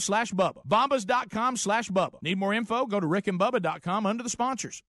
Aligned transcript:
slash 0.00 0.32
Bubba. 0.32 0.62
Bombas.com 0.66 1.56
slash 1.56 1.90
Bubba. 1.90 2.22
Need 2.22 2.38
more 2.38 2.52
info? 2.54 2.86
Go 2.86 3.00
to 3.00 3.06
rickandbubba.com 3.06 4.06
under 4.06 4.22
the 4.22 4.30
sponsors. 4.30 4.82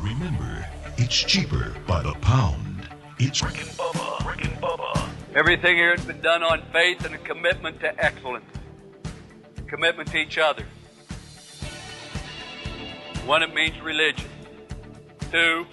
Remember, 0.00 0.66
it's 0.96 1.16
cheaper 1.16 1.74
by 1.86 2.02
the 2.02 2.12
pound. 2.14 2.88
It's 3.18 3.42
Rick 3.42 3.60
and 3.60 3.70
Bubba. 3.70 4.26
Rick 4.28 4.44
and 4.44 4.54
Bubba. 4.60 5.08
Everything 5.34 5.76
here 5.76 5.94
has 5.96 6.04
been 6.04 6.20
done 6.20 6.42
on 6.42 6.60
faith 6.72 7.04
and 7.04 7.14
a 7.14 7.18
commitment 7.18 7.80
to 7.80 8.04
excellence, 8.04 8.44
a 9.56 9.62
commitment 9.62 10.10
to 10.10 10.18
each 10.18 10.38
other. 10.38 10.64
One, 13.24 13.42
it 13.44 13.54
means 13.54 13.80
religion. 13.80 14.28
Two, 15.30 15.64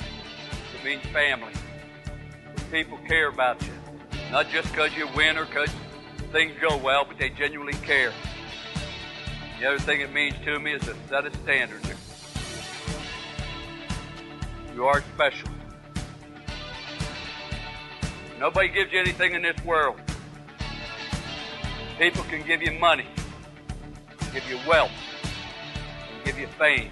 it 0.78 0.86
means 0.86 1.04
family. 1.08 1.52
People 2.72 3.00
care 3.08 3.30
about 3.30 3.60
you, 3.64 3.74
not 4.32 4.50
just 4.50 4.70
because 4.72 4.96
you 4.96 5.08
win 5.16 5.38
or 5.38 5.46
because 5.46 5.70
things 6.32 6.54
go 6.62 6.78
well, 6.78 7.06
but 7.06 7.18
they 7.18 7.30
genuinely 7.30 7.74
care. 7.74 8.14
The 9.60 9.68
other 9.68 9.80
thing 9.80 10.02
it 10.02 10.14
means 10.14 10.36
to 10.46 10.60
me 10.60 10.74
is 10.74 10.88
a 10.88 10.96
set 11.10 11.26
of 11.26 11.36
standards. 11.38 11.88
You 14.76 14.86
are 14.86 15.02
special. 15.16 15.50
Nobody 18.40 18.70
gives 18.70 18.94
you 18.94 19.00
anything 19.00 19.34
in 19.34 19.42
this 19.42 19.62
world. 19.66 20.00
People 21.98 22.24
can 22.24 22.46
give 22.48 22.62
you 22.62 22.72
money, 22.80 23.06
give 24.32 24.50
you 24.50 24.58
wealth, 24.66 24.92
give 26.24 26.40
you 26.40 26.48
fame. 26.58 26.92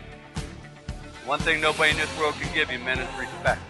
One 1.25 1.39
thing 1.39 1.61
nobody 1.61 1.91
in 1.91 1.97
this 1.97 2.19
world 2.19 2.35
can 2.35 2.53
give 2.53 2.69
you, 2.69 2.79
men, 2.79 2.99
is 2.99 3.07
respect. 3.17 3.61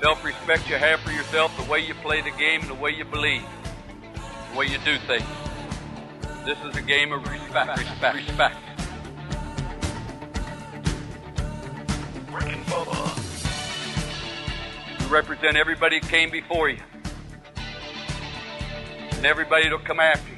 Self 0.00 0.24
respect 0.24 0.66
you 0.70 0.76
have 0.76 1.00
for 1.00 1.12
yourself, 1.12 1.54
the 1.62 1.70
way 1.70 1.80
you 1.80 1.92
play 1.96 2.22
the 2.22 2.30
game, 2.30 2.62
and 2.62 2.70
the 2.70 2.74
way 2.74 2.90
you 2.90 3.04
believe, 3.04 3.44
the 4.50 4.58
way 4.58 4.64
you 4.64 4.78
do 4.78 4.96
things. 5.06 5.26
This 6.46 6.56
is 6.64 6.74
a 6.74 6.80
game 6.80 7.12
of 7.12 7.22
respect, 7.28 7.78
respect, 7.78 8.16
respect. 8.16 8.56
Rick 12.32 12.46
and 12.46 12.64
Bubba. 12.64 13.20
You 15.02 15.06
represent 15.08 15.58
everybody 15.58 16.00
that 16.00 16.08
came 16.08 16.30
before 16.30 16.70
you, 16.70 16.80
and 19.10 19.26
everybody 19.26 19.64
that'll 19.64 19.80
come 19.80 20.00
after 20.00 20.30
you. 20.30 20.36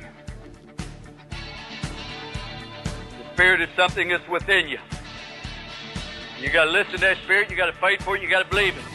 The 3.17 3.34
Spirit 3.34 3.61
is 3.61 3.69
something 3.77 4.09
that's 4.09 4.28
within 4.28 4.67
you. 4.67 4.78
You 6.41 6.50
got 6.50 6.65
to 6.65 6.70
listen 6.72 6.94
to 6.94 7.00
that 7.03 7.19
Spirit, 7.19 7.48
you 7.48 7.56
got 7.56 7.67
to 7.67 7.72
fight 7.75 8.03
for 8.03 8.17
it, 8.17 8.22
you 8.22 8.28
got 8.28 8.42
to 8.42 8.50
believe 8.50 8.77
it. 8.77 8.92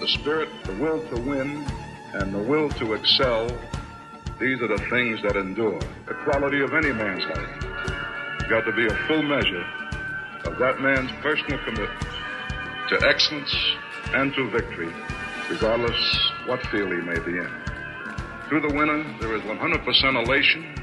The 0.00 0.08
spirit, 0.08 0.48
the 0.64 0.74
will 0.74 1.00
to 1.08 1.20
win, 1.20 1.66
and 2.14 2.34
the 2.34 2.38
will 2.38 2.68
to 2.70 2.94
excel, 2.94 3.48
these 4.40 4.60
are 4.62 4.68
the 4.68 4.84
things 4.90 5.20
that 5.22 5.36
endure. 5.36 5.80
The 6.06 6.14
quality 6.24 6.60
of 6.60 6.72
any 6.72 6.92
man's 6.92 7.24
life. 7.24 8.48
Got 8.48 8.64
to 8.66 8.72
be 8.72 8.86
a 8.86 8.94
full 9.06 9.22
measure 9.22 9.64
of 10.44 10.58
that 10.58 10.80
man's 10.80 11.10
personal 11.20 11.58
commitment 11.64 11.90
to 12.88 13.06
excellence 13.06 13.54
and 14.14 14.32
to 14.34 14.48
victory, 14.50 14.92
regardless 15.50 16.30
what 16.46 16.64
field 16.66 16.92
he 16.92 17.00
may 17.00 17.18
be 17.18 17.36
in. 17.36 17.50
Through 18.48 18.62
the 18.62 18.74
winner, 18.74 19.04
there 19.20 19.34
is 19.34 19.42
100% 19.42 20.26
elation, 20.26 20.74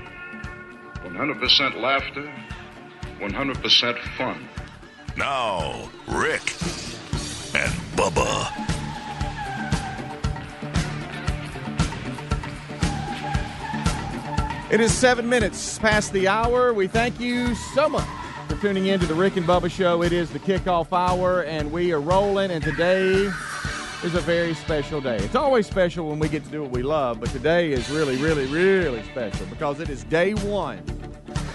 100% 1.03 1.81
laughter, 1.81 2.31
100% 3.19 3.99
fun. 4.17 4.47
Now, 5.17 5.89
Rick 6.07 6.53
and 7.55 7.71
Bubba. 7.95 8.64
It 14.71 14.81
is 14.81 14.91
seven 14.91 15.29
minutes 15.29 15.77
past 15.77 16.11
the 16.11 16.27
hour. 16.27 16.73
We 16.73 16.87
thank 16.87 17.19
you 17.19 17.53
so 17.53 17.87
much 17.87 18.07
for 18.47 18.55
tuning 18.55 18.87
in 18.87 18.99
to 18.99 19.05
the 19.05 19.13
Rick 19.13 19.37
and 19.37 19.45
Bubba 19.45 19.69
Show. 19.69 20.01
It 20.01 20.11
is 20.11 20.31
the 20.31 20.39
kickoff 20.39 20.91
hour, 20.91 21.43
and 21.43 21.71
we 21.71 21.93
are 21.93 22.01
rolling. 22.01 22.49
And 22.49 22.63
today 22.63 23.29
is 24.03 24.15
a 24.15 24.21
very 24.21 24.55
special 24.55 24.99
day. 24.99 25.17
It's 25.17 25.35
always 25.35 25.67
special 25.67 26.09
when 26.09 26.17
we 26.17 26.27
get 26.29 26.43
to 26.45 26.49
do 26.49 26.63
what 26.63 26.71
we 26.71 26.81
love, 26.81 27.19
but 27.19 27.29
today 27.29 27.73
is 27.73 27.91
really, 27.91 28.17
really, 28.17 28.47
really 28.47 29.03
special 29.03 29.45
because 29.45 29.79
it 29.79 29.87
is 29.87 30.03
day 30.05 30.33
one 30.33 30.79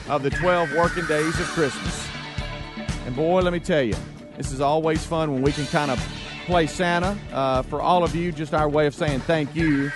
of 0.08 0.22
the 0.22 0.30
12 0.30 0.72
working 0.74 1.04
days 1.06 1.38
of 1.40 1.46
Christmas. 1.46 2.06
And 3.06 3.16
boy, 3.16 3.40
let 3.40 3.52
me 3.52 3.58
tell 3.58 3.82
you, 3.82 3.96
this 4.36 4.52
is 4.52 4.60
always 4.60 5.04
fun 5.04 5.32
when 5.32 5.42
we 5.42 5.50
can 5.50 5.66
kind 5.66 5.90
of 5.90 5.98
play 6.46 6.68
Santa. 6.68 7.18
Uh, 7.32 7.62
for 7.62 7.82
all 7.82 8.04
of 8.04 8.14
you, 8.14 8.30
just 8.30 8.54
our 8.54 8.68
way 8.68 8.86
of 8.86 8.94
saying 8.94 9.18
thank 9.20 9.56
you 9.56 9.90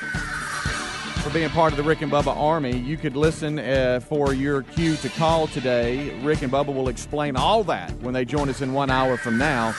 being 1.35 1.51
part 1.51 1.73
of 1.73 1.77
the 1.77 1.83
Rick 1.83 2.01
and 2.01 2.13
Bubba 2.13 2.35
Army. 2.37 2.77
You 2.77 2.97
could 2.97 3.17
listen 3.17 3.59
uh, 3.59 3.99
for 3.99 4.33
your 4.33 4.63
cue 4.63 4.95
to 4.99 5.09
call 5.09 5.49
today. 5.49 6.17
Rick 6.21 6.43
and 6.43 6.53
Bubba 6.53 6.73
will 6.73 6.87
explain 6.87 7.35
all 7.35 7.65
that 7.65 7.91
when 8.03 8.15
they 8.15 8.25
join 8.25 8.49
us 8.49 8.61
in 8.61 8.73
one 8.73 8.89
hour 8.89 9.17
from 9.17 9.37
now. 9.37 9.75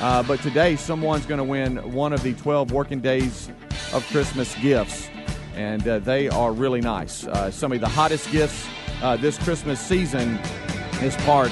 Uh, 0.00 0.22
but 0.22 0.40
today, 0.42 0.76
someone's 0.76 1.26
going 1.26 1.38
to 1.38 1.44
win 1.44 1.92
one 1.92 2.12
of 2.12 2.22
the 2.22 2.34
12 2.34 2.70
working 2.70 3.00
days 3.00 3.50
of 3.92 4.06
Christmas 4.12 4.54
gifts, 4.60 5.08
and 5.56 5.88
uh, 5.88 5.98
they 5.98 6.28
are 6.28 6.52
really 6.52 6.80
nice. 6.80 7.26
Uh, 7.26 7.50
some 7.50 7.72
of 7.72 7.80
the 7.80 7.88
hottest 7.88 8.30
gifts 8.30 8.64
uh, 9.02 9.16
this 9.16 9.36
Christmas 9.38 9.80
season 9.80 10.38
is 11.02 11.16
part 11.16 11.50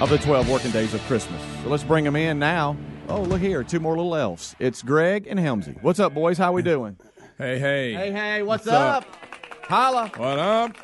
of 0.00 0.10
the 0.10 0.18
12 0.18 0.50
working 0.50 0.72
days 0.72 0.92
of 0.92 1.00
Christmas. 1.02 1.40
So 1.62 1.68
let's 1.68 1.84
bring 1.84 2.02
them 2.02 2.16
in 2.16 2.40
now. 2.40 2.76
Oh, 3.08 3.22
look 3.22 3.40
here, 3.40 3.62
two 3.62 3.78
more 3.78 3.96
little 3.96 4.16
elves. 4.16 4.56
It's 4.58 4.82
Greg 4.82 5.28
and 5.28 5.38
Helmsy. 5.38 5.80
What's 5.82 6.00
up, 6.00 6.14
boys? 6.14 6.36
How 6.36 6.52
we 6.52 6.62
doing? 6.62 6.96
Hey, 7.40 7.58
hey. 7.58 7.94
Hey, 7.94 8.12
hey, 8.12 8.42
what's, 8.42 8.66
What's 8.66 8.76
up? 8.76 9.04
up? 9.06 9.16
Holla. 9.66 10.10
What 10.18 10.38
up? 10.38 10.76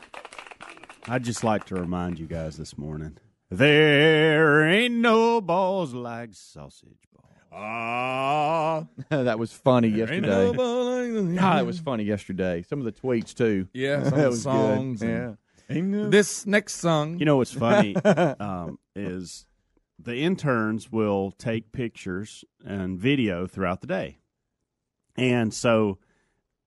I'd 1.07 1.23
just 1.23 1.45
like 1.45 1.65
to 1.67 1.75
remind 1.75 2.19
you 2.19 2.25
guys 2.27 2.57
this 2.57 2.79
morning 2.79 3.19
there 3.51 4.67
ain't 4.67 4.95
no 4.95 5.43
balls 5.43 5.93
like 5.93 6.31
sausage 6.33 6.97
balls. 7.15 7.35
Ah. 7.53 8.87
that 9.11 9.39
was 9.39 9.53
funny 9.53 9.89
Ain't 9.89 9.97
yesterday. 9.99 10.29
nobody- 10.29 11.39
Ah, 11.39 11.57
that 11.57 11.67
was 11.67 11.79
funny 11.79 12.05
yesterday. 12.05 12.63
Some 12.67 12.79
of 12.79 12.87
the 12.87 12.93
tweets 12.93 13.35
too. 13.35 13.69
Yeah, 13.75 13.97
some 14.05 14.15
of 14.15 14.17
that 14.17 14.23
the 14.23 14.29
was 14.31 14.43
songs 14.43 15.01
Good. 15.01 15.11
and- 15.11 15.37
Yeah. 15.69 15.81
No- 15.83 16.09
This 16.09 16.47
next 16.47 16.77
song. 16.77 17.19
You 17.19 17.27
know 17.27 17.37
what's 17.37 17.53
funny 17.53 17.97
um, 18.05 18.79
is 18.95 19.45
the 19.99 20.17
interns 20.17 20.91
will 20.91 21.33
take 21.33 21.73
pictures 21.73 22.47
and 22.65 22.99
video 22.99 23.47
throughout 23.47 23.83
the 23.83 23.87
day. 23.87 24.17
And 25.19 25.53
so 25.53 25.99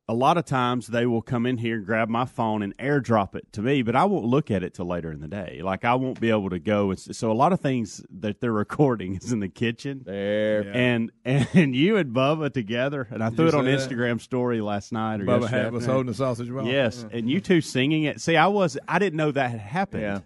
a 0.09 0.13
lot 0.13 0.37
of 0.39 0.45
times 0.45 0.87
they 0.87 1.05
will 1.05 1.21
come 1.21 1.45
in 1.45 1.57
here, 1.57 1.75
and 1.75 1.85
grab 1.85 2.09
my 2.09 2.25
phone, 2.25 2.63
and 2.63 2.75
airdrop 2.77 3.35
it 3.35 3.53
to 3.53 3.61
me, 3.61 3.83
but 3.83 3.95
I 3.95 4.05
won't 4.05 4.25
look 4.25 4.49
at 4.49 4.63
it 4.63 4.73
till 4.73 4.87
later 4.87 5.11
in 5.11 5.21
the 5.21 5.27
day. 5.27 5.61
Like 5.63 5.85
I 5.85 5.93
won't 5.93 6.19
be 6.19 6.31
able 6.31 6.49
to 6.49 6.57
go. 6.57 6.89
And 6.89 6.99
so 6.99 7.31
a 7.31 7.33
lot 7.33 7.53
of 7.53 7.59
things 7.59 8.03
that 8.19 8.41
they're 8.41 8.51
recording 8.65 9.17
is 9.17 9.31
in 9.31 9.39
the 9.39 9.47
kitchen. 9.47 10.01
There. 10.03 10.71
And 10.73 11.11
and 11.23 11.75
you 11.75 11.97
and 11.97 12.11
Bubba 12.11 12.51
together, 12.51 13.07
and 13.11 13.23
I 13.23 13.29
Did 13.29 13.35
threw 13.35 13.45
you 13.45 13.49
it 13.49 13.55
on 13.55 13.65
that? 13.65 13.79
Instagram 13.79 14.19
story 14.19 14.61
last 14.61 14.91
night 14.91 15.21
or 15.21 15.25
Bubba 15.25 15.41
yesterday 15.41 15.63
Hat 15.63 15.73
was 15.73 15.85
holding 15.85 16.07
the 16.07 16.15
sausage 16.15 16.49
ball. 16.49 16.65
Yes, 16.65 17.05
and 17.11 17.29
you 17.29 17.39
two 17.39 17.61
singing 17.61 18.03
it. 18.03 18.19
See, 18.19 18.35
I 18.35 18.47
was 18.47 18.79
I 18.87 18.97
didn't 18.97 19.17
know 19.17 19.31
that 19.31 19.51
had 19.51 19.59
happened. 19.59 20.01
Yeah. 20.01 20.19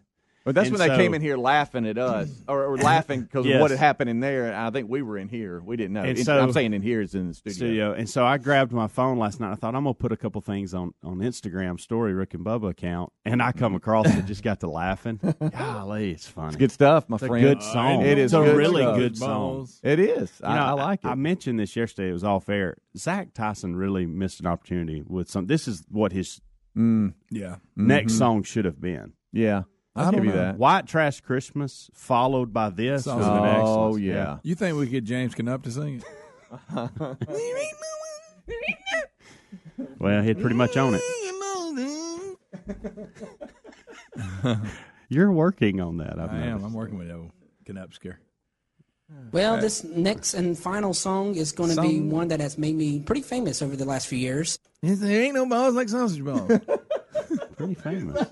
But 0.46 0.56
that's 0.56 0.68
And 0.68 0.78
when 0.78 0.88
they 0.90 0.94
so- 0.94 1.00
came 1.02 1.14
in 1.14 1.22
here 1.22 1.38
laughing 1.38 1.86
at 1.88 1.98
us, 1.98 2.30
or, 2.50 2.66
or 2.66 2.78
laughing 2.78 3.22
because 3.22 3.46
Yes. 3.46 3.56
of 3.56 3.62
what 3.62 3.72
had 3.72 3.80
happened 3.80 4.10
in 4.10 4.20
there. 4.20 4.48
And 4.48 4.56
I 4.56 4.70
think 4.72 4.90
we 4.90 5.02
were 5.02 5.18
in 5.18 5.30
here. 5.30 5.62
We 5.64 5.78
didn't 5.78 5.94
know. 5.94 6.02
And 6.04 6.20
so- 6.20 6.38
I'm 6.38 6.52
saying 6.52 6.74
in 6.74 6.82
here 6.82 7.00
is 7.02 7.16
in 7.16 7.30
the 7.30 7.34
studio. 7.34 7.56
studio. 7.56 7.94
And 7.94 8.10
so 8.10 8.26
I 8.26 8.38
grabbed 8.38 8.74
my 8.74 8.88
phone 8.88 9.18
last 9.18 9.40
night. 9.40 9.52
I 9.54 9.56
thought 9.56 9.74
I'm 9.74 9.84
gonna 9.86 9.94
put 9.94 10.12
a 10.12 10.18
couple 10.18 10.42
things 10.42 10.74
on 10.74 10.94
on 11.04 11.20
Instagram 11.20 11.80
story, 11.80 12.14
Rick 12.14 12.34
and 12.34 12.46
Bubba 12.46 12.72
account, 12.72 13.14
and 13.24 13.42
I 13.42 13.54
come 13.54 13.74
across 13.74 14.08
it, 14.14 14.26
just 14.26 14.44
got 14.44 14.60
to 14.60 14.70
laughing. 14.70 15.20
Golly, 15.58 16.12
it's 16.12 16.28
funny. 16.28 16.48
It's 16.50 16.58
good 16.58 16.72
stuff, 16.72 17.08
my 17.08 17.16
It's 17.16 17.24
a 17.24 17.28
friend. 17.28 17.44
good 17.46 17.64
song. 17.64 18.02
It 18.02 18.18
is 18.18 18.34
It's 18.34 18.34
a 18.34 18.44
good 18.44 18.58
really 18.58 18.82
stuff. 18.84 18.98
good 18.98 19.18
song. 19.18 19.68
It 19.82 20.00
is. 20.00 20.32
You 20.42 20.48
I, 20.50 20.56
know, 20.56 20.66
I 20.66 20.72
like 20.72 21.06
it. 21.06 21.08
I 21.08 21.16
mentioned 21.16 21.58
this 21.60 21.76
yesterday. 21.76 22.10
It 22.10 22.14
was 22.14 22.24
all 22.26 22.40
fair. 22.42 22.76
Zach 22.98 23.34
Tyson 23.34 23.76
really 23.78 24.06
missed 24.06 24.42
an 24.42 24.48
opportunity 24.48 25.04
with 25.08 25.30
some. 25.30 25.48
This 25.48 25.68
is 25.70 25.86
what 25.90 26.12
his 26.12 26.42
Mm, 26.78 27.14
Yeah. 27.30 27.58
next 27.76 28.14
Mhm. 28.14 28.18
song 28.18 28.44
should 28.44 28.66
have 28.66 28.82
been. 28.82 29.14
yeah. 29.32 29.64
I 29.96 30.06
I'll 30.06 30.12
don't 30.12 30.22
give 30.22 30.26
you 30.26 30.32
know. 30.32 30.38
that. 30.46 30.58
White 30.58 30.88
Trash 30.88 31.22
Christmas, 31.22 31.90
followed 31.94 32.52
by 32.52 32.70
this. 32.72 33.04
Sounds 33.06 33.20
was 33.20 33.28
an. 33.28 33.34
Oh 33.34 33.88
excellent- 33.90 34.04
yeah. 34.04 34.38
You 34.44 34.56
think 34.56 34.78
we 34.78 34.86
could 34.86 34.92
get 34.92 35.04
James 35.04 35.36
Knupp 35.36 35.64
to 35.64 35.72
sing 35.72 36.02
it? 36.02 37.18
Well, 40.00 40.22
he'd 40.22 40.40
pretty 40.40 40.56
much 40.56 40.76
own 40.78 40.96
it. 40.96 41.02
You're 45.10 45.32
working 45.32 45.80
on 45.82 45.98
that. 45.98 46.20
I've 46.20 46.32
I 46.32 46.38
am. 46.40 46.64
I'm 46.64 46.74
working 46.74 46.98
with 46.98 47.12
old 47.12 47.32
Knupsker. 47.66 48.16
Well, 49.32 49.56
uh, 49.56 49.60
this 49.62 49.84
next 49.84 50.34
and 50.34 50.58
final 50.58 50.94
song 50.94 51.36
is 51.36 51.52
going 51.52 51.76
to 51.76 51.82
be 51.82 52.00
one 52.02 52.30
that 52.30 52.40
has 52.40 52.58
made 52.58 52.76
me 52.76 53.00
pretty 53.00 53.22
famous 53.22 53.62
over 53.62 53.76
the 53.76 53.86
last 53.86 54.08
few 54.08 54.18
years. 54.18 54.58
There 54.82 55.22
ain't 55.24 55.36
no 55.36 55.46
balls 55.46 55.76
like 55.76 55.88
sausage 55.90 56.24
balls. 56.24 56.52
Pretty 57.58 57.76
famous. 57.76 58.28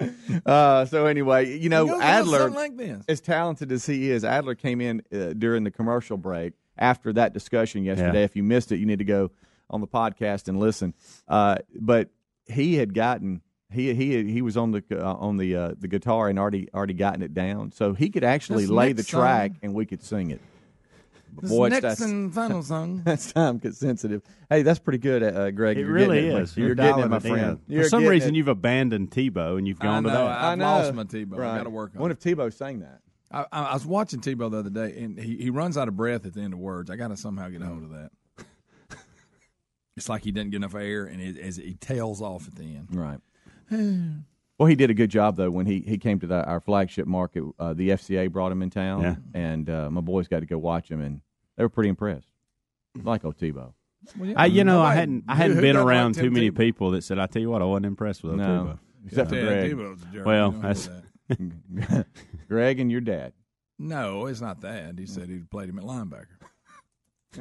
Uh, 0.46 0.84
so 0.84 1.06
anyway, 1.06 1.58
you 1.58 1.68
know, 1.68 1.84
It 1.84 1.88
goes 1.88 2.02
a 2.02 2.22
little 2.30 2.46
Adler, 2.46 2.50
like 2.50 3.00
as 3.08 3.20
talented 3.20 3.72
as 3.72 3.84
he 3.86 4.10
is, 4.10 4.24
Adler 4.24 4.54
came 4.54 4.80
in 4.80 5.02
uh, 5.12 5.32
during 5.32 5.64
the 5.64 5.70
commercial 5.70 6.16
break 6.16 6.52
after 6.78 7.12
that 7.14 7.32
discussion 7.32 7.82
yesterday. 7.84 8.20
Yeah. 8.20 8.24
If 8.24 8.36
you 8.36 8.42
missed 8.42 8.70
it, 8.72 8.78
you 8.78 8.86
need 8.86 9.00
to 9.00 9.04
go 9.04 9.30
on 9.70 9.80
the 9.80 9.86
podcast 9.88 10.48
and 10.48 10.58
listen. 10.60 10.94
Uh, 11.26 11.56
but 11.74 12.10
he 12.46 12.76
had 12.76 12.94
gotten 12.94 13.42
he 13.70 13.92
he 13.94 14.30
he 14.32 14.40
was 14.42 14.56
on 14.56 14.70
the 14.70 14.82
uh, 14.92 15.14
on 15.14 15.36
the 15.36 15.56
uh, 15.56 15.74
the 15.78 15.88
guitar 15.88 16.28
and 16.28 16.38
already 16.38 16.68
already 16.72 16.94
gotten 16.94 17.22
it 17.22 17.34
down, 17.34 17.72
so 17.72 17.92
he 17.92 18.08
could 18.08 18.24
actually 18.24 18.62
This 18.64 18.70
lay 18.70 18.92
the 18.92 18.98
next 18.98 19.10
song- 19.10 19.20
track 19.20 19.52
and 19.62 19.74
we 19.74 19.84
could 19.86 20.02
sing 20.02 20.30
it. 20.30 20.40
This 21.40 21.50
Boy, 21.50 21.68
next 21.68 21.82
that's 21.82 22.00
and 22.00 22.34
final 22.34 22.62
song. 22.62 23.02
that's 23.04 23.32
time 23.32 23.60
sensitive. 23.72 24.22
Hey, 24.50 24.62
that's 24.62 24.78
pretty 24.78 24.98
good, 24.98 25.22
uh, 25.22 25.50
Greg. 25.50 25.76
It 25.76 25.82
You're 25.82 25.92
really 25.92 26.20
getting 26.22 26.36
it, 26.36 26.42
is. 26.42 26.56
You're, 26.56 26.66
You're, 26.68 26.74
getting 26.74 27.04
it, 27.04 27.08
my 27.08 27.18
friend. 27.20 27.60
For 27.68 27.84
some 27.84 28.04
reason, 28.06 28.34
it. 28.34 28.38
you've 28.38 28.48
abandoned 28.48 29.10
Tebow 29.10 29.56
and 29.58 29.66
you've 29.68 29.78
gone 29.78 30.02
know. 30.02 30.08
to 30.08 30.14
that. 30.14 30.26
I've 30.26 30.44
I 30.44 30.54
know. 30.56 30.64
lost 30.64 30.94
my 30.94 31.04
Tebow. 31.04 31.36
Right. 31.38 31.54
I 31.54 31.58
got 31.58 31.64
to 31.64 31.70
work 31.70 31.92
on 31.94 32.02
What 32.02 32.10
it. 32.10 32.24
if 32.24 32.36
Tebow 32.36 32.52
sang 32.52 32.80
that? 32.80 33.00
I, 33.30 33.44
I 33.52 33.62
I 33.66 33.74
was 33.74 33.86
watching 33.86 34.20
Tebow 34.20 34.50
the 34.50 34.58
other 34.58 34.70
day, 34.70 35.00
and 35.02 35.18
he, 35.18 35.36
he 35.36 35.50
runs 35.50 35.76
out 35.76 35.88
of 35.88 35.96
breath 35.96 36.26
at 36.26 36.34
the 36.34 36.40
end 36.40 36.54
of 36.54 36.58
words. 36.58 36.90
I 36.90 36.96
got 36.96 37.08
to 37.08 37.16
somehow 37.16 37.48
get 37.48 37.62
a 37.62 37.66
hold 37.66 37.84
of 37.84 37.90
that. 37.90 38.10
it's 39.96 40.08
like 40.08 40.24
he 40.24 40.32
doesn't 40.32 40.50
get 40.50 40.56
enough 40.56 40.74
air, 40.74 41.04
and 41.04 41.20
it, 41.20 41.38
as 41.38 41.56
he 41.56 41.74
tails 41.74 42.22
off 42.22 42.48
at 42.48 42.54
the 42.56 42.64
end. 42.64 42.88
Right. 42.90 43.20
well, 44.58 44.66
he 44.66 44.74
did 44.74 44.90
a 44.90 44.94
good 44.94 45.10
job 45.10 45.36
though 45.36 45.50
when 45.50 45.66
he, 45.66 45.80
he 45.80 45.98
came 45.98 46.18
to 46.20 46.26
the, 46.26 46.44
our 46.44 46.60
flagship 46.60 47.06
market. 47.06 47.44
Uh, 47.58 47.74
the 47.74 47.90
FCA 47.90 48.30
brought 48.30 48.52
him 48.52 48.62
in 48.62 48.70
town, 48.70 49.02
Yeah. 49.02 49.14
and 49.34 49.70
uh, 49.70 49.90
my 49.90 50.00
boys 50.00 50.28
got 50.28 50.40
to 50.40 50.46
go 50.46 50.58
watch 50.58 50.90
him, 50.90 51.00
and 51.00 51.20
they 51.56 51.62
were 51.64 51.68
pretty 51.68 51.88
impressed. 51.90 52.26
Like 53.02 53.22
Otebo. 53.22 53.72
Well, 54.16 54.28
yeah, 54.30 54.34
I, 54.36 54.46
you 54.46 54.64
know, 54.64 54.80
I 54.80 54.94
hadn't 54.94 55.24
I 55.28 55.34
hadn't 55.34 55.56
been 55.60 55.74
doesn't 55.74 55.86
like 55.86 55.96
around 55.96 56.14
too 56.14 56.30
many 56.30 56.50
Tebow? 56.50 56.56
people 56.56 56.90
that 56.92 57.02
said, 57.02 57.18
"I 57.18 57.26
tell 57.26 57.42
you 57.42 57.50
what, 57.50 57.62
I 57.62 57.64
wasn't 57.64 57.86
impressed 57.86 58.22
with 58.24 58.34
No, 58.34 58.44
Tebow." 58.44 58.78
except 59.06 59.28
for 59.30 59.36
Yeah, 59.36 59.42
Greg. 59.42 59.72
Tebow's 59.72 60.02
a 60.02 60.06
jerk. 60.06 60.26
Well, 60.26 60.46
You 60.48 60.52
know, 60.52 60.62
that's- 60.62 60.88
that. 60.88 62.06
Greg 62.48 62.80
and 62.80 62.90
your 62.90 63.00
dad, 63.02 63.32
no, 63.78 64.26
it's 64.26 64.40
not 64.40 64.62
that. 64.62 64.98
He 64.98 65.04
said 65.06 65.28
he 65.28 65.38
played 65.40 65.68
him 65.68 65.78
at 65.78 65.84
linebacker. 65.84 66.26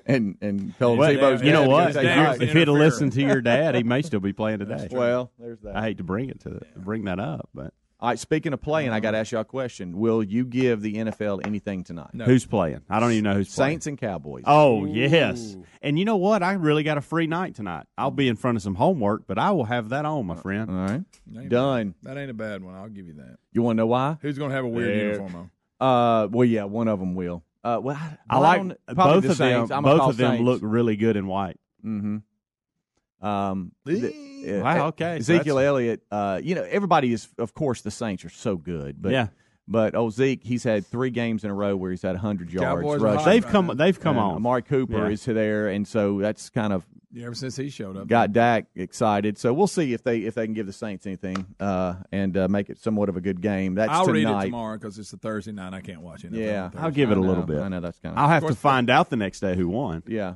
And 0.06 0.38
and 0.42 0.78
told 0.78 1.00
Well, 1.00 1.12
Tebow's 1.12 1.42
you 1.42 1.52
know 1.52 1.68
what? 1.68 1.90
If, 1.90 1.96
take 1.96 2.04
dad 2.04 2.16
you- 2.16 2.22
was 2.22 2.30
Mike. 2.30 2.40
the 2.40 2.46
if 2.46 2.54
he'd 2.54 2.68
have 2.68 2.78
listened 2.78 3.14
to 3.14 3.22
your 3.22 3.42
dad, 3.42 3.76
he 3.76 3.84
may 3.84 4.02
still 4.02 4.20
be 4.20 4.34
playing 4.34 4.60
today. 4.60 4.88
Well, 4.92 5.32
there's 5.40 5.60
that. 5.62 5.76
I 5.76 5.82
hate 5.84 5.98
to 5.98 6.04
bring 6.04 6.30
it 6.30 6.40
to 6.42 6.60
bring 6.76 7.06
that 7.06 7.20
up, 7.20 7.50
but 7.54 7.74
All 8.00 8.10
right. 8.10 8.20
Speaking 8.20 8.54
of 8.54 8.62
playing, 8.62 8.92
I 8.92 9.00
got 9.00 9.12
to 9.12 9.18
ask 9.18 9.32
y'all 9.32 9.42
a 9.42 9.46
question. 9.46 9.98
Will 9.98 10.22
you 10.24 10.46
give 10.46 10.82
the 10.82 10.94
NFL 10.96 11.46
anything 11.46 11.84
tonight? 11.84 12.12
No. 12.14 12.26
who's 12.26 12.46
playing? 12.46 12.82
I 12.90 13.00
don't 13.00 13.12
even 13.12 13.24
know 13.24 13.34
who's 13.34 13.54
playing. 13.56 13.72
Saints 13.76 13.88
and 13.88 13.98
Cowboys. 13.98 14.44
Oh 14.46 14.86
yes, 14.86 15.56
and 15.82 15.98
you 15.98 16.06
know 16.06 16.18
what? 16.18 16.44
I 16.44 16.54
really 16.54 16.84
got 16.84 16.98
a 16.98 17.02
free 17.02 17.26
night 17.28 17.56
tonight. 17.56 17.86
I'll 17.98 18.12
be 18.12 18.28
in 18.28 18.36
front 18.36 18.56
of 18.58 18.62
some 18.64 18.76
homework, 18.76 19.26
but 19.26 19.40
I 19.40 19.50
will 19.52 19.66
have 19.66 19.90
that 19.90 20.06
on, 20.06 20.28
my 20.28 20.36
friend. 20.36 20.70
All 20.70 20.76
right. 20.78 21.04
Ain't 21.36 21.50
Done. 21.50 21.96
bad. 22.04 22.16
That 22.16 22.22
ain't 22.22 22.30
a 22.32 22.36
bad 22.36 22.64
one. 22.64 22.76
I'll 22.76 22.90
give 22.90 23.08
you 23.08 23.14
that. 23.14 23.38
You 23.52 23.64
want 23.64 23.78
to 23.78 23.82
know 23.82 23.88
why? 23.88 24.18
Who's 24.22 24.38
going 24.38 24.52
to 24.52 24.56
have 24.56 24.66
a 24.66 24.70
weird 24.70 24.90
There. 24.90 25.06
uniform 25.14 25.36
on? 25.36 25.52
Uh, 25.80 26.28
well, 26.28 26.46
yeah, 26.46 26.64
one 26.64 26.88
of 26.88 27.00
them 27.00 27.14
will. 27.16 27.44
Uh, 27.68 27.80
well, 27.82 27.96
I, 27.96 28.18
I 28.30 28.40
well, 28.40 28.42
like 28.44 28.58
don't- 28.60 28.96
both 28.96 29.24
the 29.24 29.30
of 29.32 29.38
them. 29.38 29.60
Saints. 29.60 29.72
I'm 29.72 29.84
both 29.84 30.02
of 30.10 30.18
them 30.18 30.32
Saints. 30.34 30.44
look 30.46 30.60
really 30.64 30.96
good 30.96 31.16
in 31.18 31.28
white. 31.28 31.60
Mm-hmm. 31.86 33.26
Um, 33.28 33.72
the- 33.86 34.26
Wow, 34.62 34.88
okay, 34.90 35.18
Ezekiel 35.18 35.56
that's- 35.56 35.68
Elliott. 35.68 36.04
Uh, 36.12 36.40
you 36.42 36.54
know, 36.56 36.62
everybody 36.64 37.12
is, 37.12 37.28
of 37.40 37.54
course, 37.54 37.82
the 37.82 37.92
Saints 37.92 38.24
are 38.24 38.30
so 38.30 38.56
good, 38.56 39.02
but 39.02 39.12
Yeah. 39.12 39.28
But 39.70 39.96
oh, 39.96 40.10
Zeke, 40.10 40.44
he's 40.44 40.64
had 40.64 40.86
three 40.88 41.10
games 41.10 41.44
in 41.44 41.50
a 41.50 41.54
row 41.54 41.76
where 41.76 41.92
he's 41.92 42.02
had 42.02 42.14
100 42.16 42.52
yards 42.54 42.82
Cowboys 42.82 43.02
rushing. 43.02 43.26
They've 43.26 43.44
right 43.44 43.52
come. 43.52 43.68
now. 43.68 43.74
They've 43.74 44.00
come 44.00 44.16
And 44.18 44.26
on. 44.26 44.36
Amari 44.38 44.62
Cooper 44.62 45.08
Yeah. 45.08 45.10
is 45.14 45.26
there, 45.26 45.68
and 45.68 45.86
so 45.86 46.20
that's 46.20 46.50
kind 46.50 46.72
of 46.72 46.86
Yeah, 47.12 47.26
ever 47.26 47.36
since 47.36 47.58
he 47.58 47.70
showed 47.70 47.98
up. 47.98 48.08
got 48.08 48.32
Dak 48.32 48.68
excited. 48.76 49.38
So 49.38 49.54
we'll 49.54 49.68
see 49.68 49.94
if 49.94 50.04
they 50.04 50.20
if 50.20 50.36
they 50.36 50.46
can 50.46 50.54
give 50.54 50.68
the 50.68 50.74
Saints 50.74 51.06
anything 51.06 51.46
uh, 51.60 51.96
and 52.14 52.38
uh, 52.38 52.48
make 52.48 52.70
it 52.70 52.78
somewhat 52.78 53.10
of 53.10 53.18
a 53.18 53.22
good 53.22 53.42
game. 53.42 53.76
That's 53.76 53.92
I'll 53.92 54.06
tonight. 54.06 54.30
read 54.32 54.40
it 54.44 54.46
tomorrow 54.46 54.78
because 54.78 54.98
it's 55.00 55.12
a 55.12 55.18
Thursday 55.18 55.52
night. 55.52 55.74
I 55.74 55.82
can't 55.82 56.02
watch 56.02 56.24
it. 56.24 56.32
Yeah, 56.32 56.70
I'll 56.78 56.90
give 56.92 57.12
it 57.12 57.16
I 57.16 57.18
a 57.18 57.22
little 57.22 57.44
bit. 57.44 57.60
I 57.60 57.68
know 57.68 57.82
that's 57.82 58.00
kind 58.00 58.14
of 58.16 58.20
I'll 58.20 58.30
have 58.30 58.48
to 58.48 58.56
find 58.56 58.90
out 58.90 59.10
the 59.10 59.18
next 59.18 59.42
day 59.42 59.56
who 59.56 59.68
won. 59.68 60.02
yeah. 60.08 60.36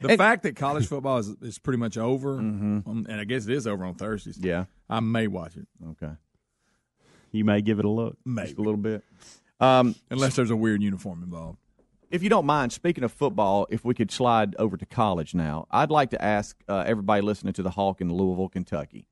The 0.00 0.08
And- 0.08 0.18
fact 0.18 0.42
that 0.42 0.56
college 0.56 0.86
football 0.88 1.18
is, 1.18 1.28
is 1.40 1.60
pretty 1.60 1.78
much 1.78 1.96
over, 1.96 2.36
um, 2.38 3.06
and 3.08 3.20
I 3.20 3.22
guess 3.22 3.46
it 3.46 3.52
is 3.54 3.68
over 3.68 3.84
on 3.84 3.94
Thursdays. 3.94 4.36
Mm-hmm. 4.38 4.48
Yeah. 4.48 4.64
I 4.90 4.98
may 4.98 5.28
watch 5.28 5.56
it, 5.56 5.68
Okay. 5.90 6.14
You 7.32 7.44
may 7.44 7.60
give 7.62 7.78
it 7.78 7.84
a 7.84 7.88
look. 7.90 8.16
maybe, 8.24 8.48
Just 8.48 8.58
a 8.58 8.62
little 8.62 8.76
bit. 8.80 9.02
Um, 9.60 9.94
unless 10.10 10.36
there's 10.36 10.50
a 10.50 10.56
weird 10.56 10.82
uniform 10.82 11.22
involved. 11.22 11.58
if 12.10 12.22
you 12.22 12.28
don't 12.28 12.44
mind, 12.46 12.72
speaking 12.72 13.04
of 13.04 13.12
football, 13.12 13.66
if 13.70 13.84
we 13.84 13.94
could 13.94 14.10
slide 14.10 14.54
over 14.58 14.76
to 14.76 14.84
college 14.86 15.34
now, 15.34 15.66
I'd 15.70 15.90
like 15.90 16.10
to 16.10 16.22
ask 16.22 16.56
uh, 16.68 16.84
everybody 16.86 17.22
listening 17.22 17.52
to 17.54 17.62
the 17.62 17.70
Hawk 17.70 18.00
in 18.00 18.12
Louisville, 18.12 18.48
Kentucky. 18.48 19.06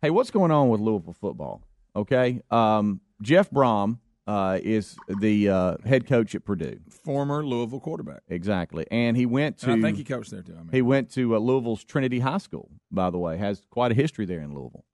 Hey, 0.00 0.10
what's 0.10 0.30
going 0.30 0.50
on 0.50 0.68
with 0.68 0.80
Louisville 0.80 1.14
football? 1.14 1.62
Okay, 1.96 2.42
um, 2.50 3.00
Jeff 3.22 3.50
Brohm 3.50 3.98
uh, 4.26 4.58
is 4.62 4.96
the 5.20 5.48
uh, 5.48 5.76
head 5.84 6.06
coach 6.06 6.34
at 6.34 6.44
Purdue, 6.44 6.80
Former 6.90 7.44
Louisville 7.44 7.80
quarterback, 7.80 8.22
exactly, 8.28 8.86
and 8.90 9.16
he 9.16 9.26
went 9.26 9.58
to 9.58 9.70
and 9.72 9.84
I 9.84 9.88
think 9.88 9.96
he 9.98 10.04
coached 10.04 10.30
there 10.30 10.42
too. 10.42 10.52
I 10.52 10.58
mean, 10.58 10.68
he 10.70 10.82
went 10.82 11.10
to 11.12 11.34
uh, 11.34 11.38
Louisville's 11.38 11.82
Trinity 11.84 12.20
High 12.20 12.38
School. 12.38 12.70
By 12.90 13.10
the 13.10 13.18
way, 13.18 13.36
has 13.38 13.62
quite 13.70 13.90
a 13.92 13.94
history 13.94 14.26
there 14.26 14.40
in 14.40 14.54
Louisville. 14.54 14.84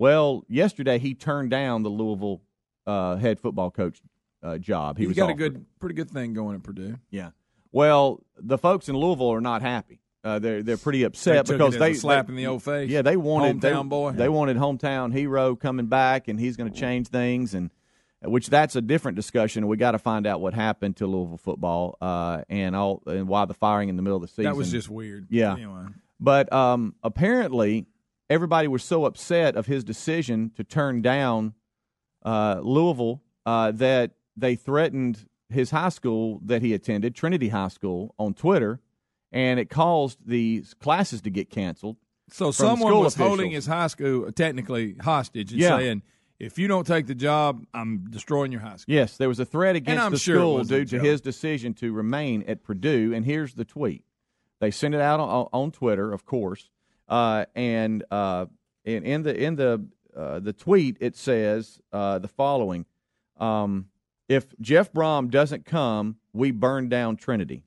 Well, 0.00 0.44
yesterday 0.48 0.98
he 0.98 1.14
turned 1.14 1.50
down 1.50 1.82
the 1.82 1.90
Louisville 1.90 2.40
uh, 2.86 3.16
head 3.16 3.38
football 3.38 3.70
coach 3.70 4.00
uh, 4.42 4.56
job. 4.56 4.96
He 4.96 5.02
he's 5.02 5.08
was 5.08 5.16
got 5.18 5.28
a 5.28 5.34
good, 5.34 5.66
pretty 5.78 5.94
good 5.94 6.10
thing 6.10 6.32
going 6.32 6.56
at 6.56 6.62
Purdue. 6.62 6.96
Yeah. 7.10 7.32
Well, 7.70 8.22
the 8.38 8.56
folks 8.56 8.88
in 8.88 8.96
Louisville 8.96 9.30
are 9.30 9.42
not 9.42 9.60
happy. 9.60 10.00
Uh, 10.24 10.38
they're 10.38 10.62
they're 10.62 10.78
pretty 10.78 11.02
upset 11.02 11.44
They 11.44 11.52
because 11.52 11.74
it 11.74 11.76
as 11.76 11.82
a 11.82 11.84
they 11.84 11.94
slap 11.94 12.26
they- 12.26 12.30
in 12.32 12.36
the 12.36 12.46
old 12.46 12.62
face. 12.62 12.88
Yeah, 12.88 13.02
they 13.02 13.18
wanted 13.18 13.60
they, 13.60 13.72
Hometown 13.72 13.88
boy. 13.90 14.12
They 14.12 14.30
wanted 14.30 14.56
hometown 14.56 15.12
hero 15.12 15.54
coming 15.54 15.86
back, 15.86 16.28
and 16.28 16.40
he's 16.40 16.56
going 16.56 16.72
to 16.72 16.78
change 16.78 17.08
things, 17.08 17.52
and 17.52 17.70
which 18.22 18.48
that's 18.48 18.76
a 18.76 18.80
different 18.80 19.16
discussion. 19.16 19.66
We 19.66 19.76
got 19.76 19.90
to 19.90 19.98
find 19.98 20.26
out 20.26 20.40
what 20.40 20.54
happened 20.54 20.96
to 20.96 21.06
Louisville 21.06 21.36
football, 21.36 21.98
uh, 22.00 22.40
and 22.48 22.74
all 22.74 23.02
and 23.06 23.28
why 23.28 23.44
the 23.44 23.54
firing 23.54 23.90
in 23.90 23.96
the 23.96 24.02
middle 24.02 24.16
of 24.16 24.22
the 24.22 24.28
season. 24.28 24.44
that 24.44 24.56
was 24.56 24.70
just 24.70 24.88
weird. 24.88 25.26
Yeah. 25.28 25.52
Anyway, 25.52 25.84
But 26.18 26.50
um, 26.52 26.94
apparently, 27.02 27.86
everybody 28.30 28.68
was 28.68 28.82
so 28.84 29.04
upset 29.04 29.56
of 29.56 29.66
his 29.66 29.84
decision 29.84 30.50
to 30.56 30.64
turn 30.64 31.02
down 31.02 31.52
uh, 32.24 32.60
Louisville 32.62 33.20
uh, 33.44 33.72
that 33.72 34.12
they 34.36 34.54
threatened 34.54 35.26
his 35.48 35.70
high 35.72 35.88
school 35.88 36.40
that 36.44 36.62
he 36.62 36.72
attended, 36.72 37.14
Trinity 37.14 37.48
High 37.48 37.68
School, 37.68 38.14
on 38.18 38.32
Twitter, 38.34 38.80
and 39.32 39.58
it 39.58 39.68
caused 39.68 40.18
the 40.24 40.64
classes 40.80 41.20
to 41.22 41.30
get 41.30 41.50
canceled. 41.50 41.96
so 42.30 42.52
someone 42.52 42.96
was 43.00 43.16
holding 43.16 43.50
his 43.50 43.66
high 43.66 43.88
school 43.88 44.30
technically 44.30 44.94
hostage 45.00 45.50
and 45.50 45.60
Yeah. 45.60 45.76
saying, 45.78 46.02
"If 46.38 46.60
you 46.60 46.68
don't 46.68 46.86
take 46.86 47.08
the 47.08 47.14
job, 47.16 47.66
I'm 47.74 48.06
destroying 48.08 48.52
your 48.52 48.60
high 48.60 48.76
school." 48.76 48.94
Yes, 48.94 49.16
there 49.16 49.28
was 49.28 49.40
a 49.40 49.44
threat 49.44 49.74
against 49.74 50.10
the 50.12 50.18
sure 50.18 50.36
school 50.36 50.62
due 50.62 50.84
to 50.84 51.00
his 51.00 51.20
decision 51.20 51.74
to 51.74 51.92
remain 51.92 52.44
at 52.46 52.62
Purdue. 52.62 53.12
And 53.12 53.24
here's 53.24 53.54
the 53.54 53.64
tweet. 53.64 54.04
They 54.60 54.70
sent 54.70 54.94
it 54.94 55.00
out 55.00 55.18
on, 55.18 55.48
on 55.52 55.72
Twitter, 55.72 56.12
of 56.12 56.24
course, 56.24 56.70
uh, 57.10 57.44
and 57.54 58.04
uh, 58.10 58.46
in, 58.84 59.04
in 59.04 59.22
the 59.24 59.36
in 59.36 59.56
the 59.56 59.84
uh, 60.16 60.40
the 60.40 60.52
tweet 60.52 60.96
it 61.00 61.16
says 61.16 61.80
uh, 61.92 62.18
the 62.18 62.28
following: 62.28 62.86
um, 63.38 63.86
If 64.28 64.46
Jeff 64.60 64.92
Brohm 64.92 65.30
doesn't 65.30 65.66
come, 65.66 66.16
we 66.32 66.52
burn 66.52 66.88
down 66.88 67.16
Trinity. 67.16 67.64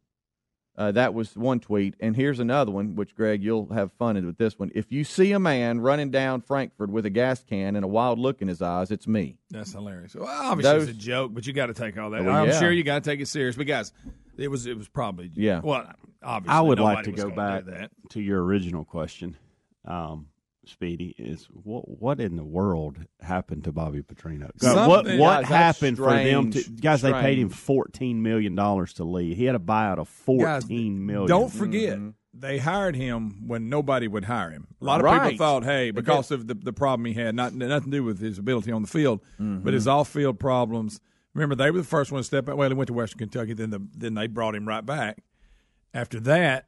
Uh, 0.75 0.91
that 0.91 1.13
was 1.13 1.35
one 1.37 1.59
tweet, 1.59 1.93
and 1.99 2.15
here's 2.15 2.39
another 2.39 2.71
one, 2.71 2.95
which 2.95 3.13
Greg, 3.13 3.43
you'll 3.43 3.71
have 3.71 3.91
fun 3.91 4.25
with 4.25 4.39
this 4.39 4.57
one. 4.57 4.71
If 4.73 4.91
you 4.91 5.03
see 5.03 5.31
a 5.31 5.39
man 5.39 5.79
running 5.81 6.09
down 6.09 6.41
Frankfort 6.41 6.89
with 6.89 7.05
a 7.05 7.11
gas 7.11 7.43
can 7.43 7.75
and 7.75 7.85
a 7.85 7.87
wild 7.87 8.17
look 8.17 8.41
in 8.41 8.47
his 8.47 8.59
eyes, 8.59 8.89
it's 8.89 9.05
me. 9.05 9.37
That's 9.51 9.73
hilarious. 9.73 10.15
Well, 10.15 10.27
obviously 10.27 10.79
Those- 10.79 10.89
it's 10.89 10.97
a 10.97 11.01
joke, 11.01 11.31
but 11.31 11.45
you 11.45 11.53
got 11.53 11.67
to 11.67 11.75
take 11.75 11.95
all 11.99 12.09
that. 12.09 12.25
Well, 12.25 12.35
I'm 12.35 12.47
yeah. 12.49 12.59
sure 12.59 12.71
you 12.71 12.83
got 12.83 13.03
to 13.03 13.07
take 13.07 13.19
it 13.19 13.27
serious. 13.27 13.55
But 13.55 13.67
guys, 13.67 13.93
it 14.37 14.47
was 14.49 14.65
it 14.65 14.77
was 14.77 14.87
probably 14.87 15.31
Yeah. 15.35 15.61
Well, 15.63 15.91
obviously 16.23 16.57
I 16.57 16.61
would 16.61 16.79
like 16.79 17.05
to 17.05 17.11
go 17.11 17.29
back 17.29 17.65
that. 17.65 17.91
to 18.11 18.21
your 18.21 18.43
original 18.43 18.85
question, 18.85 19.37
um, 19.85 20.27
Speedy. 20.65 21.13
Is 21.17 21.45
what 21.51 21.87
what 21.99 22.19
in 22.21 22.35
the 22.37 22.43
world 22.43 22.97
happened 23.21 23.65
to 23.65 23.71
Bobby 23.73 24.01
Petrino? 24.01 24.49
Something- 24.57 24.87
what 24.89 25.05
what 25.05 25.41
Guys, 25.41 25.49
that's 25.49 25.49
happened 25.79 25.97
for 25.97 26.11
them 26.13 26.51
to 26.51 26.59
strange, 26.61 26.81
guys? 26.81 27.01
They 27.01 27.11
paid 27.11 27.37
him 27.37 27.49
fourteen 27.49 28.21
million 28.23 28.55
dollars 28.55 28.93
to 28.93 29.03
leave. 29.03 29.35
He 29.35 29.43
had 29.45 29.55
a 29.55 29.59
buyout 29.59 29.97
of 29.99 30.07
Guys, 30.07 30.63
fourteen 30.63 31.05
million. 31.05 31.27
Don't 31.27 31.51
forget, 31.51 31.97
Mm-hmm. 31.99 32.09
they 32.33 32.59
hired 32.59 32.95
him 32.95 33.45
when 33.45 33.67
nobody 33.69 34.07
would 34.07 34.23
hire 34.25 34.51
him. 34.51 34.67
A 34.81 34.85
lot 34.85 35.01
of 35.01 35.03
Right. 35.05 35.31
people 35.31 35.45
thought, 35.45 35.63
hey, 35.65 35.91
because 35.91 36.31
of 36.31 36.47
the, 36.47 36.53
the 36.55 36.73
problem 36.73 37.05
he 37.05 37.13
had, 37.13 37.35
not 37.35 37.53
nothing 37.53 37.91
to 37.91 37.97
do 37.97 38.03
with 38.05 38.19
his 38.21 38.37
ability 38.39 38.71
on 38.71 38.81
the 38.83 38.87
field, 38.87 39.19
Mm-hmm. 39.39 39.63
but 39.65 39.73
his 39.73 39.85
off 39.87 40.07
field 40.07 40.39
problems. 40.39 41.01
Remember, 41.33 41.55
they 41.55 41.71
were 41.71 41.79
the 41.79 41.83
first 41.83 42.11
one 42.11 42.19
to 42.19 42.23
step 42.23 42.47
out. 42.47 42.57
Well, 42.57 42.69
he 42.69 42.75
went 42.75 42.87
to 42.87 42.93
Western 42.93 43.17
Kentucky, 43.19 43.53
then 43.53 43.71
the, 43.71 43.81
then 43.95 44.13
they 44.13 44.27
brought 44.27 44.55
him 44.55 44.67
right 44.67 44.85
back. 44.85 45.23
After 45.93 46.19
that, 46.21 46.65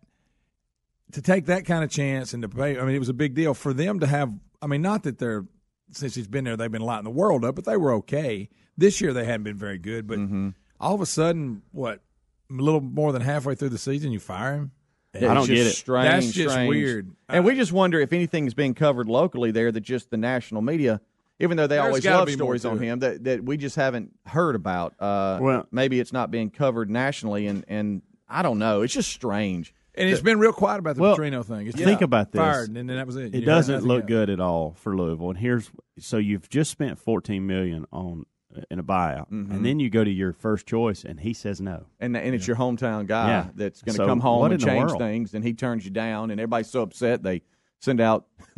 to 1.12 1.22
take 1.22 1.46
that 1.46 1.66
kind 1.66 1.84
of 1.84 1.90
chance 1.92 2.34
and 2.34 2.42
to 2.44 2.50
pay, 2.50 2.80
I 2.80 2.84
mean, 2.86 2.96
it 2.96 3.00
was 3.00 3.10
a 3.10 3.14
big 3.14 3.36
deal 3.36 3.54
for 3.54 3.74
them 3.74 4.00
to 4.00 4.08
have. 4.08 4.32
I 4.62 4.68
mean, 4.68 4.82
not 4.82 5.04
that 5.04 5.20
they're 5.20 5.46
since 5.92 6.16
he's 6.16 6.28
been 6.28 6.44
there, 6.46 6.58
they've 6.58 6.72
been 6.72 6.82
lighting 6.82 7.04
the 7.04 7.12
world 7.12 7.46
up, 7.46 7.54
but 7.56 7.66
they 7.66 7.78
were 7.78 7.94
okay. 7.94 8.50
This 8.78 9.00
year, 9.02 9.14
they 9.14 9.24
hadn't 9.24 9.44
been 9.44 9.56
very 9.56 9.78
good, 9.78 10.08
but 10.08 10.18
Mm-hmm. 10.18 10.50
all 10.80 10.96
of 10.96 11.02
a 11.02 11.06
sudden, 11.06 11.62
what 11.72 12.02
a 12.50 12.54
little 12.54 12.82
more 12.82 13.12
than 13.14 13.22
halfway 13.22 13.54
through 13.56 13.70
the 13.70 13.78
season, 13.78 14.12
you 14.12 14.20
fire 14.20 14.56
him. 14.56 14.72
I 15.16 15.20
don't 15.34 15.48
get 15.48 15.66
it. 15.68 15.76
Strange, 15.76 16.10
That's 16.10 16.32
just 16.34 16.54
strange. 16.54 16.70
weird. 16.70 17.12
And 17.30 17.46
we 17.46 17.56
just 17.56 17.72
wonder 17.72 18.00
if 18.02 18.12
anything 18.12 18.48
is 18.48 18.54
being 18.54 18.74
covered 18.74 19.08
locally 19.08 19.52
there 19.52 19.72
that 19.72 19.80
just 19.82 20.10
the 20.10 20.18
national 20.18 20.62
media, 20.62 21.00
even 21.40 21.58
though 21.58 21.68
they 21.68 21.76
There's 21.76 21.86
always 21.88 22.06
love 22.06 22.26
be 22.28 22.32
more 22.38 22.58
stories 22.58 22.66
on 22.66 22.78
it. 22.78 22.86
him, 22.88 23.00
that, 23.00 23.24
that 23.26 23.44
we 23.44 23.58
just 23.58 23.76
haven't 23.76 24.12
heard 24.26 24.56
about. 24.56 24.94
Uh, 25.00 25.40
Well- 25.42 25.68
maybe 25.72 26.00
it's 26.00 26.14
not 26.14 26.32
being 26.32 26.50
covered 26.50 26.90
nationally, 26.90 27.48
and, 27.48 27.66
and 27.68 28.02
I 28.30 28.42
don't 28.42 28.60
know. 28.60 28.82
It's 28.82 28.94
just 28.94 29.10
strange. 29.12 29.74
And 29.98 30.10
it's 30.10 30.22
been 30.22 30.40
real 30.40 30.52
quiet 30.52 30.80
about 30.80 30.96
the 30.98 31.02
Well, 31.02 31.16
Petrino 31.18 31.46
thing. 31.46 31.68
It's 31.68 31.78
think 31.78 32.02
about 32.02 32.34
this. 32.34 32.40
Fired, 32.42 32.68
and 32.68 32.76
then 32.76 32.88
that 32.88 33.08
was 33.08 33.16
it. 33.16 33.34
It 33.34 33.40
You 33.40 33.46
doesn't 33.46 33.76
heard 33.76 33.84
look 33.84 34.02
else. 34.02 34.08
good 34.10 34.30
at 34.30 34.42
all 34.42 34.74
for 34.78 34.94
Louisville. 34.96 35.30
And 35.30 35.40
here's 35.40 35.72
so 36.00 36.18
you've 36.18 36.50
just 36.50 36.70
spent 36.70 37.00
fourteen 37.00 37.48
million 37.48 37.86
on 37.94 38.26
in 38.70 38.80
a 38.80 38.84
buyout, 38.84 39.30
Mhm. 39.32 39.52
and 39.52 39.66
then 39.66 39.80
you 39.80 39.90
go 39.90 40.04
to 40.04 40.10
your 40.10 40.34
first 40.34 40.66
choice, 40.68 41.06
and 41.06 41.22
he 41.22 41.34
says 41.34 41.62
no. 41.62 41.86
And 42.02 42.18
and 42.18 42.36
it's 42.36 42.46
your 42.46 42.58
hometown 42.58 43.08
guy 43.08 43.28
Yeah. 43.30 43.48
that's 43.56 43.82
going 43.84 43.94
to 43.96 43.98
So 44.04 44.06
come 44.06 44.20
home 44.20 44.52
and 44.52 44.60
change 44.62 44.92
things, 44.98 45.34
and 45.34 45.46
he 45.46 45.54
turns 45.54 45.86
you 45.86 45.92
down, 45.92 46.30
and 46.30 46.42
everybody's 46.42 46.70
so 46.70 46.82
upset 46.82 47.24
they 47.24 47.42
send 47.80 48.00
out 48.02 48.26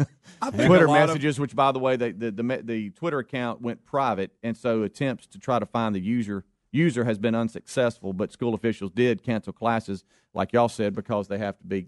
Twitter 0.53 0.85
a 0.85 0.87
lot 0.87 1.01
of- 1.03 1.07
messages. 1.09 1.39
which, 1.39 1.55
by 1.55 1.71
the 1.71 1.79
way, 1.79 1.95
they, 1.95 2.11
the, 2.11 2.31
the 2.31 2.61
the 2.63 2.89
Twitter 2.91 3.19
account 3.19 3.61
went 3.61 3.83
private, 3.85 4.31
and 4.43 4.55
so 4.57 4.83
attempts 4.83 5.27
to 5.27 5.39
try 5.39 5.59
to 5.59 5.65
find 5.65 5.95
the 5.95 5.99
user 5.99 6.43
user 6.71 7.03
has 7.05 7.17
been 7.17 7.33
unsuccessful. 7.35 8.13
But 8.13 8.31
school 8.31 8.53
officials 8.53 8.91
did 8.91 9.23
cancel 9.23 9.53
classes, 9.53 10.03
like 10.33 10.53
y'all 10.53 10.69
said, 10.69 10.93
because 10.95 11.27
they 11.27 11.37
have 11.39 11.57
to 11.59 11.63
be, 11.65 11.87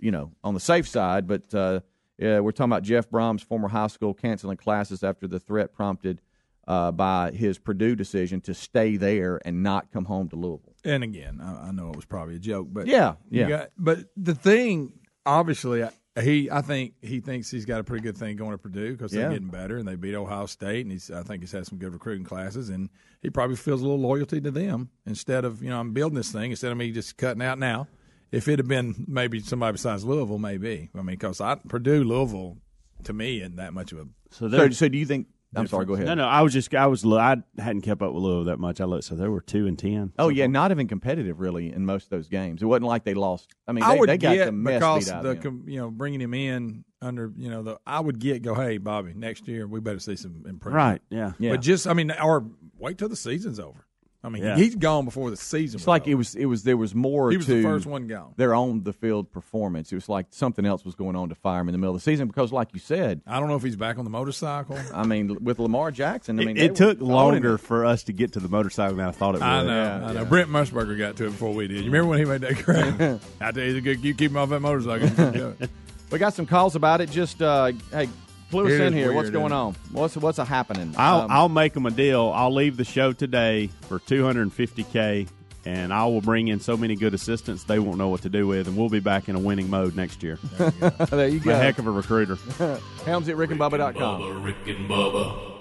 you 0.00 0.10
know, 0.10 0.32
on 0.42 0.54
the 0.54 0.60
safe 0.60 0.88
side. 0.88 1.26
But 1.28 1.54
uh, 1.54 1.80
yeah, 2.18 2.40
we're 2.40 2.52
talking 2.52 2.72
about 2.72 2.82
Jeff 2.82 3.08
Brohm's 3.10 3.42
former 3.42 3.68
high 3.68 3.86
school 3.88 4.14
canceling 4.14 4.56
classes 4.56 5.02
after 5.04 5.28
the 5.28 5.38
threat 5.38 5.72
prompted 5.72 6.20
uh, 6.66 6.90
by 6.90 7.30
his 7.32 7.58
Purdue 7.58 7.94
decision 7.94 8.40
to 8.40 8.54
stay 8.54 8.96
there 8.96 9.40
and 9.44 9.62
not 9.62 9.92
come 9.92 10.06
home 10.06 10.28
to 10.30 10.36
Louisville. 10.36 10.74
And 10.84 11.04
again, 11.04 11.40
I, 11.42 11.68
I 11.68 11.70
know 11.72 11.90
it 11.90 11.96
was 11.96 12.06
probably 12.06 12.36
a 12.36 12.38
joke, 12.40 12.68
but 12.72 12.86
Yeah, 12.86 13.14
you 13.30 13.42
yeah. 13.42 13.48
got- 13.48 13.70
but 13.76 13.98
the 14.16 14.34
thing, 14.34 14.94
obviously, 15.26 15.84
I- 15.84 15.90
he, 16.22 16.48
I 16.50 16.62
think 16.62 16.94
he 17.02 17.20
thinks 17.20 17.50
he's 17.50 17.64
got 17.64 17.80
a 17.80 17.84
pretty 17.84 18.02
good 18.02 18.16
thing 18.16 18.36
going 18.36 18.52
to 18.52 18.58
Purdue 18.58 18.92
because 18.92 19.10
they're 19.10 19.30
getting 19.30 19.48
better 19.48 19.78
and 19.78 19.88
they 19.88 19.96
beat 19.96 20.14
Ohio 20.14 20.46
State, 20.46 20.82
and 20.86 20.92
he's, 20.92 21.10
I 21.10 21.22
think 21.22 21.42
he's 21.42 21.50
had 21.52 21.66
some 21.66 21.78
good 21.78 21.92
recruiting 21.92 22.24
classes, 22.24 22.68
and 22.68 22.88
he 23.20 23.30
probably 23.30 23.56
feels 23.56 23.80
a 23.80 23.84
little 23.84 24.00
loyalty 24.00 24.40
to 24.40 24.50
them 24.50 24.90
instead 25.06 25.44
of 25.44 25.62
you 25.62 25.70
know 25.70 25.80
I'm 25.80 25.92
building 25.92 26.16
this 26.16 26.30
thing 26.30 26.52
instead 26.52 26.70
of 26.70 26.78
me 26.78 26.92
just 26.92 27.16
cutting 27.16 27.42
out 27.42 27.58
now. 27.58 27.88
If 28.30 28.48
it 28.48 28.58
had 28.58 28.68
been 28.68 29.04
maybe 29.06 29.40
somebody 29.40 29.72
besides 29.72 30.04
Louisville, 30.04 30.38
maybe 30.38 30.90
I 30.94 30.98
mean 30.98 31.06
because 31.06 31.40
I 31.40 31.56
Purdue 31.68 32.04
Louisville 32.04 32.58
to 33.04 33.12
me 33.12 33.40
isn't 33.40 33.56
that 33.56 33.74
much 33.74 33.92
of 33.92 33.98
a 33.98 34.06
So, 34.30 34.48
So, 34.48 34.70
so 34.70 34.88
do 34.88 34.98
you 34.98 35.06
think? 35.06 35.26
I'm 35.56 35.66
sorry. 35.66 35.86
Go 35.86 35.94
ahead. 35.94 36.06
No, 36.06 36.14
no, 36.14 36.26
I 36.26 36.42
was 36.42 36.52
just 36.52 36.74
I 36.74 36.86
was 36.86 37.04
I 37.04 37.36
hadn't 37.58 37.82
kept 37.82 38.02
up 38.02 38.12
with 38.12 38.22
Louisville 38.22 38.44
that 38.44 38.58
much. 38.58 38.80
I 38.80 38.84
looked, 38.84 39.04
so 39.04 39.14
they 39.14 39.28
were 39.28 39.40
two 39.40 39.66
and 39.66 39.78
ten. 39.78 40.12
Oh 40.18 40.28
yeah, 40.28 40.46
not 40.46 40.70
even 40.70 40.88
competitive 40.88 41.40
really 41.40 41.72
in 41.72 41.84
most 41.86 42.04
of 42.04 42.10
those 42.10 42.28
games. 42.28 42.62
It 42.62 42.66
wasn't 42.66 42.86
like 42.86 43.04
they 43.04 43.14
lost. 43.14 43.54
I 43.68 43.72
mean, 43.72 43.84
I 43.84 43.94
they, 43.94 44.00
would 44.00 44.08
they 44.08 44.18
got 44.18 44.34
get 44.34 44.46
the 44.46 44.52
mess 44.52 44.80
because 44.80 45.04
beat 45.04 45.12
out 45.12 45.22
the 45.22 45.30
of 45.30 45.40
com- 45.42 45.64
you 45.66 45.78
know 45.78 45.90
bringing 45.90 46.20
him 46.20 46.34
in 46.34 46.84
under 47.02 47.32
you 47.36 47.50
know 47.50 47.62
the 47.62 47.78
I 47.86 48.00
would 48.00 48.18
get 48.18 48.42
go 48.42 48.54
hey 48.54 48.78
Bobby 48.78 49.12
next 49.14 49.46
year 49.46 49.66
we 49.66 49.80
better 49.80 49.98
see 49.98 50.16
some 50.16 50.44
improvement 50.48 50.74
Right? 50.74 51.02
Yeah. 51.10 51.32
Yeah. 51.38 51.50
but 51.52 51.60
just 51.60 51.86
I 51.86 51.92
mean 51.92 52.10
or 52.12 52.46
wait 52.78 52.96
till 52.98 53.08
the 53.08 53.16
season's 53.16 53.60
over 53.60 53.86
I 54.24 54.30
mean 54.30 54.42
Yeah. 54.42 54.56
he's 54.56 54.74
gone 54.74 55.04
before 55.04 55.28
the 55.30 55.36
season 55.36 55.76
It's 55.76 55.82
was 55.84 55.86
like 55.88 56.02
over. 56.02 56.10
it 56.10 56.14
was. 56.14 56.34
It 56.34 56.46
was. 56.46 56.62
There 56.64 56.76
was 56.78 56.94
more 56.94 57.30
he 57.30 57.36
was 57.36 57.44
to 57.46 57.56
the 57.56 57.62
first 57.62 57.84
one 57.86 58.06
gone 58.06 58.32
their 58.38 58.54
on 58.54 58.82
the 58.82 58.92
field 58.94 59.30
performance. 59.30 59.92
It 59.92 59.96
was 59.96 60.08
like 60.08 60.26
something 60.30 60.64
else 60.64 60.84
was 60.84 60.94
going 60.94 61.14
on 61.14 61.28
to 61.28 61.34
fire 61.34 61.60
him 61.60 61.68
in 61.68 61.72
the 61.72 61.78
middle 61.78 61.94
of 61.94 62.00
the 62.00 62.04
season 62.04 62.26
because, 62.26 62.50
like 62.50 62.68
you 62.72 62.80
said, 62.80 63.20
I 63.26 63.38
don't 63.38 63.48
know 63.48 63.56
if 63.56 63.62
he's 63.62 63.76
back 63.76 63.98
on 63.98 64.04
the 64.04 64.10
motorcycle 64.10 64.78
I 64.94 65.04
mean, 65.04 65.44
with 65.44 65.58
Lamar 65.58 65.90
Jackson, 65.90 66.40
I 66.40 66.44
mean, 66.44 66.56
it, 66.56 66.62
it 66.70 66.74
took 66.74 67.00
longer 67.00 67.56
it. 67.56 67.58
for 67.58 67.84
us 67.84 68.04
to 68.04 68.12
get 68.12 68.32
to 68.32 68.40
the 68.40 68.48
motorcycle 68.48 68.96
than 68.96 69.06
I 69.06 69.10
thought 69.10 69.34
it 69.34 69.38
would. 69.40 69.42
I 69.42 69.62
know 69.62 69.68
Yeah, 69.74 70.06
I 70.06 70.12
know 70.14 70.20
yeah. 70.22 70.24
Brent 70.28 70.48
Musburger 70.48 70.96
got 70.96 71.16
to 71.16 71.26
it 71.26 71.30
before 71.30 71.52
we 71.52 71.68
did 71.68 71.78
you 71.78 71.84
remember 71.84 72.08
when 72.08 72.18
he 72.18 72.24
made 72.24 72.40
that 72.40 72.56
crash 72.56 73.20
I 73.40 73.52
tell 73.52 73.62
you 73.62 73.68
he's 73.68 73.76
a 73.76 73.80
good 73.82 74.02
you 74.02 74.14
keep 74.14 74.30
him 74.30 74.38
off 74.38 74.48
that 74.48 74.60
motorcycle 74.60 75.56
We 76.10 76.18
got 76.18 76.32
some 76.34 76.46
calls 76.46 76.76
about 76.76 77.00
it. 77.00 77.10
Just 77.10 77.42
uh, 77.42 77.72
hey, 77.90 78.08
clue 78.50 78.66
us 78.66 78.72
It 78.72 78.80
in 78.80 78.92
here. 78.92 79.06
weird, 79.06 79.16
what's 79.16 79.30
going 79.30 79.52
on? 79.52 79.74
What's 79.92 80.16
what's 80.16 80.38
a 80.38 80.44
happening? 80.44 80.94
I'll 80.96 81.22
Um, 81.22 81.30
I'll 81.30 81.48
make 81.48 81.72
them 81.72 81.86
a 81.86 81.90
deal. 81.90 82.32
I'll 82.34 82.52
leave 82.54 82.76
the 82.76 82.84
show 82.84 83.12
today 83.12 83.68
for 83.88 83.98
250k, 84.00 85.28
and 85.64 85.92
I 85.92 86.04
will 86.06 86.20
bring 86.20 86.48
in 86.48 86.60
so 86.60 86.76
many 86.76 86.94
good 86.96 87.14
assistants 87.14 87.64
they 87.64 87.78
won't 87.78 87.98
know 87.98 88.08
what 88.08 88.22
to 88.22 88.28
do 88.28 88.46
with, 88.46 88.68
and 88.68 88.76
we'll 88.76 88.88
be 88.90 89.00
back 89.00 89.28
in 89.28 89.36
a 89.36 89.40
winning 89.40 89.70
mode 89.70 89.96
next 89.96 90.22
year. 90.22 90.38
there 90.58 91.28
you 91.28 91.38
I'm 91.38 91.44
go. 91.44 91.50
a 91.52 91.56
heck 91.56 91.78
of 91.78 91.86
a 91.86 91.90
recruiter. 91.90 92.36
Helms 93.04 93.28
at 93.28 93.36
rickandbubba.com. 93.36 94.20
Bubba, 94.20 94.44
Rick 94.44 94.76
and 94.76 94.88
Bubba. 94.88 95.53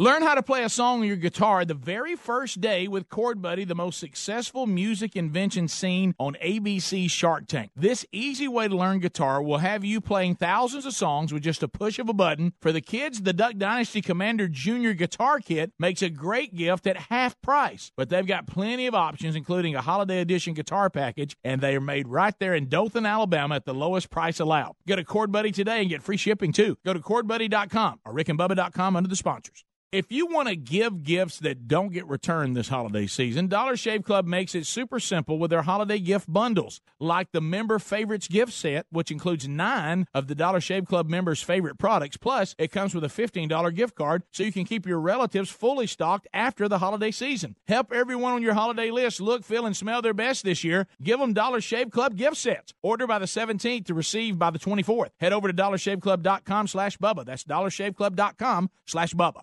Learn 0.00 0.22
how 0.22 0.34
to 0.34 0.42
play 0.42 0.64
a 0.64 0.68
song 0.68 1.02
on 1.02 1.06
your 1.06 1.14
guitar 1.14 1.64
the 1.64 1.72
very 1.72 2.16
first 2.16 2.60
day 2.60 2.88
with 2.88 3.08
Chord 3.08 3.40
Buddy, 3.40 3.62
the 3.62 3.76
most 3.76 4.00
successful 4.00 4.66
music 4.66 5.14
invention 5.14 5.68
seen 5.68 6.16
on 6.18 6.36
ABC 6.42 7.08
Shark 7.08 7.46
Tank. 7.46 7.70
This 7.76 8.04
easy 8.10 8.48
way 8.48 8.66
to 8.66 8.76
learn 8.76 8.98
guitar 8.98 9.40
will 9.40 9.58
have 9.58 9.84
you 9.84 10.00
playing 10.00 10.34
thousands 10.34 10.84
of 10.84 10.94
songs 10.94 11.32
with 11.32 11.44
just 11.44 11.62
a 11.62 11.68
push 11.68 12.00
of 12.00 12.08
a 12.08 12.12
button. 12.12 12.54
For 12.60 12.72
the 12.72 12.80
kids, 12.80 13.22
the 13.22 13.32
Duck 13.32 13.56
Dynasty 13.56 14.00
Commander 14.00 14.48
Junior 14.48 14.94
Guitar 14.94 15.38
Kit 15.38 15.70
makes 15.78 16.02
a 16.02 16.10
great 16.10 16.56
gift 16.56 16.88
at 16.88 16.96
half 16.96 17.40
price. 17.40 17.92
But 17.96 18.08
they've 18.08 18.26
got 18.26 18.48
plenty 18.48 18.88
of 18.88 18.96
options, 18.96 19.36
including 19.36 19.76
a 19.76 19.80
holiday 19.80 20.20
edition 20.20 20.54
guitar 20.54 20.90
package, 20.90 21.36
and 21.44 21.60
they 21.60 21.76
are 21.76 21.80
made 21.80 22.08
right 22.08 22.36
there 22.40 22.56
in 22.56 22.68
Dothan, 22.68 23.06
Alabama 23.06 23.54
at 23.54 23.64
the 23.64 23.72
lowest 23.72 24.10
price 24.10 24.40
allowed. 24.40 24.74
Go 24.88 24.96
to 24.96 25.04
Chord 25.04 25.30
Buddy 25.30 25.52
today 25.52 25.82
and 25.82 25.88
get 25.88 26.02
free 26.02 26.16
shipping 26.16 26.50
too. 26.50 26.78
Go 26.84 26.94
to 26.94 26.98
chordbuddy.com 26.98 28.00
or 28.04 28.12
rickandbubba.com 28.12 28.96
under 28.96 29.08
the 29.08 29.14
sponsors. 29.14 29.64
If 29.92 30.10
you 30.10 30.26
want 30.26 30.48
to 30.48 30.56
give 30.56 31.04
gifts 31.04 31.38
that 31.38 31.68
don't 31.68 31.92
get 31.92 32.08
returned 32.08 32.56
this 32.56 32.66
holiday 32.68 33.06
season, 33.06 33.46
Dollar 33.46 33.76
Shave 33.76 34.02
Club 34.02 34.26
makes 34.26 34.56
it 34.56 34.66
super 34.66 34.98
simple 34.98 35.38
with 35.38 35.50
their 35.50 35.62
holiday 35.62 36.00
gift 36.00 36.32
bundles, 36.32 36.80
like 36.98 37.30
the 37.30 37.40
Member 37.40 37.78
Favorites 37.78 38.26
gift 38.26 38.52
set, 38.52 38.86
which 38.90 39.12
includes 39.12 39.46
nine 39.46 40.08
of 40.12 40.26
the 40.26 40.34
Dollar 40.34 40.60
Shave 40.60 40.86
Club 40.86 41.08
members' 41.08 41.42
favorite 41.42 41.78
products. 41.78 42.16
Plus, 42.16 42.56
it 42.58 42.72
comes 42.72 42.92
with 42.92 43.04
a 43.04 43.06
$15 43.06 43.72
gift 43.72 43.94
card 43.94 44.24
so 44.32 44.42
you 44.42 44.50
can 44.50 44.64
keep 44.64 44.84
your 44.84 44.98
relatives 44.98 45.48
fully 45.48 45.86
stocked 45.86 46.26
after 46.34 46.68
the 46.68 46.78
holiday 46.78 47.12
season. 47.12 47.54
Help 47.68 47.92
everyone 47.92 48.32
on 48.32 48.42
your 48.42 48.54
holiday 48.54 48.90
list 48.90 49.20
look, 49.20 49.44
feel, 49.44 49.64
and 49.64 49.76
smell 49.76 50.02
their 50.02 50.12
best 50.12 50.42
this 50.42 50.64
year. 50.64 50.88
Give 51.00 51.20
them 51.20 51.34
Dollar 51.34 51.60
Shave 51.60 51.92
Club 51.92 52.16
gift 52.16 52.36
sets. 52.36 52.74
Order 52.82 53.06
by 53.06 53.20
the 53.20 53.26
17th 53.26 53.84
to 53.86 53.94
receive 53.94 54.40
by 54.40 54.50
the 54.50 54.58
24th. 54.58 55.10
Head 55.20 55.32
over 55.32 55.46
to 55.46 55.54
dollarshaveclub.com 55.54 56.66
slash 56.66 56.98
Bubba. 56.98 57.24
That's 57.24 57.44
dollarshaveclub.com 57.44 58.70
slash 58.86 59.14
Bubba. 59.14 59.42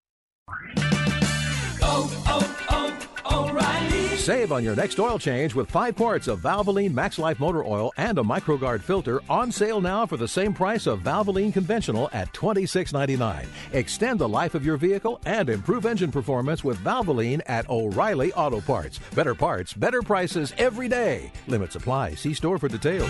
Save 4.21 4.51
on 4.51 4.63
your 4.63 4.75
next 4.75 4.99
oil 4.99 5.17
change 5.17 5.55
with 5.55 5.71
five 5.71 5.95
quarts 5.95 6.27
of 6.27 6.41
Valvoline 6.41 6.93
Max 6.93 7.17
Life 7.17 7.39
Motor 7.39 7.65
Oil 7.65 7.91
and 7.97 8.19
a 8.19 8.21
MicroGuard 8.21 8.81
filter 8.81 9.19
on 9.27 9.51
sale 9.51 9.81
now 9.81 10.05
for 10.05 10.15
the 10.15 10.27
same 10.27 10.53
price 10.53 10.85
of 10.85 10.99
Valvoline 10.99 11.51
Conventional 11.51 12.07
at 12.13 12.31
$26.99. 12.33 13.47
Extend 13.73 14.19
the 14.19 14.29
life 14.29 14.53
of 14.53 14.63
your 14.63 14.77
vehicle 14.77 15.19
and 15.25 15.49
improve 15.49 15.87
engine 15.87 16.11
performance 16.11 16.63
with 16.63 16.77
Valvoline 16.83 17.41
at 17.47 17.67
O'Reilly 17.67 18.31
Auto 18.33 18.61
Parts. 18.61 18.99
Better 19.15 19.33
parts, 19.33 19.73
better 19.73 20.03
prices 20.03 20.53
every 20.59 20.87
day. 20.87 21.31
Limit 21.47 21.71
supply. 21.71 22.13
See 22.13 22.35
store 22.35 22.59
for 22.59 22.67
details. 22.67 23.09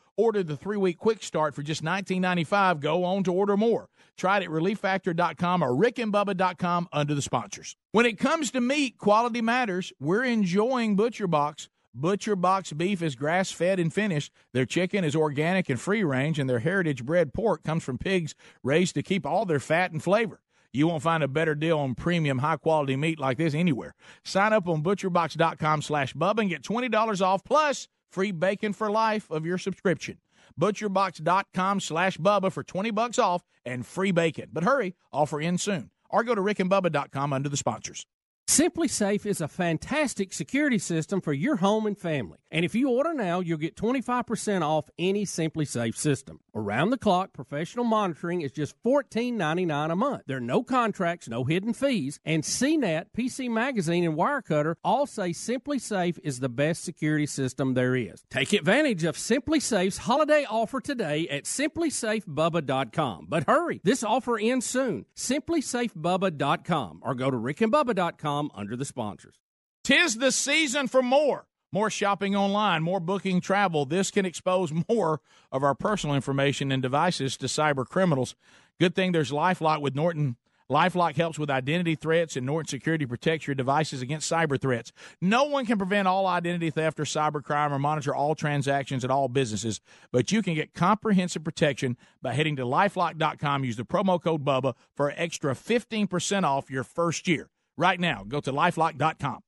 ordered 0.21 0.47
the 0.47 0.55
three 0.55 0.77
week 0.77 0.97
quick 0.97 1.23
start 1.23 1.55
for 1.55 1.63
just 1.63 1.83
$19.95 1.83 2.79
go 2.79 3.03
on 3.03 3.23
to 3.23 3.33
order 3.33 3.57
more. 3.57 3.89
Try 4.17 4.37
it 4.37 4.43
at 4.43 4.49
relieffactor.com 4.49 5.63
or 5.63 5.71
rickandbubba.com 5.71 6.89
under 6.93 7.15
the 7.15 7.21
sponsors. 7.21 7.75
When 7.91 8.05
it 8.05 8.19
comes 8.19 8.51
to 8.51 8.61
meat, 8.61 8.99
quality 8.99 9.41
matters. 9.41 9.91
We're 9.99 10.23
enjoying 10.23 10.95
Butcher 10.95 11.27
Box. 11.27 11.69
Butcher 11.93 12.35
Box 12.35 12.71
beef 12.71 13.01
is 13.01 13.15
grass 13.15 13.51
fed 13.51 13.79
and 13.79 13.91
finished. 13.91 14.31
Their 14.53 14.65
chicken 14.65 15.03
is 15.03 15.15
organic 15.15 15.69
and 15.69 15.79
free 15.79 16.03
range, 16.03 16.39
and 16.39 16.49
their 16.49 16.59
heritage 16.59 17.03
bred 17.03 17.33
pork 17.33 17.63
comes 17.63 17.83
from 17.83 17.97
pigs 17.97 18.35
raised 18.63 18.93
to 18.95 19.03
keep 19.03 19.25
all 19.25 19.45
their 19.45 19.59
fat 19.59 19.91
and 19.91 20.01
flavor. 20.01 20.39
You 20.71 20.87
won't 20.87 21.03
find 21.03 21.21
a 21.21 21.27
better 21.27 21.55
deal 21.55 21.79
on 21.79 21.95
premium, 21.95 22.39
high 22.39 22.55
quality 22.57 22.95
meat 22.95 23.19
like 23.19 23.37
this 23.37 23.53
anywhere. 23.53 23.93
Sign 24.23 24.53
up 24.53 24.69
on 24.69 24.83
butcherbox.com 24.83 25.81
slash 25.81 26.13
Bubba 26.13 26.41
and 26.41 26.49
get 26.49 26.63
$20 26.63 27.21
off 27.21 27.43
plus 27.43 27.87
free 28.11 28.31
bacon 28.31 28.73
for 28.73 28.91
life 28.91 29.29
of 29.31 29.45
your 29.45 29.57
subscription. 29.57 30.17
Butcherbox.com 30.59 31.79
slash 31.79 32.17
Bubba 32.17 32.51
for 32.51 32.63
20 32.63 32.91
bucks 32.91 33.17
off 33.17 33.43
and 33.65 33.85
free 33.85 34.11
bacon. 34.11 34.49
But 34.51 34.63
hurry, 34.63 34.95
offer 35.13 35.39
ends 35.39 35.63
soon. 35.63 35.91
Or 36.09 36.23
go 36.23 36.35
to 36.35 36.41
rickandbubba.com 36.41 37.31
under 37.33 37.49
the 37.49 37.57
sponsors. 37.57 38.05
SimpliSafe 38.51 39.25
is 39.25 39.39
a 39.39 39.47
fantastic 39.47 40.33
security 40.33 40.77
system 40.77 41.21
for 41.21 41.31
your 41.31 41.55
home 41.55 41.85
and 41.85 41.97
family. 41.97 42.37
And 42.51 42.65
if 42.65 42.75
you 42.75 42.89
order 42.89 43.13
now, 43.13 43.39
you'll 43.39 43.57
get 43.57 43.77
25% 43.77 44.61
off 44.61 44.89
any 44.99 45.23
SimpliSafe 45.23 45.95
system. 45.95 46.41
Around 46.53 46.89
the 46.89 46.97
clock 46.97 47.31
professional 47.31 47.85
monitoring 47.85 48.41
is 48.41 48.51
just 48.51 48.75
$14.99 48.83 49.93
a 49.93 49.95
month. 49.95 50.23
There 50.27 50.35
are 50.35 50.41
no 50.41 50.63
contracts, 50.63 51.29
no 51.29 51.45
hidden 51.45 51.71
fees, 51.71 52.19
and 52.25 52.43
CNET, 52.43 53.05
PC 53.17 53.49
Magazine, 53.49 54.03
and 54.03 54.17
Wirecutter 54.17 54.75
all 54.83 55.05
say 55.05 55.29
SimpliSafe 55.29 56.19
is 56.21 56.41
the 56.41 56.49
best 56.49 56.83
security 56.83 57.27
system 57.27 57.73
there 57.73 57.95
is. 57.95 58.21
Take 58.29 58.51
advantage 58.51 59.05
of 59.05 59.15
SimpliSafe's 59.15 59.99
holiday 59.99 60.45
offer 60.49 60.81
today 60.81 61.25
at 61.29 61.45
simplysafebubba.com. 61.45 63.27
But 63.29 63.45
hurry, 63.47 63.79
this 63.85 64.03
offer 64.03 64.37
ends 64.37 64.65
soon. 64.65 65.05
simplysafebubba.com 65.15 66.99
or 67.01 67.15
go 67.15 67.31
to 67.31 67.37
rickandbubba.com 67.37 68.40
under 68.55 68.75
the 68.75 68.85
sponsors. 68.85 69.35
Tis 69.83 70.15
the 70.15 70.31
season 70.31 70.87
for 70.87 71.01
more. 71.01 71.47
More 71.73 71.89
shopping 71.89 72.35
online, 72.35 72.83
more 72.83 72.99
booking 72.99 73.39
travel. 73.39 73.85
This 73.85 74.11
can 74.11 74.25
expose 74.25 74.73
more 74.89 75.21
of 75.51 75.63
our 75.63 75.75
personal 75.75 76.15
information 76.15 76.71
and 76.71 76.81
devices 76.81 77.37
to 77.37 77.45
cyber 77.45 77.85
criminals. 77.85 78.35
Good 78.79 78.93
thing 78.93 79.11
there's 79.11 79.31
Lifelock 79.31 79.81
with 79.81 79.95
Norton. 79.95 80.35
Lifelock 80.69 81.15
helps 81.15 81.37
with 81.37 81.49
identity 81.49 81.95
threats, 81.95 82.37
and 82.37 82.45
Norton 82.45 82.67
Security 82.67 83.05
protects 83.05 83.45
your 83.45 83.55
devices 83.55 84.01
against 84.01 84.31
cyber 84.31 84.59
threats. 84.59 84.93
No 85.21 85.43
one 85.43 85.65
can 85.65 85.77
prevent 85.77 86.07
all 86.07 86.25
identity 86.27 86.69
theft 86.69 86.99
or 86.99 87.03
cybercrime 87.03 87.71
or 87.71 87.79
monitor 87.79 88.15
all 88.15 88.35
transactions 88.35 89.03
at 89.03 89.11
all 89.11 89.27
businesses, 89.27 89.81
but 90.13 90.31
you 90.31 90.41
can 90.41 90.55
get 90.55 90.73
comprehensive 90.73 91.43
protection 91.43 91.97
by 92.21 92.33
heading 92.33 92.55
to 92.55 92.63
lifelock.com. 92.63 93.65
Use 93.65 93.75
the 93.75 93.83
promo 93.83 94.21
code 94.21 94.45
BUBBA 94.45 94.73
for 94.95 95.09
an 95.09 95.15
extra 95.17 95.53
15% 95.53 96.43
off 96.43 96.71
your 96.71 96.85
first 96.85 97.27
year. 97.27 97.49
Right 97.81 97.99
now, 97.99 98.23
go 98.27 98.39
to 98.41 98.53
lifelock.com. 98.53 99.39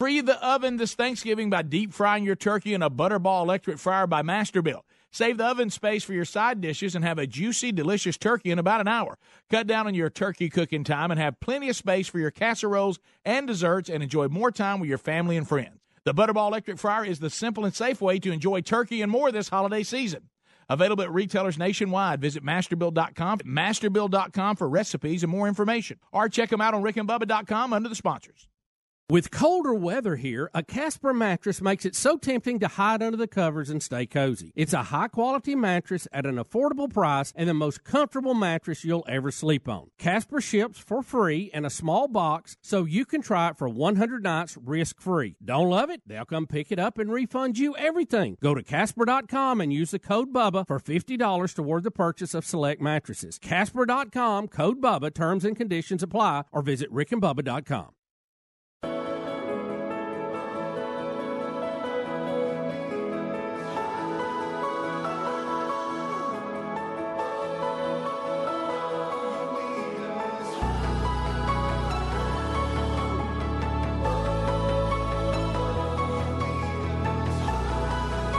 Free 0.00 0.22
the 0.22 0.42
oven 0.42 0.78
this 0.78 0.94
Thanksgiving 0.94 1.50
by 1.50 1.60
deep 1.60 1.92
frying 1.92 2.24
your 2.24 2.34
turkey 2.34 2.72
in 2.72 2.80
a 2.80 2.88
Butterball 2.88 3.42
electric 3.42 3.76
fryer 3.76 4.06
by 4.06 4.22
Masterbuilt. 4.22 4.80
Save 5.10 5.36
the 5.36 5.44
oven 5.44 5.68
space 5.68 6.02
for 6.02 6.14
your 6.14 6.24
side 6.24 6.62
dishes 6.62 6.94
and 6.94 7.04
have 7.04 7.18
a 7.18 7.26
juicy, 7.26 7.70
delicious 7.70 8.16
turkey 8.16 8.50
in 8.50 8.58
about 8.58 8.80
an 8.80 8.88
hour. 8.88 9.18
Cut 9.50 9.66
down 9.66 9.86
on 9.86 9.94
your 9.94 10.08
turkey 10.08 10.48
cooking 10.48 10.84
time 10.84 11.10
and 11.10 11.20
have 11.20 11.38
plenty 11.38 11.68
of 11.68 11.76
space 11.76 12.08
for 12.08 12.18
your 12.18 12.30
casseroles 12.30 12.98
and 13.26 13.46
desserts 13.46 13.90
and 13.90 14.02
enjoy 14.02 14.26
more 14.28 14.50
time 14.50 14.80
with 14.80 14.88
your 14.88 14.96
family 14.96 15.36
and 15.36 15.46
friends. 15.46 15.78
The 16.04 16.14
Butterball 16.14 16.48
electric 16.48 16.78
fryer 16.78 17.04
is 17.04 17.18
the 17.18 17.28
simple 17.28 17.66
and 17.66 17.74
safe 17.74 18.00
way 18.00 18.18
to 18.20 18.32
enjoy 18.32 18.62
turkey 18.62 19.02
and 19.02 19.12
more 19.12 19.30
this 19.30 19.50
holiday 19.50 19.82
season. 19.82 20.30
Available 20.68 21.04
at 21.04 21.12
retailers 21.12 21.58
nationwide. 21.58 22.20
Visit 22.20 22.44
masterbuilt.com, 22.44 23.38
masterbuilt.com 23.38 24.56
for 24.56 24.68
recipes 24.68 25.22
and 25.22 25.30
more 25.30 25.48
information. 25.48 25.98
Or 26.12 26.28
check 26.28 26.50
them 26.50 26.60
out 26.60 26.74
on 26.74 26.82
rickandbubba.com 26.82 27.72
under 27.72 27.88
the 27.88 27.94
sponsors. 27.94 28.48
With 29.12 29.30
colder 29.30 29.74
weather 29.74 30.16
here, 30.16 30.50
a 30.54 30.62
Casper 30.62 31.12
mattress 31.12 31.60
makes 31.60 31.84
it 31.84 31.94
so 31.94 32.16
tempting 32.16 32.60
to 32.60 32.66
hide 32.66 33.02
under 33.02 33.18
the 33.18 33.26
covers 33.26 33.68
and 33.68 33.82
stay 33.82 34.06
cozy. 34.06 34.54
It's 34.56 34.72
a 34.72 34.84
high 34.84 35.08
quality 35.08 35.54
mattress 35.54 36.08
at 36.14 36.24
an 36.24 36.36
affordable 36.36 36.90
price 36.90 37.30
and 37.36 37.46
the 37.46 37.52
most 37.52 37.84
comfortable 37.84 38.32
mattress 38.32 38.86
you'll 38.86 39.04
ever 39.06 39.30
sleep 39.30 39.68
on. 39.68 39.90
Casper 39.98 40.40
ships 40.40 40.78
for 40.78 41.02
free 41.02 41.50
in 41.52 41.66
a 41.66 41.68
small 41.68 42.08
box 42.08 42.56
so 42.62 42.84
you 42.84 43.04
can 43.04 43.20
try 43.20 43.50
it 43.50 43.58
for 43.58 43.68
100 43.68 44.22
nights 44.22 44.56
risk 44.56 44.98
free. 44.98 45.36
Don't 45.44 45.68
love 45.68 45.90
it? 45.90 46.00
They'll 46.06 46.24
come 46.24 46.46
pick 46.46 46.72
it 46.72 46.78
up 46.78 46.96
and 46.96 47.12
refund 47.12 47.58
you 47.58 47.76
everything. 47.76 48.38
Go 48.40 48.54
to 48.54 48.62
Casper.com 48.62 49.60
and 49.60 49.70
use 49.70 49.90
the 49.90 49.98
code 49.98 50.32
BUBBA 50.32 50.66
for 50.66 50.80
$50 50.80 51.54
toward 51.54 51.82
the 51.82 51.90
purchase 51.90 52.32
of 52.32 52.46
select 52.46 52.80
mattresses. 52.80 53.38
Casper.com, 53.38 54.48
code 54.48 54.80
BUBBA, 54.80 55.12
terms 55.12 55.44
and 55.44 55.54
conditions 55.54 56.02
apply, 56.02 56.44
or 56.50 56.62
visit 56.62 56.90
rickandbubba.com. 56.90 57.90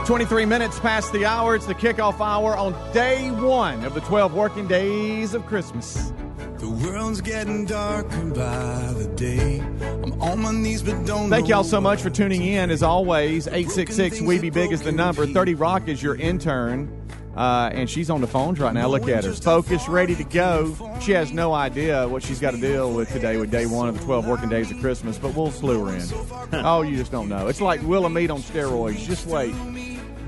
Twenty-three 0.06 0.44
minutes 0.44 0.78
past 0.80 1.12
the 1.14 1.24
hour. 1.24 1.54
It's 1.54 1.64
the 1.64 1.74
kickoff 1.74 2.20
hour 2.20 2.54
on 2.58 2.74
day 2.92 3.30
one 3.30 3.84
of 3.84 3.94
the 3.94 4.00
twelve 4.02 4.34
working 4.34 4.66
days 4.66 5.32
of 5.32 5.46
Christmas. 5.46 6.12
The 6.58 6.68
world's 6.68 7.22
getting 7.22 7.64
darker 7.64 8.24
by 8.26 8.92
the 8.98 9.10
day. 9.16 9.60
I'm 9.60 10.20
on 10.20 10.40
my 10.42 10.52
knees, 10.52 10.82
but 10.82 11.06
don't. 11.06 11.30
Thank 11.30 11.48
y'all 11.48 11.64
so 11.64 11.80
much 11.80 12.02
for 12.02 12.10
tuning 12.10 12.42
in. 12.42 12.70
As 12.70 12.82
always, 12.82 13.48
eight 13.48 13.70
six 13.70 13.96
six 13.96 14.20
We 14.20 14.38
Be 14.38 14.50
Big 14.50 14.72
is 14.72 14.82
the 14.82 14.92
number. 14.92 15.26
Thirty 15.26 15.54
Rock 15.54 15.88
is 15.88 16.02
your 16.02 16.16
intern. 16.16 17.00
Uh, 17.34 17.68
and 17.72 17.90
she's 17.90 18.10
on 18.10 18.20
the 18.20 18.28
phones 18.28 18.60
right 18.60 18.72
now. 18.72 18.86
Look 18.86 19.08
at 19.08 19.24
her. 19.24 19.32
Focused, 19.32 19.88
ready 19.88 20.14
to 20.14 20.22
go. 20.22 20.76
She 21.00 21.10
has 21.12 21.32
no 21.32 21.52
idea 21.52 22.06
what 22.06 22.22
she's 22.22 22.38
got 22.38 22.52
to 22.52 22.60
deal 22.60 22.92
with 22.92 23.10
today 23.10 23.38
with 23.38 23.50
day 23.50 23.66
one 23.66 23.88
of 23.88 23.98
the 23.98 24.04
12 24.04 24.26
working 24.28 24.48
days 24.48 24.70
of 24.70 24.78
Christmas, 24.78 25.18
but 25.18 25.34
we'll 25.34 25.50
slew 25.50 25.84
her 25.84 25.96
in. 25.96 26.64
oh, 26.64 26.82
you 26.82 26.96
just 26.96 27.10
don't 27.10 27.28
know. 27.28 27.48
It's 27.48 27.60
like 27.60 27.82
Willamette 27.82 28.30
on 28.30 28.40
steroids. 28.40 29.04
Just 29.04 29.26
wait. 29.26 29.52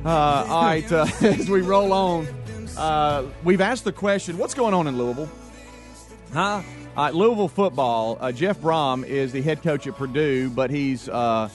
Uh, 0.07 0.47
all 0.49 0.63
right, 0.63 0.93
uh, 0.93 1.05
as 1.23 1.51
we 1.51 1.63
roll 1.63 1.93
on, 1.93 2.29
uh, 2.77 3.29
we've 3.43 3.61
asked 3.61 3.83
the 3.83 3.91
question 3.91 4.39
what's 4.39 4.55
going 4.55 4.73
on 4.73 4.87
in 4.87 4.97
Louisville? 4.97 5.29
Huh? 6.33 6.63
All 6.97 7.05
right, 7.05 7.13
Louisville 7.13 7.49
football. 7.49 8.17
Uh, 8.21 8.31
Jeff 8.31 8.61
Brohm 8.61 9.05
is 9.05 9.33
the 9.33 9.43
head 9.43 9.65
coach 9.65 9.85
at 9.89 9.97
Purdue, 9.97 10.49
but 10.51 10.71
he's 10.71 11.09
uh, 11.09 11.49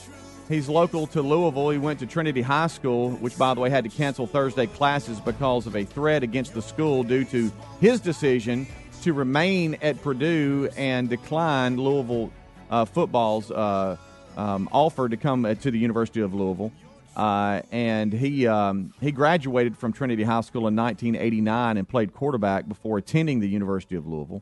he's 0.50 0.68
local 0.68 1.08
to 1.08 1.22
Louisville. 1.22 1.70
He 1.70 1.78
went 1.78 2.00
to 2.00 2.06
Trinity 2.06 2.42
High 2.42 2.68
School, 2.68 3.12
which, 3.12 3.38
by 3.38 3.54
the 3.54 3.62
way, 3.62 3.70
had 3.70 3.86
to 3.86 3.90
cancel 3.90 4.28
Thursday 4.28 4.68
classes 4.68 5.22
because 5.22 5.66
of 5.66 5.78
a 5.78 5.86
threat 5.86 6.22
against 6.22 6.54
the 6.54 6.62
school 6.62 7.04
due 7.04 7.24
to 7.24 7.50
his 7.80 8.02
decision 8.02 8.68
to 9.04 9.14
remain 9.14 9.78
at 9.82 10.02
Purdue 10.02 10.68
and 10.76 11.08
decline 11.08 11.78
Louisville 11.78 12.34
uh, 12.70 12.84
football's 12.84 13.50
uh, 13.50 13.96
um, 14.36 14.68
offer 14.74 15.08
to 15.08 15.16
come 15.16 15.44
to 15.44 15.72
the 15.72 15.80
University 15.80 16.20
of 16.20 16.34
Louisville. 16.34 16.74
Uh, 17.16 17.62
and 17.72 18.14
he 18.14 18.48
um, 18.48 18.94
he 19.02 19.12
graduated 19.12 19.78
from 19.78 19.92
Trinity 19.92 20.24
High 20.24 20.42
School 20.42 20.68
in 20.68 20.76
1989 20.76 21.78
and 21.78 21.88
played 21.88 22.14
quarterback 22.14 22.68
before 22.68 22.98
attending 22.98 23.40
the 23.40 23.50
University 23.50 23.96
of 23.96 24.08
Louisville. 24.08 24.42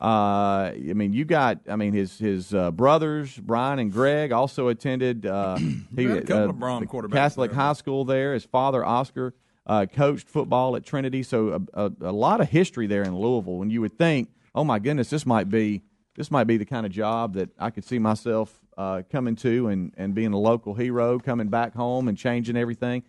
Uh, 0.00 0.72
I 0.72 0.92
mean, 0.94 1.12
you 1.12 1.24
got. 1.24 1.58
I 1.68 1.76
mean, 1.76 1.92
his 1.92 2.18
his 2.18 2.54
uh, 2.54 2.70
brothers 2.70 3.36
Brian 3.36 3.78
and 3.78 3.92
Greg 3.92 4.32
also 4.32 4.68
attended. 4.68 5.26
Uh, 5.26 5.56
he, 5.96 6.06
a 6.06 6.22
couple 6.22 6.36
uh, 6.36 6.48
of 6.48 6.56
Brohm 6.56 6.84
quarterbacks 6.86 7.12
Catholic 7.12 7.50
there. 7.50 7.60
High 7.60 7.72
School 7.74 8.04
there. 8.04 8.34
His 8.34 8.44
father 8.44 8.84
Oscar 8.84 9.34
uh, 9.66 9.86
coached 9.86 10.28
football 10.28 10.74
at 10.74 10.84
Trinity, 10.84 11.22
so 11.22 11.64
a, 11.74 11.84
a, 11.84 11.92
a 12.00 12.12
lot 12.12 12.40
of 12.40 12.48
history 12.48 12.86
there 12.86 13.02
in 13.02 13.16
Louisville. 13.16 13.62
And 13.62 13.70
you 13.70 13.80
would 13.82 13.96
think, 13.96 14.30
oh 14.54 14.64
my 14.64 14.78
goodness, 14.78 15.10
this 15.10 15.26
might 15.26 15.48
be 15.48 15.82
this 16.16 16.30
might 16.30 16.44
be 16.44 16.56
the 16.56 16.64
kind 16.64 16.86
of 16.86 16.92
job 16.92 17.34
that 17.34 17.50
I 17.58 17.70
could 17.70 17.84
see 17.84 17.98
myself 17.98 18.59
uh, 18.80 19.02
coming 19.12 19.36
to 19.36 19.68
and 19.68 19.92
and 19.96 20.14
being 20.14 20.32
a 20.32 20.38
local 20.38 20.72
hero, 20.74 21.18
coming 21.18 21.48
back 21.48 21.74
home 21.74 22.08
and 22.08 22.16
changing 22.16 22.56
everything. 22.56 23.02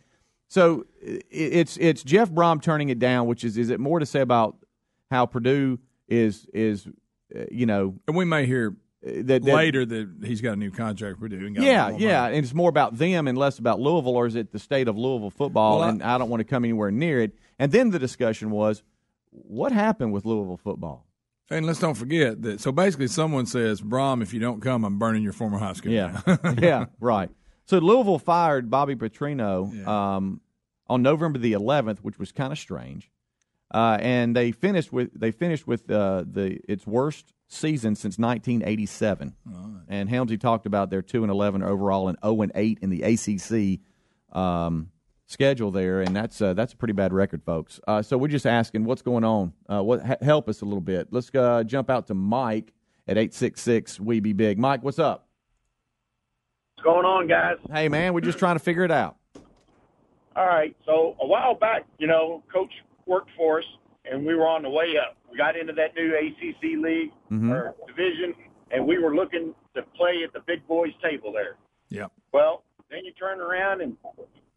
So 0.49 0.85
it's 1.01 1.77
it's 1.77 2.03
Jeff 2.03 2.29
Brohm 2.29 2.61
turning 2.61 2.89
it 2.89 2.99
down, 2.99 3.27
which 3.27 3.43
is 3.43 3.57
is 3.57 3.69
it 3.69 3.79
more 3.79 3.99
to 3.99 4.05
say 4.05 4.19
about 4.21 4.57
how 5.09 5.25
Purdue 5.25 5.79
is 6.09 6.45
is 6.53 6.87
uh, 7.35 7.45
you 7.49 7.65
know 7.65 7.95
And 8.07 8.17
we 8.17 8.25
may 8.25 8.45
hear 8.45 8.75
that, 9.03 9.27
that 9.27 9.43
later 9.43 9.85
that 9.85 10.09
he's 10.25 10.41
got 10.41 10.53
a 10.53 10.55
new 10.57 10.71
contract 10.71 11.15
for 11.19 11.29
Purdue. 11.29 11.53
yeah 11.57 11.89
yeah 11.97 12.27
and 12.27 12.35
it's 12.43 12.53
more 12.53 12.69
about 12.69 12.97
them 12.97 13.27
and 13.29 13.37
less 13.37 13.57
about 13.59 13.79
Louisville 13.79 14.15
or 14.15 14.27
is 14.27 14.35
it 14.35 14.51
the 14.51 14.59
state 14.59 14.87
of 14.89 14.97
Louisville 14.97 15.29
football 15.31 15.79
Well, 15.79 15.87
I- 15.87 15.89
and 15.91 16.03
I 16.03 16.17
don't 16.17 16.29
want 16.29 16.41
to 16.41 16.43
come 16.53 16.65
anywhere 16.65 16.91
near 16.91 17.21
it. 17.21 17.31
And 17.57 17.71
then 17.71 17.89
the 17.91 17.97
discussion 17.99 18.51
was 18.51 18.83
what 19.31 19.71
happened 19.71 20.11
with 20.11 20.25
Louisville 20.25 20.57
football. 20.57 21.07
And 21.51 21.65
let's 21.65 21.79
don't 21.79 21.95
forget 21.95 22.41
that. 22.43 22.61
So 22.61 22.71
basically, 22.71 23.07
someone 23.07 23.45
says, 23.45 23.81
"Brohm, 23.81 24.21
if 24.23 24.33
you 24.33 24.39
don't 24.39 24.61
come, 24.61 24.85
I'm 24.85 24.97
burning 24.97 25.21
your 25.21 25.33
former 25.33 25.57
high 25.57 25.73
school." 25.73 25.91
Yeah, 25.91 26.21
yeah, 26.57 26.85
right. 26.99 27.29
So 27.65 27.77
Louisville 27.79 28.19
fired 28.19 28.69
Bobby 28.69 28.95
Petrino 28.95 29.85
um, 29.87 30.41
on 30.87 31.01
November 31.01 31.39
the 31.39 31.53
11th, 31.53 31.99
which 31.99 32.17
was 32.19 32.31
kind 32.31 32.51
of 32.51 32.59
strange. 32.59 33.09
Uh, 33.73 33.97
and 34.01 34.35
they 34.35 34.51
finished 34.51 34.91
with 34.91 35.09
they 35.17 35.31
finished 35.31 35.65
with 35.67 35.89
uh, 35.89 36.23
the 36.29 36.59
its 36.67 36.85
worst 36.85 37.33
season 37.47 37.95
since 37.95 38.17
1987. 38.17 39.35
And 39.87 40.09
Helmsy 40.09 40.39
talked 40.39 40.65
about 40.65 40.89
their 40.89 41.01
two 41.01 41.23
and 41.23 41.31
11 41.31 41.63
overall 41.63 42.07
and 42.07 42.17
0 42.23 42.41
and 42.43 42.51
8 42.55 42.79
in 42.81 42.89
the 42.89 43.03
ACC. 43.03 43.79
Um, 44.35 44.90
schedule 45.31 45.71
there, 45.71 46.01
and 46.01 46.15
that's 46.15 46.41
uh, 46.41 46.53
that's 46.53 46.73
a 46.73 46.77
pretty 46.77 46.93
bad 46.93 47.13
record, 47.13 47.41
folks. 47.43 47.79
Uh, 47.87 48.01
so 48.01 48.17
we're 48.17 48.27
just 48.27 48.45
asking 48.45 48.83
what's 48.85 49.01
going 49.01 49.23
on. 49.23 49.53
Uh, 49.69 49.81
what 49.81 50.05
ha- 50.05 50.17
help 50.21 50.47
us 50.49 50.61
a 50.61 50.65
little 50.65 50.81
bit. 50.81 51.07
Let's 51.11 51.31
uh, 51.33 51.63
jump 51.63 51.89
out 51.89 52.07
to 52.07 52.13
Mike 52.13 52.73
at 53.07 53.17
eight 53.17 53.33
six 53.33 53.61
six. 53.61 53.99
We 53.99 54.19
be 54.19 54.33
big. 54.33 54.59
Mike, 54.59 54.83
what's 54.83 54.99
up? 54.99 55.27
What's 56.75 56.85
going 56.85 57.05
on, 57.05 57.27
guys? 57.27 57.57
Hey, 57.71 57.89
man, 57.89 58.13
we're 58.13 58.21
just 58.21 58.39
trying 58.39 58.55
to 58.55 58.59
figure 58.63 58.83
it 58.83 58.91
out. 58.91 59.17
All 60.35 60.47
right. 60.47 60.75
So 60.85 61.15
a 61.21 61.25
while 61.27 61.55
back, 61.55 61.85
you 61.99 62.07
know, 62.07 62.43
Coach 62.51 62.71
worked 63.05 63.29
for 63.37 63.59
us, 63.59 63.65
and 64.05 64.25
we 64.25 64.33
were 64.35 64.47
on 64.47 64.63
the 64.63 64.69
way 64.69 64.95
up. 64.97 65.17
We 65.31 65.37
got 65.37 65.55
into 65.57 65.73
that 65.73 65.95
new 65.95 66.13
ACC 66.15 66.77
league 66.77 67.11
Mhm. 67.31 67.51
or 67.51 67.75
division, 67.87 68.33
and 68.71 68.85
we 68.87 68.97
were 68.97 69.15
looking 69.15 69.53
to 69.75 69.81
play 69.95 70.23
at 70.23 70.33
the 70.33 70.39
big 70.41 70.65
boys 70.67 70.91
table 71.03 71.31
there. 71.31 71.57
Yeah. 71.89 72.07
Well, 72.33 72.63
then 72.89 73.05
you 73.05 73.11
turn 73.13 73.39
around 73.41 73.81
and, 73.81 73.95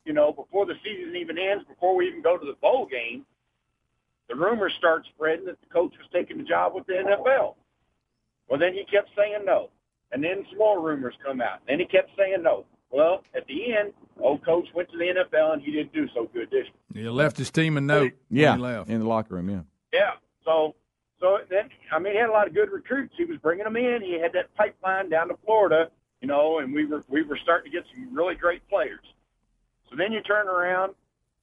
you 0.04 0.12
know, 0.12 0.32
before 0.32 0.66
the 0.66 0.74
season 0.84 1.16
even 1.16 1.38
ends, 1.38 1.64
before 1.68 1.96
we 1.96 2.06
even 2.08 2.22
go 2.22 2.36
to 2.36 2.44
the 2.46 2.56
bowl 2.60 2.86
game, 2.86 3.24
the 4.28 4.34
rumors 4.34 4.72
start 4.78 5.04
spreading 5.14 5.46
that 5.46 5.60
the 5.60 5.66
coach 5.72 5.92
was 5.98 6.08
taking 6.12 6.38
the 6.38 6.44
job 6.44 6.74
with 6.74 6.86
the 6.86 6.94
NFL. 6.94 7.54
Well, 8.48 8.58
then 8.58 8.72
he 8.74 8.84
kept 8.84 9.10
saying 9.16 9.44
no. 9.44 9.70
And 10.12 10.22
then 10.22 10.44
some 10.50 10.58
more 10.58 10.80
rumors 10.80 11.14
come 11.24 11.40
out. 11.40 11.60
Then 11.66 11.80
he 11.80 11.86
kept 11.86 12.10
saying 12.16 12.42
no. 12.42 12.64
Well, 12.90 13.24
at 13.34 13.46
the 13.46 13.74
end, 13.74 13.92
old 14.20 14.44
coach 14.44 14.66
went 14.74 14.90
to 14.92 14.96
the 14.98 15.04
NFL 15.04 15.54
and 15.54 15.62
he 15.62 15.72
didn't 15.72 15.92
do 15.92 16.06
so 16.14 16.30
good 16.32 16.50
this 16.50 16.66
year. 16.94 17.04
He 17.04 17.08
left 17.10 17.36
his 17.36 17.50
team 17.50 17.76
a 17.76 17.80
note. 17.80 18.12
Yeah, 18.30 18.50
When 18.52 18.58
he 18.60 18.64
left. 18.64 18.90
in 18.90 19.00
the 19.00 19.06
locker 19.08 19.34
room. 19.34 19.50
Yeah. 19.50 19.60
Yeah. 19.92 20.10
So, 20.44 20.74
so 21.20 21.38
then, 21.50 21.68
I 21.90 21.98
mean, 21.98 22.12
he 22.12 22.18
had 22.20 22.28
a 22.28 22.32
lot 22.32 22.46
of 22.46 22.54
good 22.54 22.70
recruits. 22.70 23.14
He 23.16 23.24
was 23.24 23.38
bringing 23.38 23.64
them 23.64 23.76
in. 23.76 24.00
He 24.02 24.20
had 24.20 24.32
that 24.34 24.54
pipeline 24.54 25.08
down 25.10 25.28
to 25.28 25.36
Florida, 25.44 25.90
you 26.20 26.28
know, 26.28 26.58
and 26.60 26.72
we 26.72 26.84
were 26.86 27.02
we 27.08 27.22
were 27.22 27.38
starting 27.42 27.72
to 27.72 27.76
get 27.76 27.86
some 27.92 28.14
really 28.14 28.34
great 28.36 28.66
players. 28.68 29.00
So 29.94 29.98
then 29.98 30.12
you 30.12 30.20
turn 30.22 30.48
around, 30.48 30.92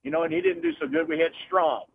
you 0.03 0.11
know, 0.11 0.23
and 0.23 0.33
he 0.33 0.41
didn't 0.41 0.61
do 0.61 0.71
so 0.81 0.85
good. 0.87 1.07
We 1.07 1.19
had 1.19 1.31
Strong. 1.47 1.85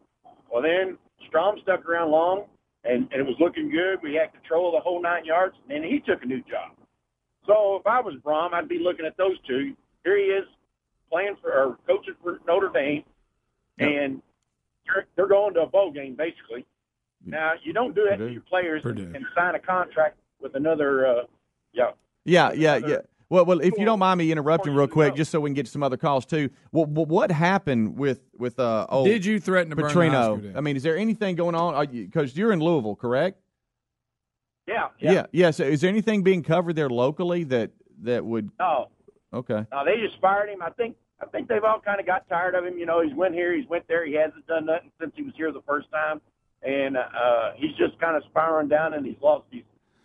Well, 0.51 0.63
then 0.63 0.97
Strong 1.29 1.61
stuck 1.63 1.85
around 1.87 2.11
long, 2.11 2.45
and, 2.85 3.09
and 3.13 3.21
it 3.21 3.27
was 3.27 3.37
looking 3.39 3.71
good. 3.71 3.99
We 4.03 4.15
had 4.15 4.33
control 4.33 4.69
of 4.69 4.73
the 4.73 4.81
whole 4.81 5.03
nine 5.03 5.27
yards, 5.27 5.55
and 5.63 5.71
then 5.85 5.91
he 5.91 6.01
took 6.01 6.23
a 6.23 6.27
new 6.27 6.41
job. 6.43 6.73
So 7.47 7.77
if 7.79 7.87
I 7.87 8.01
was 8.01 8.15
Brohm, 8.25 8.55
I'd 8.55 8.69
be 8.69 8.79
looking 8.79 9.05
at 9.05 9.19
those 9.19 9.37
two. 9.47 9.75
Here 10.03 10.17
he 10.17 10.25
is 10.25 10.45
playing 11.11 11.37
for 11.43 11.53
or 11.53 11.79
coaching 11.87 12.15
for 12.23 12.39
Notre 12.47 12.71
Dame, 12.71 13.05
and 13.79 14.23
they're, 14.87 15.07
they're 15.15 15.29
going 15.29 15.53
to 15.55 15.61
a 15.63 15.67
bowl 15.67 15.93
game 15.93 16.15
basically. 16.17 16.65
Now 17.25 17.53
you 17.63 17.73
don't 17.73 17.95
do 17.95 18.05
that 18.09 18.17
to 18.29 18.33
your 18.33 18.43
players 18.43 18.83
and, 18.85 19.17
and 19.17 19.27
sign 19.37 19.55
a 19.57 19.59
contract 19.59 20.17
with 20.41 20.55
another. 20.55 21.07
Uh, 21.07 21.23
yeah, 21.73 21.91
Yeah, 22.25 22.53
yeah, 22.53 22.77
yeah. 22.77 22.97
Well, 23.29 23.45
well, 23.45 23.61
if 23.61 23.77
you 23.77 23.85
don't 23.85 23.99
mind 23.99 24.19
me 24.19 24.31
interrupting 24.31 24.73
real 24.73 24.87
quick, 24.87 25.17
just 25.17 25.33
so 25.33 25.41
we 25.41 25.51
can 25.51 25.55
get 25.55 25.67
some 25.67 25.83
other 25.83 25.97
calls 25.97 26.25
too. 26.25 26.49
What 26.71 26.89
what, 26.89 27.09
what 27.09 27.31
happened 27.33 27.99
with 27.99 28.21
with 28.39 28.61
uh? 28.61 28.87
Oh, 28.89 29.05
Did 29.05 29.25
you 29.25 29.41
threaten 29.41 29.71
to 29.71 29.77
burn 29.77 29.89
the 29.93 30.01
Petrino? 30.01 30.57
I 30.57 30.61
mean, 30.61 30.77
is 30.77 30.85
there 30.85 30.97
anything 30.97 31.35
going 31.35 31.57
on? 31.57 31.87
Because 31.91 32.37
you, 32.37 32.49
are 32.49 32.53
in 32.53 32.61
Louisville, 32.61 32.95
correct? 32.95 33.41
yeah, 34.69 34.89
Yeah. 35.01 35.27
yeah. 35.33 35.51
So, 35.51 35.65
is 35.65 35.81
there 35.81 35.91
anything 35.91 36.23
being 36.23 36.43
covered 36.43 36.77
there 36.77 36.89
locally 36.89 37.43
that 37.45 37.73
that 38.03 38.25
would? 38.25 38.51
No, 38.61 38.89
Okay. 39.33 39.67
no, 39.73 39.85
they 39.85 39.97
just 40.01 40.21
fired 40.21 40.49
him. 40.49 40.63
I 40.63 40.71
think 40.71 40.97
I 41.21 41.27
think 41.27 41.49
they've 41.49 41.65
all 41.65 41.81
kind 41.81 41.99
of 41.99 42.07
got 42.07 42.29
tired 42.29 42.55
of 42.55 42.65
him. 42.65 42.79
You 42.79 42.87
know, 42.87 43.03
he's 43.03 43.15
went 43.15 43.35
here, 43.35 43.57
he's 43.57 43.69
went 43.69 43.89
there, 43.89 44.07
he 44.07 44.15
hasn't 44.15 44.47
done 44.47 44.67
nothing 44.67 44.93
since 45.01 45.13
he 45.17 45.23
was 45.23 45.33
here 45.37 45.51
the 45.51 45.63
first 45.67 45.91
time, 45.91 46.21
and 46.63 46.97
uh, 46.97 47.53
he's 47.57 47.75
just 47.77 47.99
kind 48.01 48.17
of 48.17 48.23
spiraling 48.31 48.69
down, 48.69 48.95
and 48.95 49.05
he's 49.05 49.17
lost 49.21 49.47
his, 49.51 49.63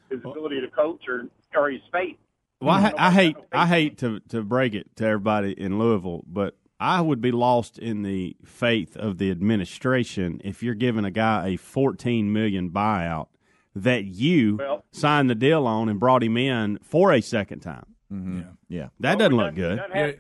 his 0.10 0.20
ability 0.20 0.60
to 0.62 0.68
coach 0.70 1.02
or 1.08 1.26
or 1.56 1.70
his 1.70 1.82
faith. 1.92 2.18
Well, 2.62 2.76
I, 2.76 2.94
I 2.98 3.12
hate 3.12 3.38
I 3.52 3.68
hate 3.68 3.98
to 4.00 4.20
to 4.30 4.44
break 4.44 4.74
it 4.74 4.96
to 4.98 5.06
everybody 5.06 5.52
in 5.60 5.80
Louisville, 5.80 6.24
but 6.28 6.56
I 6.80 7.02
would 7.02 7.22
be 7.22 7.32
lost 7.32 7.78
in 7.80 8.04
the 8.04 8.36
faith 8.46 8.96
of 8.98 9.18
the 9.18 9.32
administration 9.32 10.42
if 10.44 10.62
you're 10.64 10.74
giving 10.76 11.06
a 11.06 11.12
guy 11.12 11.50
a 11.50 11.58
14 11.58 12.32
million 12.34 12.70
buyout 12.72 13.28
that 13.76 14.06
you 14.06 14.58
Well- 14.58 14.84
signed 14.92 15.30
the 15.30 15.36
deal 15.36 15.66
on 15.66 15.90
and 15.90 16.00
brought 16.00 16.24
him 16.24 16.38
in 16.38 16.80
for 16.84 17.12
a 17.12 17.22
second 17.22 17.60
time. 17.62 17.86
Mm-hmm. 18.12 18.42
Yeah, 18.68 18.90
that 19.00 19.18
Well, 19.18 19.30
doesn't 19.30 19.38
look 19.38 19.46
done- 19.48 19.56
good. 19.56 19.72
We 19.72 19.78
done, 19.78 19.92
had, 19.92 20.18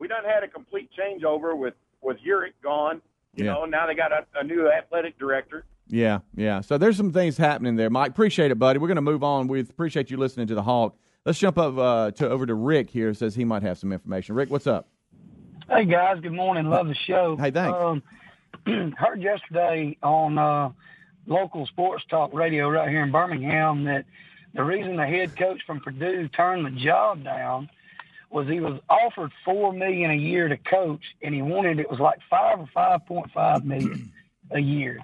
we 0.00 0.08
done 0.08 0.24
had 0.24 0.42
a 0.42 0.48
complete 0.48 0.90
changeover 0.98 1.56
with 1.56 1.74
with 2.02 2.18
Jurich 2.22 2.54
gone. 2.62 3.00
You 3.34 3.46
Yeah. 3.46 3.52
know, 3.54 3.64
now 3.64 3.86
they 3.86 3.94
got 3.94 4.12
a, 4.12 4.26
a 4.38 4.44
new 4.44 4.68
athletic 4.70 5.18
director. 5.18 5.64
Yeah, 5.88 6.20
yeah. 6.36 6.60
So 6.60 6.78
there's 6.78 6.96
some 6.96 7.12
things 7.12 7.36
happening 7.36 7.76
there, 7.76 7.90
Mike. 7.90 8.10
Appreciate 8.10 8.50
it, 8.50 8.58
buddy. 8.58 8.78
We're 8.78 8.88
going 8.88 8.96
to 8.96 9.02
move 9.02 9.22
on. 9.24 9.48
We 9.48 9.60
appreciate 9.60 10.10
you 10.10 10.16
listening 10.16 10.46
to 10.48 10.54
the 10.54 10.62
Hawk. 10.62 10.96
Let's 11.24 11.38
jump 11.38 11.56
up 11.56 11.78
uh, 11.78 12.10
to 12.12 12.28
over 12.28 12.44
to 12.44 12.54
Rick 12.54 12.90
here. 12.90 13.14
Says 13.14 13.34
he 13.34 13.46
might 13.46 13.62
have 13.62 13.78
some 13.78 13.92
information. 13.92 14.34
Rick, 14.34 14.50
what's 14.50 14.66
up? 14.66 14.88
Hey 15.68 15.86
guys, 15.86 16.20
good 16.20 16.32
morning. 16.32 16.68
Love 16.68 16.86
the 16.86 16.94
show. 16.94 17.36
Hey, 17.38 17.50
thanks. 17.50 17.78
Um, 17.78 18.02
heard 18.98 19.22
yesterday 19.22 19.96
on 20.02 20.36
uh, 20.36 20.70
local 21.26 21.66
sports 21.66 22.04
talk 22.10 22.34
radio 22.34 22.68
right 22.68 22.90
here 22.90 23.02
in 23.02 23.10
Birmingham 23.10 23.84
that 23.84 24.04
the 24.52 24.62
reason 24.62 24.96
the 24.96 25.06
head 25.06 25.34
coach 25.34 25.62
from 25.66 25.80
Purdue 25.80 26.28
turned 26.28 26.66
the 26.66 26.70
job 26.70 27.24
down 27.24 27.70
was 28.30 28.46
he 28.46 28.60
was 28.60 28.78
offered 28.90 29.32
four 29.46 29.72
million 29.72 30.10
a 30.10 30.16
year 30.16 30.48
to 30.48 30.58
coach, 30.58 31.02
and 31.22 31.34
he 31.34 31.40
wanted 31.40 31.78
it 31.78 31.90
was 31.90 32.00
like 32.00 32.18
five 32.28 32.60
or 32.60 32.68
five 32.74 33.06
point 33.06 33.30
five 33.32 33.64
million 33.64 34.12
a 34.50 34.60
year. 34.60 34.98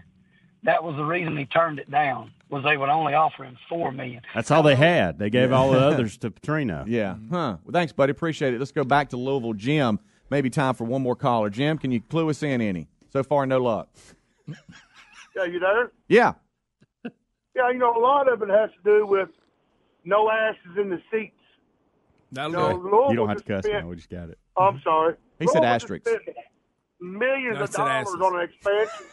That 0.65 0.85
was 0.85 0.97
the 0.97 1.05
reason 1.05 1.37
he 1.37 1.47
turned 1.47 1.79
it 1.79 1.91
down. 1.91 2.33
Was 2.51 2.65
they 2.65 2.77
would 2.77 2.89
only 2.89 3.15
offer 3.15 3.45
him 3.45 3.57
four 3.69 3.93
million. 3.93 4.23
That's 4.35 4.51
all 4.51 4.63
they 4.63 4.75
had. 4.77 5.19
They 5.19 5.31
gave 5.31 5.53
all 5.53 5.71
the 5.71 5.79
others 5.79 6.19
to 6.19 6.31
Petrino. 6.31 6.85
Yeah. 6.89 7.15
Huh. 7.31 7.57
Well, 7.65 7.73
thanks, 7.73 7.93
buddy. 7.93 8.11
Appreciate 8.11 8.53
it. 8.55 8.59
Let's 8.59 8.73
go 8.73 8.85
back 8.85 9.09
to 9.11 9.17
Louisville. 9.17 9.55
Jim, 9.55 10.01
maybe 10.31 10.51
time 10.51 10.75
for 10.75 10.85
one 10.85 11.03
more 11.03 11.17
caller. 11.17 11.49
Jim, 11.49 11.79
can 11.79 11.93
you 11.93 12.01
clue 12.01 12.29
us 12.29 12.43
in 12.43 12.61
any? 12.61 12.89
So 13.13 13.23
far, 13.23 13.47
no 13.47 13.59
luck. 13.59 13.89
Yeah, 15.37 15.45
you 15.45 15.61
there? 15.61 15.93
Yeah. 16.09 16.33
Yeah, 17.55 17.71
you 17.71 17.79
know, 17.79 17.97
a 17.97 18.01
lot 18.03 18.31
of 18.31 18.43
it 18.43 18.49
has 18.49 18.69
to 18.71 18.79
do 18.85 19.07
with 19.07 19.29
no 20.05 20.29
asses 20.29 20.77
in 20.77 20.91
the 20.91 21.01
seats. 21.11 21.37
That'll 22.33 22.51
You 22.51 22.91
know, 22.91 23.11
You 23.11 23.17
don't 23.17 23.29
have 23.29 23.39
to 23.39 23.45
cuss 23.45 23.65
spent- 23.65 23.85
now. 23.85 23.89
We 23.91 23.95
just 23.97 24.11
got 24.11 24.29
it. 24.29 24.39
Oh, 24.57 24.65
I'm 24.65 24.81
sorry. 24.83 25.15
He 25.39 25.47
said 25.47 25.61
Louisville 25.61 25.63
just 25.63 25.85
asterisks. 25.85 26.11
Millions 27.01 27.59
No, 27.59 27.63
of 27.65 27.71
dollars 27.71 27.91
asses. 28.09 28.15
on 28.21 28.37
an 28.37 28.43
expansion. 28.43 29.07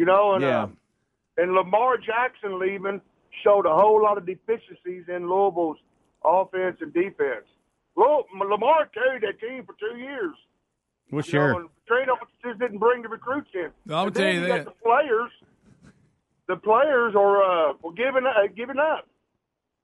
You 0.00 0.06
know, 0.06 0.32
and 0.32 0.42
Yeah. 0.42 0.62
uh, 0.62 0.68
and 1.36 1.52
Lamar 1.52 1.98
Jackson 1.98 2.58
leaving 2.58 3.02
showed 3.44 3.66
a 3.66 3.74
whole 3.74 4.02
lot 4.02 4.16
of 4.16 4.24
deficiencies 4.24 5.04
in 5.08 5.28
Louisville's 5.28 5.76
offense 6.24 6.78
and 6.80 6.90
defense. 6.94 7.44
Lou- 7.96 8.24
Lamar 8.34 8.86
carried 8.86 9.24
that 9.24 9.38
team 9.40 9.62
for 9.66 9.74
two 9.78 9.98
years. 9.98 10.34
Well, 11.12 11.22
You 11.26 11.38
know, 11.38 11.52
sure. 11.52 11.60
and 11.60 11.68
Trino 11.86 12.16
just 12.42 12.58
didn't 12.58 12.78
bring 12.78 13.02
the 13.02 13.08
recruits 13.10 13.50
in. 13.52 13.70
I'll 13.92 14.06
And 14.06 14.14
tell 14.14 14.32
you 14.32 14.46
got 14.46 14.56
that. 14.56 14.64
The 14.64 14.70
players, 14.82 15.30
the 16.46 16.56
players 16.56 17.14
are 17.14 17.42
uh, 17.42 17.72
were 17.82 17.92
giving 17.92 18.24
uh, 18.26 18.46
giving 18.56 18.78
up. 18.78 19.06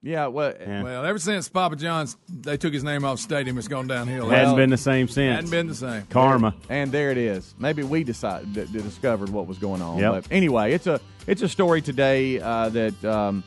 Yeah. 0.06 0.28
Well, 0.28 0.54
Well, 0.66 1.04
ever 1.04 1.18
since 1.18 1.48
Papa 1.48 1.76
John's, 1.76 2.16
they 2.28 2.56
took 2.56 2.72
his 2.72 2.84
name 2.84 3.04
off 3.04 3.18
stadium. 3.18 3.58
It's 3.58 3.68
gone 3.68 3.86
downhill. 3.86 4.28
Hasn't 4.28 4.56
been 4.56 4.70
the 4.70 4.76
same 4.76 5.08
since. 5.08 5.34
Hasn't 5.34 5.50
been 5.50 5.66
the 5.66 5.74
same. 5.74 6.02
Karma. 6.10 6.54
And 6.68 6.92
there 6.92 7.10
it 7.10 7.18
is. 7.18 7.54
Maybe 7.58 7.82
we 7.82 8.04
decided 8.04 8.52
d- 8.52 8.66
discovered 8.72 9.30
what 9.30 9.46
was 9.46 9.58
going 9.58 9.82
on. 9.82 9.98
Yep. 9.98 10.12
But 10.12 10.26
anyway, 10.30 10.72
it's 10.72 10.86
a 10.86 11.00
it's 11.26 11.42
a 11.42 11.48
story 11.48 11.82
today 11.82 12.40
uh, 12.40 12.68
that 12.68 13.04
um, 13.04 13.42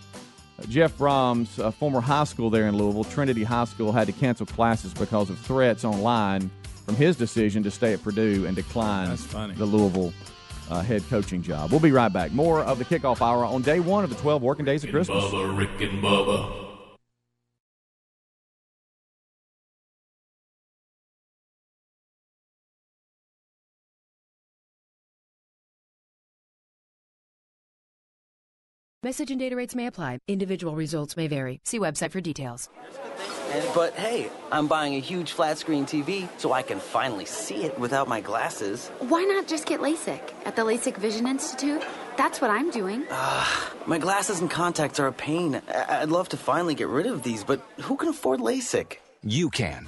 Jeff 0.68 0.98
Brohm's, 0.98 1.58
a 1.60 1.72
former 1.72 2.02
high 2.02 2.26
school 2.26 2.50
there 2.50 2.68
in 2.68 2.76
Louisville, 2.78 3.06
Trinity 3.06 3.44
High 3.46 3.64
School, 3.66 3.94
had 3.94 4.08
to 4.08 4.14
cancel 4.14 4.46
classes 4.46 4.94
because 4.94 5.30
of 5.30 5.40
threats 5.40 5.86
online 5.86 6.52
from 6.86 6.96
his 6.98 7.16
decision 7.16 7.64
to 7.64 7.72
stay 7.72 7.94
at 7.94 8.04
Purdue 8.04 8.46
and 8.46 8.56
decline 8.56 9.16
the 9.56 9.66
Louisville 9.66 10.12
uh, 10.70 10.82
head 10.82 11.04
coaching 11.10 11.42
job. 11.42 11.72
We'll 11.72 11.80
be 11.80 11.92
right 11.92 12.12
back. 12.12 12.32
More 12.32 12.62
of 12.62 12.78
the 12.78 12.86
kickoff 12.86 13.22
hour 13.22 13.46
on 13.46 13.62
day 13.62 13.80
one 13.80 14.04
of 14.04 14.10
the 14.10 14.16
12 14.18 14.42
working 14.42 14.66
days 14.66 14.84
of 14.84 14.90
Christmas. 14.90 15.24
Bubba, 15.24 15.58
Rick 15.58 15.82
and 15.82 16.04
Bubba. 16.04 16.68
Message 29.02 29.32
and 29.32 29.40
data 29.40 29.56
rates 29.56 29.76
may 29.76 29.88
apply. 29.88 30.20
Individual 30.28 30.76
results 30.76 31.16
may 31.16 31.28
vary. 31.28 31.62
See 31.64 31.80
website 31.80 32.12
for 32.12 32.20
details. 32.20 32.70
And, 33.52 33.66
but 33.74 33.94
hey, 33.96 34.30
I'm 34.52 34.68
buying 34.68 34.94
a 34.96 35.00
huge 35.00 35.32
flat 35.32 35.58
screen 35.58 35.86
TV 35.86 36.28
so 36.38 36.54
I 36.54 36.62
can 36.62 36.80
finally 36.80 37.26
see 37.26 37.64
it 37.66 37.78
without 37.80 38.08
my 38.08 38.22
glasses. 38.22 38.90
Why 39.00 39.24
not 39.24 39.48
just 39.48 39.66
get 39.66 39.80
LASIK 39.80 40.22
at 40.46 40.56
the 40.56 40.62
LASIK 40.64 40.98
Vision 40.98 41.28
Institute? 41.28 41.84
That's 42.18 42.42
what 42.42 42.52
I'm 42.52 42.70
doing. 42.70 43.06
Ah, 43.12 43.74
my 43.88 43.98
glasses 43.98 44.40
and 44.42 44.52
contacts 44.52 45.00
are 45.00 45.08
a 45.08 45.14
pain. 45.14 45.62
I- 45.74 46.02
I'd 46.02 46.10
love 46.10 46.30
to 46.30 46.38
finally 46.38 46.76
get 46.76 46.90
rid 46.90 47.06
of 47.08 47.24
these, 47.24 47.44
but 47.44 47.60
who 47.82 47.96
can 47.98 48.10
afford 48.10 48.40
LASIK? 48.40 48.98
You 49.24 49.50
can. 49.50 49.88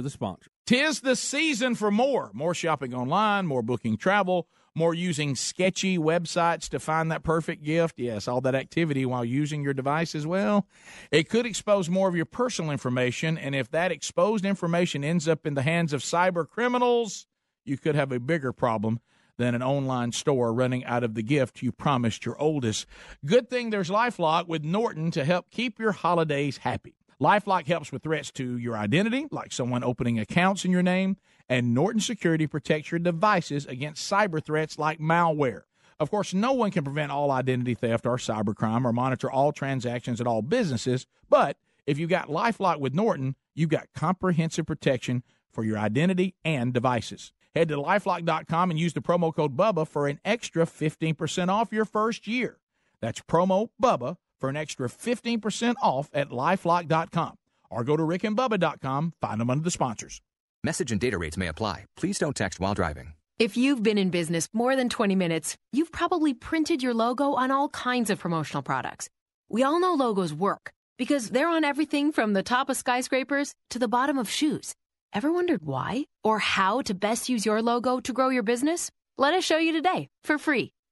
the 0.00 0.10
sponsor. 0.10 0.50
Tis 0.66 1.00
the 1.00 1.16
season 1.16 1.74
for 1.74 1.90
more. 1.90 2.30
More 2.32 2.54
shopping 2.54 2.94
online, 2.94 3.46
more 3.46 3.62
booking 3.62 3.96
travel, 3.96 4.48
more 4.74 4.94
using 4.94 5.34
sketchy 5.34 5.98
websites 5.98 6.68
to 6.68 6.78
find 6.78 7.10
that 7.10 7.22
perfect 7.22 7.64
gift. 7.64 7.98
Yes, 7.98 8.28
all 8.28 8.40
that 8.42 8.54
activity 8.54 9.04
while 9.04 9.24
using 9.24 9.62
your 9.62 9.74
device 9.74 10.14
as 10.14 10.26
well. 10.26 10.66
It 11.10 11.28
could 11.28 11.46
expose 11.46 11.88
more 11.88 12.08
of 12.08 12.16
your 12.16 12.26
personal 12.26 12.70
information, 12.70 13.36
and 13.36 13.54
if 13.54 13.70
that 13.70 13.92
exposed 13.92 14.44
information 14.44 15.02
ends 15.02 15.26
up 15.26 15.46
in 15.46 15.54
the 15.54 15.62
hands 15.62 15.92
of 15.92 16.02
cyber 16.02 16.48
criminals, 16.48 17.26
you 17.64 17.76
could 17.76 17.94
have 17.94 18.12
a 18.12 18.20
bigger 18.20 18.52
problem 18.52 19.00
than 19.38 19.54
an 19.54 19.62
online 19.62 20.12
store 20.12 20.52
running 20.52 20.84
out 20.84 21.02
of 21.02 21.14
the 21.14 21.22
gift 21.22 21.62
you 21.62 21.72
promised 21.72 22.26
your 22.26 22.40
oldest. 22.40 22.86
Good 23.24 23.48
thing 23.48 23.70
there's 23.70 23.88
Lifelock 23.88 24.46
with 24.46 24.62
Norton 24.62 25.10
to 25.12 25.24
help 25.24 25.50
keep 25.50 25.80
your 25.80 25.92
holidays 25.92 26.58
happy. 26.58 26.99
Lifelock 27.20 27.66
helps 27.66 27.92
with 27.92 28.02
threats 28.02 28.30
to 28.32 28.56
your 28.56 28.78
identity, 28.78 29.26
like 29.30 29.52
someone 29.52 29.84
opening 29.84 30.18
accounts 30.18 30.64
in 30.64 30.70
your 30.70 30.82
name, 30.82 31.18
and 31.50 31.74
Norton 31.74 32.00
Security 32.00 32.46
protects 32.46 32.90
your 32.90 32.98
devices 32.98 33.66
against 33.66 34.10
cyber 34.10 34.42
threats 34.42 34.78
like 34.78 35.00
malware. 35.00 35.62
Of 35.98 36.10
course, 36.10 36.32
no 36.32 36.52
one 36.52 36.70
can 36.70 36.82
prevent 36.82 37.12
all 37.12 37.30
identity 37.30 37.74
theft 37.74 38.06
or 38.06 38.16
cybercrime 38.16 38.86
or 38.86 38.92
monitor 38.94 39.30
all 39.30 39.52
transactions 39.52 40.18
at 40.18 40.26
all 40.26 40.40
businesses, 40.40 41.06
but 41.28 41.58
if 41.86 41.98
you've 41.98 42.08
got 42.08 42.28
Lifelock 42.28 42.80
with 42.80 42.94
Norton, 42.94 43.36
you've 43.54 43.68
got 43.68 43.92
comprehensive 43.94 44.64
protection 44.64 45.22
for 45.52 45.62
your 45.62 45.76
identity 45.76 46.36
and 46.42 46.72
devices. 46.72 47.32
Head 47.54 47.68
to 47.68 47.76
lifelock.com 47.76 48.70
and 48.70 48.80
use 48.80 48.94
the 48.94 49.02
promo 49.02 49.34
code 49.34 49.56
BUBBA 49.56 49.88
for 49.88 50.08
an 50.08 50.20
extra 50.24 50.64
15% 50.64 51.48
off 51.48 51.72
your 51.72 51.84
first 51.84 52.26
year. 52.26 52.58
That's 53.00 53.20
promo 53.20 53.68
BUBBA 53.82 54.16
for 54.40 54.48
an 54.48 54.56
extra 54.56 54.88
15% 54.88 55.74
off 55.82 56.08
at 56.14 56.30
lifelock.com 56.30 57.36
or 57.70 57.84
go 57.84 57.96
to 57.96 58.02
rickandbubba.com, 58.02 59.12
find 59.20 59.40
them 59.40 59.50
under 59.50 59.62
the 59.62 59.70
sponsors. 59.70 60.20
Message 60.62 60.92
and 60.92 61.00
data 61.00 61.18
rates 61.18 61.36
may 61.36 61.46
apply. 61.46 61.86
Please 61.96 62.18
don't 62.18 62.36
text 62.36 62.60
while 62.60 62.74
driving. 62.74 63.14
If 63.38 63.56
you've 63.56 63.82
been 63.82 63.96
in 63.96 64.10
business 64.10 64.48
more 64.52 64.76
than 64.76 64.90
20 64.90 65.14
minutes, 65.14 65.56
you've 65.72 65.92
probably 65.92 66.34
printed 66.34 66.82
your 66.82 66.92
logo 66.92 67.32
on 67.34 67.50
all 67.50 67.70
kinds 67.70 68.10
of 68.10 68.18
promotional 68.18 68.62
products. 68.62 69.08
We 69.48 69.62
all 69.62 69.80
know 69.80 69.94
logos 69.94 70.34
work 70.34 70.72
because 70.98 71.30
they're 71.30 71.48
on 71.48 71.64
everything 71.64 72.12
from 72.12 72.34
the 72.34 72.42
top 72.42 72.68
of 72.68 72.76
skyscrapers 72.76 73.54
to 73.70 73.78
the 73.78 73.88
bottom 73.88 74.18
of 74.18 74.28
shoes. 74.28 74.74
Ever 75.14 75.32
wondered 75.32 75.62
why 75.64 76.04
or 76.22 76.38
how 76.38 76.82
to 76.82 76.92
best 76.94 77.30
use 77.30 77.46
your 77.46 77.62
logo 77.62 78.00
to 78.00 78.12
grow 78.12 78.28
your 78.28 78.42
business? 78.42 78.90
Let 79.16 79.32
us 79.32 79.42
show 79.42 79.56
you 79.56 79.72
today 79.72 80.08
for 80.22 80.36
free. 80.36 80.72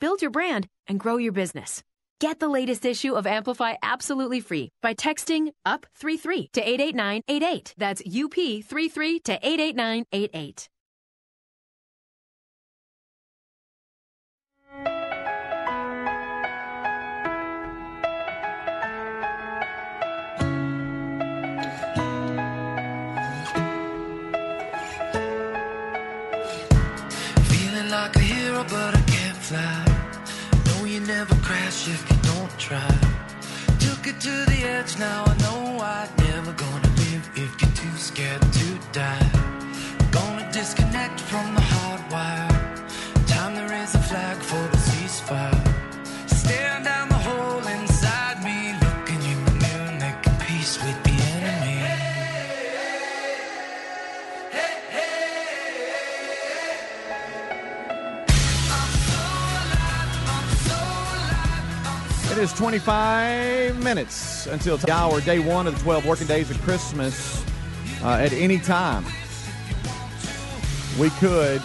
build 0.00 0.22
your 0.22 0.30
brand, 0.30 0.66
and 0.86 1.00
grow 1.00 1.16
your 1.16 1.32
business. 1.32 1.82
Get 2.20 2.40
the 2.40 2.48
latest 2.48 2.84
issue 2.84 3.14
of 3.14 3.26
Amplify 3.26 3.74
absolutely 3.82 4.40
free 4.40 4.70
by 4.82 4.94
texting 4.94 5.52
UP33 5.66 6.50
to 6.52 6.68
88988. 6.68 7.74
That's 7.78 8.02
UP33 8.02 9.22
to 9.24 9.38
88988. 9.40 10.68
Try. 32.68 32.98
Took 33.80 34.06
it 34.06 34.20
to 34.20 34.34
the 34.50 34.58
edge, 34.76 34.98
now 34.98 35.24
I 35.24 35.34
know 35.44 35.78
I 35.80 36.06
never 36.18 36.52
gonna 36.52 36.92
live 37.02 37.24
if 37.34 37.50
you're 37.60 37.76
too 37.82 37.96
scared 37.96 38.42
to 38.42 38.66
die. 38.92 39.30
Gonna 40.10 40.52
disconnect 40.52 41.18
from 41.18 41.54
the 41.54 41.62
hard 41.62 42.12
wire. 42.12 42.47
Is 62.38 62.52
25 62.52 63.82
minutes 63.82 64.46
until 64.46 64.76
the 64.76 64.92
hour, 64.92 65.20
day 65.20 65.40
one 65.40 65.66
of 65.66 65.74
the 65.76 65.82
12 65.82 66.06
working 66.06 66.26
days 66.28 66.48
of 66.50 66.60
Christmas. 66.62 67.44
Uh, 68.00 68.10
at 68.10 68.32
any 68.32 68.60
time, 68.60 69.04
we 71.00 71.10
could, 71.10 71.60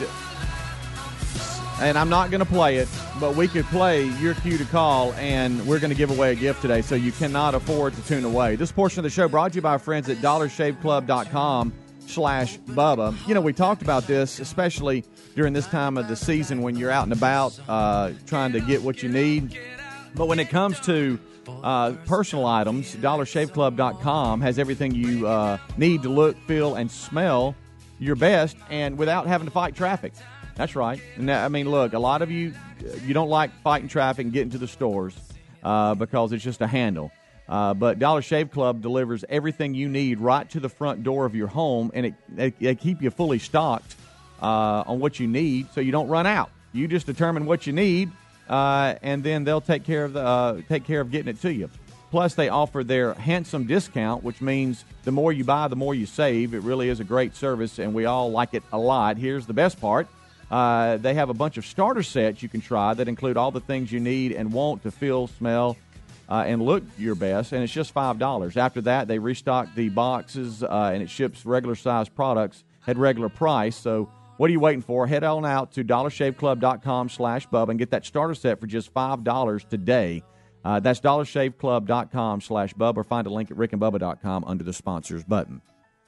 and 1.80 1.96
I'm 1.96 2.10
not 2.10 2.32
going 2.32 2.40
to 2.40 2.46
play 2.46 2.78
it, 2.78 2.90
but 3.20 3.36
we 3.36 3.48
could 3.48 3.66
play 3.66 4.06
your 4.20 4.34
cue 4.34 4.58
to 4.58 4.66
call, 4.66 5.14
and 5.14 5.64
we're 5.68 5.78
going 5.78 5.92
to 5.92 5.98
give 5.98 6.10
away 6.10 6.32
a 6.32 6.36
gift 6.36 6.64
today, 6.64 6.82
so 6.82 6.96
you 6.96 7.12
cannot 7.12 7.54
afford 7.54 7.94
to 7.94 8.02
tune 8.08 8.26
away. 8.26 8.56
This 8.56 8.72
portion 8.72 9.00
of 9.00 9.04
the 9.04 9.12
show 9.12 9.28
brought 9.28 9.52
to 9.52 9.58
you 9.58 9.62
by 9.62 9.74
our 9.74 9.80
friends 9.80 10.10
at 10.10 10.18
dollarshaveclub.com 10.18 11.72
slash 12.08 12.58
Bubba. 12.60 13.16
You 13.28 13.36
know, 13.36 13.42
we 13.42 13.54
talked 13.54 13.84
about 13.84 14.08
this, 14.08 14.40
especially 14.40 15.04
during 15.36 15.54
this 15.54 15.68
time 15.68 16.00
of 16.00 16.08
the 16.08 16.16
season 16.16 16.64
when 16.64 16.76
you're 16.78 16.92
out 16.92 17.04
and 17.04 17.14
about 17.14 17.60
uh, 17.68 18.12
trying 18.26 18.54
to 18.54 18.60
get 18.60 18.82
what 18.82 19.04
you 19.04 19.10
need. 19.10 19.56
But 20.16 20.28
when 20.28 20.40
it 20.40 20.50
comes 20.50 20.80
to 20.82 21.20
uh, 21.64 21.94
personal 22.06 22.46
items, 22.46 22.96
dollarshaveclub.com 22.96 24.42
has 24.42 24.60
everything 24.60 24.94
you 24.94 25.28
uh, 25.28 25.58
need 25.78 26.04
to 26.04 26.10
look, 26.10 26.38
feel, 26.48 26.76
and 26.76 26.90
smell 26.90 27.56
your 28.00 28.16
best 28.16 28.58
and 28.70 28.98
without 28.98 29.28
having 29.28 29.48
to 29.48 29.52
fight 29.52 29.76
traffic. 29.76 30.14
That's 30.56 30.76
right. 30.76 31.02
And 31.16 31.32
I 31.32 31.48
mean, 31.48 31.70
look, 31.70 31.94
a 31.94 32.00
lot 32.00 32.22
of 32.22 32.30
you, 32.30 32.54
you 33.06 33.14
don't 33.14 33.30
like 33.30 33.52
fighting 33.62 33.88
traffic 33.88 34.26
and 34.26 34.34
getting 34.34 34.52
to 34.52 34.58
the 34.58 34.68
stores 34.68 35.16
uh, 35.64 35.96
because 35.96 36.32
it's 36.32 36.44
just 36.44 36.62
a 36.62 36.68
handle. 36.68 37.12
Uh, 37.50 37.74
but 37.74 38.00
Dollar 38.00 38.22
Shave 38.22 38.52
Club 38.52 38.82
delivers 38.82 39.26
everything 39.30 39.74
you 39.74 39.90
need 39.90 40.20
right 40.20 40.50
to 40.52 40.60
the 40.60 40.70
front 40.70 41.04
door 41.04 41.26
of 41.26 41.36
your 41.36 41.48
home, 41.48 41.92
and 41.94 42.06
it, 42.06 42.14
they 42.60 42.76
keep 42.76 43.02
you 43.02 43.10
fully 43.10 43.40
stocked 43.40 43.96
uh, 44.42 44.84
on 44.86 45.00
what 45.00 45.20
you 45.20 45.28
need 45.28 45.68
so 45.74 45.82
you 45.82 45.92
don't 45.92 46.08
run 46.08 46.26
out. 46.26 46.52
You 46.72 46.88
just 46.88 47.06
determine 47.06 47.46
what 47.46 47.68
you 47.68 47.74
need, 47.74 48.12
uh, 48.50 48.96
and 49.02 49.24
then 49.24 49.44
they'll 49.44 49.62
take 49.62 49.84
care 49.84 50.06
of 50.06 50.14
the 50.14 50.22
uh, 50.22 50.62
take 50.70 50.84
care 50.84 51.02
of 51.02 51.12
getting 51.12 51.30
it 51.30 51.42
to 51.42 51.54
you. 51.54 51.70
Plus, 52.12 52.36
they 52.36 52.50
offer 52.50 52.84
their 52.84 53.16
handsome 53.16 53.66
discount, 53.66 54.24
which 54.24 54.40
means 54.40 54.86
the 55.04 55.12
more 55.12 55.34
you 55.34 55.44
buy, 55.44 55.68
the 55.68 55.76
more 55.76 55.96
you 55.96 56.06
save. 56.06 56.54
It 56.54 56.62
really 56.62 56.90
is 56.90 57.00
a 57.00 57.04
great 57.04 57.36
service, 57.36 57.80
and 57.80 57.94
we 57.94 58.06
all 58.06 58.30
like 58.32 58.54
it 58.54 58.62
a 58.72 58.78
lot. 58.78 59.18
Here's 59.18 59.48
the 59.48 59.54
best 59.54 59.82
part. 59.82 60.08
Uh, 60.52 60.98
they 60.98 61.16
have 61.16 61.30
a 61.30 61.34
bunch 61.34 61.58
of 61.58 61.66
starter 61.66 62.04
sets 62.04 62.44
you 62.44 62.50
can 62.50 62.62
try 62.62 62.94
that 62.94 63.08
include 63.08 63.36
all 63.36 63.50
the 63.50 63.60
things 63.60 63.92
you 63.92 64.00
need 64.00 64.32
and 64.32 64.54
want 64.54 64.84
to 64.84 64.92
feel, 64.92 65.26
smell, 65.26 65.76
uh, 66.30 66.44
and 66.46 66.62
look 66.62 66.84
your 67.00 67.16
best, 67.16 67.52
and 67.52 67.64
it's 67.64 67.74
just 67.74 67.92
five 67.92 68.20
dollars. 68.20 68.58
After 68.58 68.82
that, 68.82 69.08
they 69.08 69.18
restock 69.18 69.74
the 69.74 69.90
boxes, 69.90 70.62
uh, 70.62 70.92
and 70.94 71.02
it 71.02 71.10
ships 71.10 71.46
regular 71.46 71.76
size 71.76 72.10
products 72.10 72.64
at 72.86 72.98
regular 72.98 73.30
price. 73.30 73.76
So, 73.76 74.10
what 74.38 74.50
are 74.50 74.52
you 74.52 74.60
waiting 74.60 74.82
for? 74.82 75.08
Head 75.08 75.24
on 75.24 75.46
out 75.46 75.74
to 75.74 75.84
dollarshaveclub.com/bub 75.84 77.70
and 77.70 77.80
get 77.80 77.92
that 77.92 78.06
starter 78.06 78.36
set 78.36 78.60
for 78.60 78.68
just 78.68 78.92
five 78.92 79.24
dollars 79.24 79.66
today. 79.66 80.24
Uh, 80.64 80.80
that's 80.80 81.00
dollarshaveclub.com/bub, 81.02 82.98
or 82.98 83.04
find 83.04 83.28
a 83.28 83.30
link 83.30 83.52
at 83.52 83.58
rickandbubba.com 83.58 84.44
under 84.46 84.64
the 84.64 84.74
sponsors 84.74 85.24
button. 85.24 85.62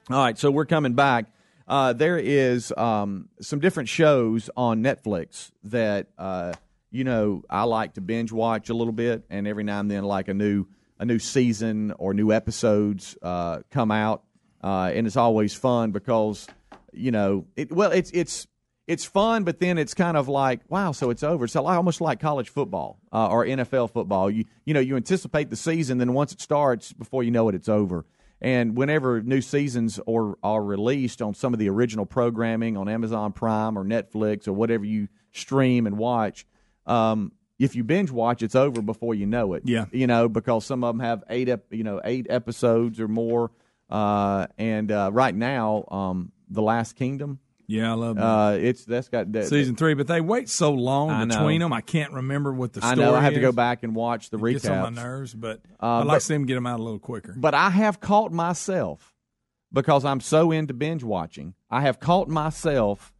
All 0.10 0.24
right, 0.24 0.38
so 0.38 0.52
we're 0.52 0.66
coming 0.66 0.94
back. 0.94 1.26
Uh, 1.68 1.94
there 1.94 2.18
is 2.18 2.72
um, 2.78 3.28
some 3.42 3.60
different 3.60 3.90
shows 3.90 4.50
on 4.56 4.84
Netflix 4.84 5.52
that 5.64 6.08
uh, 6.18 6.54
you 6.92 7.04
know 7.04 7.44
I 7.50 7.64
like 7.64 7.96
to 7.96 8.02
binge 8.02 8.32
watch 8.32 8.70
a 8.70 8.74
little 8.74 8.94
bit, 8.94 9.24
and 9.30 9.48
every 9.48 9.64
now 9.64 9.80
and 9.80 9.90
then, 9.90 10.04
like 10.04 10.28
a 10.28 10.34
new 10.34 10.68
a 11.00 11.06
new 11.06 11.20
season 11.20 11.92
or 11.98 12.14
new 12.14 12.32
episodes 12.32 13.18
uh, 13.22 13.60
come 13.72 13.92
out, 13.92 14.24
uh, 14.64 14.92
and 14.94 15.08
it's 15.08 15.18
always 15.18 15.56
fun 15.56 15.92
because 15.92 16.48
you 16.98 17.12
know 17.12 17.46
it. 17.56 17.72
Well, 17.72 17.92
it's 17.92 18.12
it's 18.12 18.48
it's 18.88 19.04
fun, 19.04 19.44
but 19.44 19.60
then 19.60 19.78
it's 19.78 19.94
kind 19.94 20.16
of 20.18 20.28
like 20.28 20.62
wow, 20.70 20.92
so 20.92 21.10
it's 21.10 21.24
over. 21.24 21.48
So 21.48 21.66
almost 21.66 22.02
like 22.02 22.20
college 22.20 22.50
football 22.50 23.00
uh, 23.12 23.28
or 23.28 23.46
NFL 23.46 23.92
football. 23.92 24.30
You 24.30 24.46
you 24.66 24.74
know 24.74 24.80
you 24.80 24.96
anticipate 24.96 25.50
the 25.50 25.56
season, 25.56 25.98
then 25.98 26.14
once 26.14 26.32
it 26.32 26.42
starts, 26.42 26.94
before 26.94 27.24
you 27.24 27.32
know 27.32 27.50
it, 27.50 27.56
it's 27.56 27.70
over. 27.70 28.06
And 28.42 28.76
whenever 28.76 29.22
new 29.22 29.42
seasons 29.42 30.00
or 30.06 30.38
are 30.44 30.62
released 30.62 31.22
on 31.22 31.34
some 31.34 31.54
of 31.54 31.60
the 31.60 31.70
original 31.70 32.06
programming 32.06 32.78
on 32.78 32.90
Amazon 32.90 33.32
Prime 33.32 33.78
or 33.78 33.86
Netflix 33.86 34.48
or 34.48 34.54
whatever 34.54 34.86
you 34.86 35.08
stream 35.32 35.88
and 35.88 35.98
watch, 35.98 36.46
um, 36.86 37.32
if 37.58 37.76
you 37.76 37.84
binge 37.84 38.12
watch, 38.12 38.44
it's 38.44 38.56
over 38.56 38.82
before 38.82 39.16
you 39.16 39.26
know 39.26 39.54
it. 39.54 39.64
Yeah. 39.66 39.86
you 39.92 40.06
know 40.06 40.28
because 40.28 40.66
some 40.66 40.84
of 40.84 40.96
them 40.96 41.00
have 41.00 41.24
eight, 41.30 41.50
ep- 41.50 41.72
you 41.74 41.84
know, 41.84 42.02
eight 42.04 42.28
episodes 42.30 43.00
or 43.00 43.08
more. 43.08 43.52
Uh, 43.90 44.48
and 44.58 44.92
uh, 44.92 45.10
right 45.14 45.34
now, 45.34 45.86
um, 45.90 46.32
the 46.50 46.62
Last 46.62 46.96
Kingdom. 46.96 47.40
Yeah, 47.68 47.92
I 47.92 47.96
love 47.96 48.18
that. 48.18 48.24
Uh, 48.24 48.52
it's 48.62 48.86
that's 48.86 49.10
got 49.10 49.32
that, 49.32 49.48
Season 49.48 49.76
three, 49.76 49.96
but 49.96 50.06
they 50.06 50.22
wait 50.22 50.50
so 50.50 50.72
long 50.72 51.10
I 51.10 51.26
know. 51.26 51.36
between 51.36 51.62
them. 51.62 51.74
I 51.74 51.82
can't 51.82 52.14
remember 52.14 52.54
what 52.54 52.74
the 52.74 52.80
is. 52.80 52.86
I 52.86 52.94
know 52.94 53.16
I 53.16 53.22
have 53.22 53.34
to 53.34 53.40
go 53.40 53.52
back 53.52 53.82
and 53.82 53.96
watch 53.96 54.30
the 54.30 54.38
It 54.38 54.42
recaps. 54.42 54.52
gets 54.54 54.68
on 54.68 54.94
my 54.94 55.02
nerves, 55.02 55.34
but 55.34 55.62
Uh, 55.82 55.88
I'd 55.88 55.98
like 56.02 56.08
but- 56.08 56.14
to 56.16 56.20
see 56.22 56.34
them 56.36 56.46
get 56.46 56.54
them 56.54 56.68
out 56.68 56.80
a 56.80 56.84
little 56.84 57.00
quicker. 57.00 57.34
But 57.36 57.56
I 57.56 57.72
have 57.72 58.00
caught 58.00 58.32
myself 58.32 59.16
because 59.74 60.06
I'm 60.06 60.20
so 60.20 60.52
into 60.52 60.76
binge 60.76 61.04
watching. 61.04 61.56
I 61.72 61.82
have 61.82 62.00
caught 62.00 62.30
myself 62.30 63.12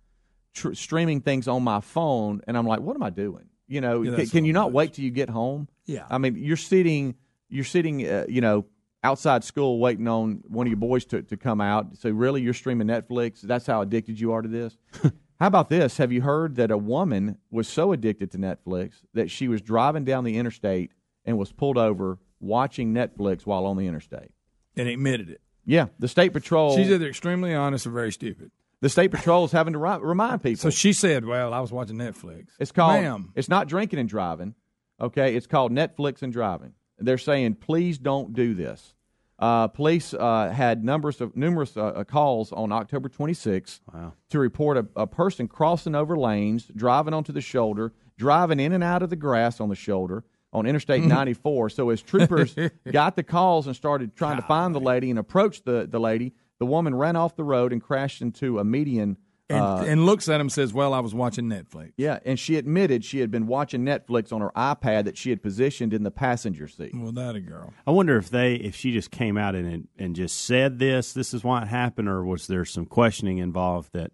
tr- 0.54 0.74
streaming 0.74 1.22
things 1.22 1.48
on 1.48 1.64
my 1.64 1.80
phone, 1.82 2.42
and 2.48 2.56
I'm 2.56 2.68
like, 2.68 2.82
"What 2.82 2.96
am 2.96 3.02
I 3.02 3.10
doing?" 3.10 3.46
You 3.68 3.82
know, 3.82 4.04
Yeah, 4.04 4.16
can, 4.18 4.28
can 4.28 4.46
you 4.46 4.54
not 4.54 4.72
wait 4.72 4.94
till 4.94 5.06
you 5.06 5.12
get 5.12 5.30
home? 5.32 5.70
Yeah. 5.88 6.06
I 6.08 6.20
mean, 6.20 6.36
you're 6.38 6.56
sitting, 6.56 7.16
you're 7.50 7.64
sitting, 7.66 8.06
uh, 8.08 8.26
you 8.30 8.42
know, 8.42 8.66
outside 9.06 9.44
school 9.44 9.80
waiting 9.80 10.08
on 10.08 10.42
one 10.48 10.66
of 10.68 10.72
your 10.72 10.78
boys 10.78 11.06
to, 11.06 11.22
to 11.22 11.38
come 11.38 11.62
out. 11.62 11.98
So 11.98 12.10
really, 12.10 12.42
you're 12.42 12.54
streaming 12.54 12.88
Netflix. 12.88 13.42
That's 13.42 13.68
how 13.68 13.82
addicted 13.82 14.20
you 14.20 14.32
are 14.34 14.42
to 14.42 14.48
this. 14.48 14.78
how 15.40 15.48
about 15.48 15.70
this? 15.70 15.98
Have 15.98 16.12
you 16.12 16.22
heard 16.22 16.56
that 16.56 16.72
a 16.72 16.78
woman 16.78 17.38
was 17.52 17.68
so 17.68 17.92
addicted 17.92 18.32
to 18.32 18.38
Netflix 18.38 18.96
that 19.14 19.30
she 19.30 19.48
was 19.48 19.62
driving 19.62 20.04
down 20.04 20.24
the 20.24 20.38
interstate 20.38 20.92
and 21.24 21.38
was 21.38 21.52
pulled 21.52 21.78
over 21.78 22.18
watching 22.40 22.94
Netflix 22.94 23.46
while 23.46 23.66
on 23.66 23.78
the 23.78 23.88
interstate? 23.88 24.32
and 24.78 24.90
admitted 24.90 25.30
it. 25.30 25.40
Yeah, 25.66 25.86
the 26.00 26.10
state 26.10 26.34
patrol. 26.34 26.76
She's 26.76 26.92
either 26.92 27.08
extremely 27.08 27.56
honest 27.56 27.88
or 27.88 27.92
very 27.92 28.12
stupid. 28.12 28.52
the 28.82 28.90
state 28.90 29.10
patrol 29.10 29.46
is 29.46 29.54
having 29.54 29.72
to 29.72 29.80
ri- 29.80 30.00
remind 30.02 30.44
people. 30.44 30.62
So 30.62 30.70
she 30.70 30.92
said, 30.92 31.24
"Well, 31.24 31.54
I 31.54 31.62
was 31.62 31.72
watching 31.72 31.96
Netflix." 31.96 32.48
It's 32.60 32.74
called. 32.74 33.02
Ma'am. 33.02 33.32
It's 33.36 33.48
not 33.48 33.70
drinking 33.70 34.00
and 34.00 34.10
driving. 34.10 34.54
Okay, 35.00 35.34
it's 35.36 35.48
called 35.48 35.72
Netflix 35.72 36.22
and 36.24 36.34
driving. 36.34 36.74
They're 36.98 37.18
saying, 37.18 37.56
please 37.56 37.98
don't 37.98 38.34
do 38.34 38.54
this. 38.54 38.95
Uh, 39.38 39.68
police 39.68 40.14
uh, 40.14 40.50
had 40.50 40.84
numbers 40.84 41.20
of 41.20 41.36
numerous 41.36 41.76
uh, 41.76 41.88
uh, 41.88 42.04
calls 42.06 42.54
on 42.54 42.72
October 42.72 43.10
26th 43.10 43.82
to 44.30 44.40
report 44.40 44.78
a, 44.78 44.88
a 44.96 45.06
person 45.08 45.48
crossing 45.48 45.94
over 45.94 46.18
lanes, 46.18 46.72
driving 46.74 47.14
onto 47.14 47.34
the 47.34 47.42
shoulder, 47.42 47.92
driving 48.18 48.60
in 48.62 48.72
and 48.72 48.84
out 48.84 49.04
of 49.04 49.10
the 49.10 49.16
grass 49.16 49.60
on 49.60 49.68
the 49.68 49.76
shoulder 49.76 50.24
on 50.54 50.66
Interstate 50.66 51.04
94. 51.04 51.70
So 51.70 51.90
as 51.90 52.02
troopers 52.02 52.56
got 52.92 53.18
the 53.18 53.24
calls 53.24 53.68
and 53.68 53.76
started 53.76 54.16
trying 54.16 54.38
to 54.38 54.42
find 54.44 54.74
the 54.74 54.80
lady 54.80 55.10
and 55.10 55.20
approached 55.20 55.66
the, 55.66 55.86
the 55.90 56.00
lady, 56.00 56.34
the 56.60 56.66
woman 56.66 56.96
ran 56.96 57.18
off 57.18 57.36
the 57.36 57.44
road 57.44 57.74
and 57.74 57.84
crashed 57.84 58.22
into 58.22 58.60
a 58.60 58.64
median. 58.64 59.18
And, 59.50 59.62
uh, 59.62 59.84
and 59.86 60.06
looks 60.06 60.28
at 60.28 60.36
him 60.36 60.42
and 60.42 60.52
says, 60.52 60.74
"Well, 60.74 60.94
I 60.94 61.00
was 61.00 61.14
watching 61.14 61.46
Netflix." 61.46 61.92
yeah, 61.98 62.20
and 62.26 62.40
she 62.40 62.56
admitted 62.58 63.06
she 63.06 63.20
had 63.20 63.30
been 63.30 63.46
watching 63.48 63.84
Netflix 63.86 64.34
on 64.34 64.42
her 64.42 64.52
iPad 64.56 65.06
that 65.06 65.18
she 65.18 65.30
had 65.30 65.44
positioned 65.44 65.94
in 65.94 66.04
the 66.04 66.12
passenger 66.12 66.68
seat. 66.68 66.92
Well, 66.96 67.12
that 67.12 67.36
a 67.36 67.40
girl. 67.42 67.74
I 67.86 67.92
wonder 67.92 68.18
if 68.18 68.30
they 68.30 68.56
if 68.56 68.76
she 68.76 68.92
just 68.92 69.12
came 69.12 69.38
out 69.38 69.54
and 69.56 69.88
and 69.98 70.16
just 70.16 70.42
said 70.46 70.80
this, 70.80 71.14
this 71.14 71.34
is 71.34 71.44
why 71.44 71.62
it 71.62 71.68
happened, 71.68 72.10
or 72.10 72.26
was 72.26 72.48
there 72.48 72.66
some 72.66 72.86
questioning 72.86 73.38
involved 73.38 73.94
that 73.94 74.12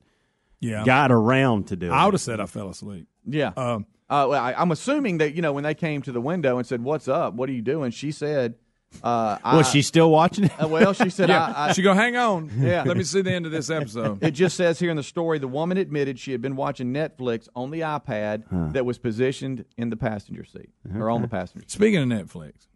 Yeah. 0.60 0.84
got 0.86 1.12
around 1.12 1.68
to 1.68 1.76
do 1.76 1.92
I 1.92 2.06
would 2.06 2.14
have 2.14 2.22
said 2.22 2.40
I 2.40 2.46
fell 2.46 2.70
asleep. 2.70 3.08
Yeah. 3.26 3.52
Um, 3.56 3.86
uh, 4.10 4.28
well, 4.30 4.44
I, 4.44 4.54
I'm 4.54 4.72
assuming 4.72 5.20
that 5.20 5.34
you 5.36 5.42
know 5.42 5.54
when 5.54 5.64
they 5.64 5.74
came 5.76 6.02
to 6.02 6.12
the 6.12 6.20
window 6.22 6.58
and 6.58 6.68
said, 6.68 6.84
"What's 6.84 7.08
up? 7.08 7.34
What 7.36 7.48
are 7.50 7.54
you 7.54 7.62
doing?" 7.62 7.92
She 7.92 8.12
said, 8.12 8.56
uh, 9.04 9.38
Was 9.44 9.68
I- 9.68 9.72
she 9.72 9.82
still 9.82 10.12
watching 10.12 10.46
it? 10.46 10.52
Uh, 10.62 10.68
well, 10.68 10.94
she 10.94 11.10
said, 11.10 11.30
yeah. 11.34 11.54
I, 11.56 11.70
I, 11.70 11.72
she 11.74 11.82
go, 11.82 11.94
"Hang 11.94 12.16
on, 12.18 12.52
Yeah. 12.58 12.84
let 12.86 12.98
me 12.98 13.04
see 13.04 13.22
the 13.22 13.32
end 13.32 13.46
of 13.46 13.52
this 13.52 13.70
episode." 13.70 14.22
It 14.24 14.32
just 14.32 14.56
says 14.58 14.80
here 14.80 14.92
in 14.92 14.98
the 14.98 15.04
story 15.04 15.40
the 15.40 15.48
woman 15.48 15.78
admitted 15.78 16.20
she 16.20 16.32
had 16.32 16.42
been 16.42 16.56
watching 16.56 16.94
Netflix 16.94 17.48
on 17.56 17.72
the 17.72 17.80
iPad 17.82 18.74
that 18.74 18.86
was 18.86 18.98
positioned 18.98 19.66
in 19.78 19.90
the 19.90 19.96
passenger 19.98 20.44
seat 20.44 20.70
or 20.96 21.10
on 21.10 21.22
the 21.22 21.28
passenger 21.28 21.62
seat. 21.62 21.72
Speaking 21.72 22.12
of 22.12 22.20
Netflix, 22.20 22.68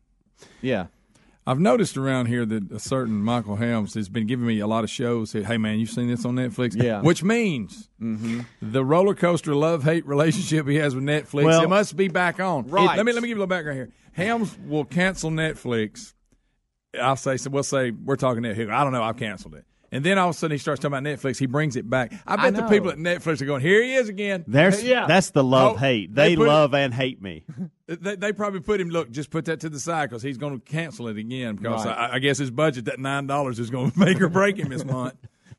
Yeah. 0.62 0.88
I've 1.48 1.60
noticed 1.60 1.96
around 1.96 2.26
here 2.26 2.44
that 2.44 2.72
a 2.72 2.80
certain 2.80 3.22
Michael 3.22 3.58
Helms 3.58 3.94
has 3.94 4.10
been 4.10 4.26
giving 4.26 4.48
me 4.48 4.60
a 4.62 4.66
lot 4.66 4.84
of 4.84 4.90
shows. 4.90 5.30
Say, 5.30 5.44
hey 5.44 5.58
man, 5.60 5.78
you've 5.78 5.92
seen 5.92 6.08
this 6.08 6.26
on 6.26 6.34
Netflix? 6.36 6.82
Yeah. 6.82 7.02
Which 7.02 7.22
means 7.24 7.88
Mm-hmm. 8.02 8.42
the 8.62 8.84
roller 8.84 9.14
coaster 9.14 9.54
love 9.56 9.84
hate 9.84 10.06
relationship 10.08 10.68
he 10.68 10.76
has 10.78 10.96
with 10.96 11.04
Netflix. 11.04 11.44
Well- 11.46 11.62
it 11.64 11.70
must 11.70 11.96
be 11.96 12.08
back 12.08 12.40
on. 12.40 12.68
Right. 12.68 12.98
let 12.98 13.06
me 13.06 13.14
let 13.14 13.22
me 13.22 13.30
give 13.30 13.38
you 13.38 13.44
a 13.44 13.46
little 13.46 13.48
background 13.48 13.78
here. 13.78 13.90
Helms 14.16 14.58
will 14.66 14.86
cancel 14.86 15.30
Netflix. 15.32 16.14
I'll 17.00 17.16
say 17.18 17.38
so. 17.38 17.50
We'll 17.50 17.64
say 17.64 17.92
we're 17.92 18.16
talking 18.16 18.44
to 18.44 18.54
him. 18.54 18.70
I 18.72 18.84
don't 18.84 18.94
know. 18.94 19.04
I've 19.04 19.18
canceled 19.18 19.56
it. 19.56 19.66
And 19.92 20.04
then 20.04 20.18
all 20.18 20.30
of 20.30 20.36
a 20.36 20.38
sudden 20.38 20.56
he 20.56 20.58
starts 20.58 20.82
talking 20.82 20.98
about 20.98 21.04
Netflix. 21.04 21.38
He 21.38 21.46
brings 21.46 21.76
it 21.76 21.90
back. 21.90 22.12
I 22.26 22.36
bet 22.36 22.46
I 22.46 22.52
the 22.52 22.64
people 22.68 22.90
at 22.90 22.98
Netflix 22.98 23.42
are 23.42 23.46
going, 23.46 23.62
"Here 23.62 23.82
he 23.84 23.94
is 23.96 24.10
again." 24.10 24.44
There's 24.48 24.84
Yeah. 24.84 25.06
that's 25.08 25.30
the 25.32 25.44
love 25.44 25.74
Oh, 25.74 25.78
hate. 25.78 26.14
they 26.14 26.30
They, 26.30 26.36
put 26.36 26.44
it- 26.44 26.48
love 26.48 26.74
and 26.74 26.94
hate 26.94 27.22
me. 27.22 27.46
They, 27.88 28.16
they 28.16 28.34
probably 28.34 28.62
put 28.62 28.82
him. 28.82 28.90
Look, 28.90 29.12
just 29.12 29.30
put 29.30 29.46
that 29.46 29.60
to 29.60 29.70
the 29.70 29.80
side 29.80 30.10
because 30.10 30.24
he's 30.24 30.40
going 30.40 30.60
to 30.60 30.66
cancel 30.66 31.08
it 31.08 31.18
again. 31.18 31.56
Because 31.56 31.86
Right. 31.86 31.96
I, 31.96 32.14
I 32.16 32.20
guess 32.20 32.40
his 32.40 32.50
budget, 32.50 32.86
that 32.86 32.98
nine 33.00 33.28
dollars, 33.28 33.60
is 33.60 33.70
going 33.70 33.92
to 33.92 34.00
make 34.00 34.20
or 34.22 34.28
break 34.28 34.58
him 34.58 34.70
this 34.70 34.84
month. 34.84 35.14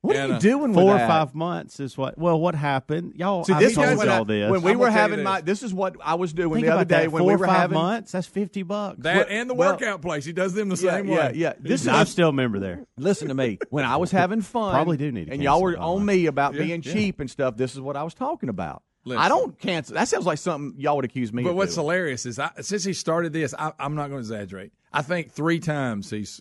What 0.07 0.17
And, 0.17 0.33
are 0.33 0.35
you 0.37 0.41
doing 0.41 0.73
Four 0.75 0.85
with 0.95 1.03
or 1.03 1.07
five 1.07 1.35
months 1.35 1.81
is 1.81 1.97
what. 1.99 2.17
Well, 2.17 2.39
what 2.41 2.55
happened? 2.55 3.15
Y'all, 3.17 3.45
See, 3.45 3.53
I 3.53 3.59
this 3.61 3.75
told 3.75 3.89
is 3.89 3.99
when, 3.99 4.09
I- 4.09 4.17
y'all 4.17 4.25
this. 4.25 4.51
when 4.51 4.63
we 4.63 4.73
I'm 4.73 4.79
were 4.79 4.87
gonna 4.87 4.99
having 4.99 5.23
my. 5.23 5.41
this. 5.41 5.61
This 5.61 5.63
is 5.65 5.75
what 5.75 5.97
I 6.03 6.15
was 6.15 6.33
doing 6.33 6.55
Think 6.55 6.67
the 6.67 6.73
other 6.73 6.83
about 6.83 6.89
that. 6.89 7.01
day 7.03 7.09
when 7.09 7.21
Four 7.21 7.27
we 7.29 7.35
or 7.35 7.39
were 7.39 7.47
five 7.47 7.57
having 7.57 7.75
months. 7.79 8.13
That's 8.13 8.27
fifty 8.27 8.63
bucks. 8.63 8.99
That 9.01 9.29
and 9.31 9.49
the 9.51 9.55
well- 9.55 9.73
workout 9.73 10.03
place. 10.03 10.25
He 10.25 10.33
does 10.33 10.55
them 10.55 10.69
the 10.69 10.77
Yeah, 10.77 10.91
same 10.97 11.09
yeah, 11.09 11.15
way. 11.29 11.33
yeah. 11.35 11.53
This 11.61 11.87
I 11.89 12.05
still 12.05 12.29
remember 12.29 12.59
there. 12.59 12.85
Listen 12.97 13.29
to 13.29 13.35
me. 13.35 13.59
When 13.71 13.85
I 13.85 13.97
was 13.97 14.11
having 14.11 14.41
fun, 14.43 14.73
Probably 14.75 14.97
do 14.97 15.11
need 15.11 15.29
and 15.29 15.43
y'all 15.43 15.61
were 15.63 15.77
on 15.77 16.05
me 16.05 16.27
about 16.27 16.55
Yeah, 16.55 16.63
being 16.63 16.83
yeah. 16.83 16.93
cheap 16.93 17.21
and 17.21 17.31
stuff. 17.31 17.57
This 17.57 17.75
is 17.75 17.81
what 17.81 17.97
I 17.97 18.03
was 18.03 18.15
talking 18.15 18.49
about. 18.49 18.83
Listen. 19.05 19.23
I 19.23 19.29
don't 19.29 19.57
cancel. 19.59 19.95
That 19.95 20.09
sounds 20.09 20.27
like 20.27 20.39
something 20.39 20.81
y'all 20.81 20.97
would 20.97 21.05
accuse 21.05 21.33
me 21.33 21.45
But 21.45 21.51
of. 21.51 21.57
what's 21.57 21.75
doing. 21.77 21.85
hilarious 21.85 22.27
is 22.27 22.41
I, 22.41 22.51
since 22.61 22.83
he 22.83 22.93
started 22.93 23.33
this, 23.33 23.55
I, 23.57 23.73
I'm 23.79 23.95
not 23.95 24.09
going 24.09 24.15
to 24.19 24.19
exaggerate. 24.19 24.73
I 24.93 25.03
think 25.03 25.31
three 25.31 25.61
times 25.61 26.11
he's 26.11 26.41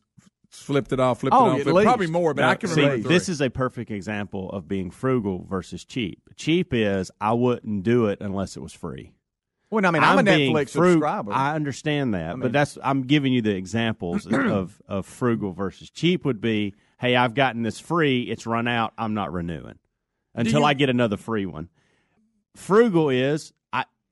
flipped 0.62 0.92
it 0.94 1.00
off, 1.00 1.20
flipped 1.22 1.36
Oh, 1.36 1.56
it 1.58 1.68
on, 1.68 1.84
probably 1.84 2.08
more, 2.08 2.34
but 2.34 2.44
I 2.46 2.56
can 2.56 2.70
see, 2.70 2.82
remember 2.82 3.04
three. 3.04 3.14
this 3.14 3.30
is 3.30 3.42
a 3.42 3.50
perfect 3.50 3.92
example 3.92 4.50
of 4.52 4.68
being 4.68 4.92
frugal 4.92 5.46
versus 5.50 5.84
cheap. 5.86 6.22
Cheap 6.36 6.74
is 6.74 7.12
I 7.22 7.34
wouldn't 7.34 7.84
do 7.84 8.08
it 8.08 8.20
unless 8.22 8.56
it 8.58 8.62
was 8.62 8.74
free. 8.74 9.12
Well, 9.72 9.86
I 9.86 9.92
mean, 9.92 10.04
I'm, 10.04 10.20
a 10.20 10.24
Netflix 10.24 10.76
frug- 10.76 10.92
subscriber. 10.94 11.34
I 11.34 11.56
understand 11.56 12.14
that, 12.14 12.34
mean- 12.36 12.42
but 12.42 12.52
that's 12.54 12.78
I'm 12.84 13.04
giving 13.04 13.34
you 13.34 13.42
the 13.42 13.56
examples 13.56 14.26
of 14.32 14.82
of 14.88 15.06
frugal 15.06 15.52
versus 15.54 15.90
cheap 15.90 16.24
would 16.26 16.40
be, 16.40 16.76
hey, 17.00 17.16
I've 17.16 17.34
gotten 17.34 17.64
this 17.64 17.80
free, 17.80 18.22
it's 18.24 18.46
run 18.46 18.68
out, 18.68 18.94
I'm 18.98 19.14
not 19.14 19.34
renewing 19.34 19.80
until 20.34 20.60
you- 20.62 20.66
I 20.66 20.74
get 20.76 20.90
another 20.90 21.18
free 21.18 21.46
one. 21.46 21.70
Frugal 22.56 23.10
is 23.10 23.52
I 23.65 23.65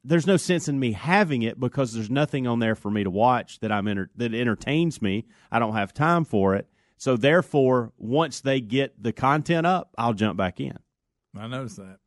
there's 0.03 0.27
no 0.27 0.37
sense 0.37 0.67
in 0.67 0.79
me 0.79 0.91
having 0.91 1.43
it 1.43 1.59
because 1.59 1.93
there's 1.93 2.09
nothing 2.09 2.45
on 2.47 2.59
there 2.59 2.75
for 2.75 2.91
me 2.91 3.03
to 3.03 3.09
watch 3.09 3.59
that 3.61 3.71
I'm 3.71 3.87
enter- 3.87 4.09
that 4.17 4.33
entertains 4.33 5.01
me. 5.01 5.25
I 5.51 5.59
don't 5.59 5.73
have 5.73 5.93
time 5.93 6.25
for 6.25 6.55
it. 6.55 6.67
So 6.97 7.17
therefore, 7.17 7.91
once 7.97 8.41
they 8.41 8.61
get 8.61 9.01
the 9.01 9.11
content 9.13 9.65
up, 9.67 9.93
I'll 9.97 10.13
jump 10.13 10.37
back 10.37 10.59
in. 10.59 10.77
I 11.37 11.47
noticed 11.47 11.77
that. 11.77 11.97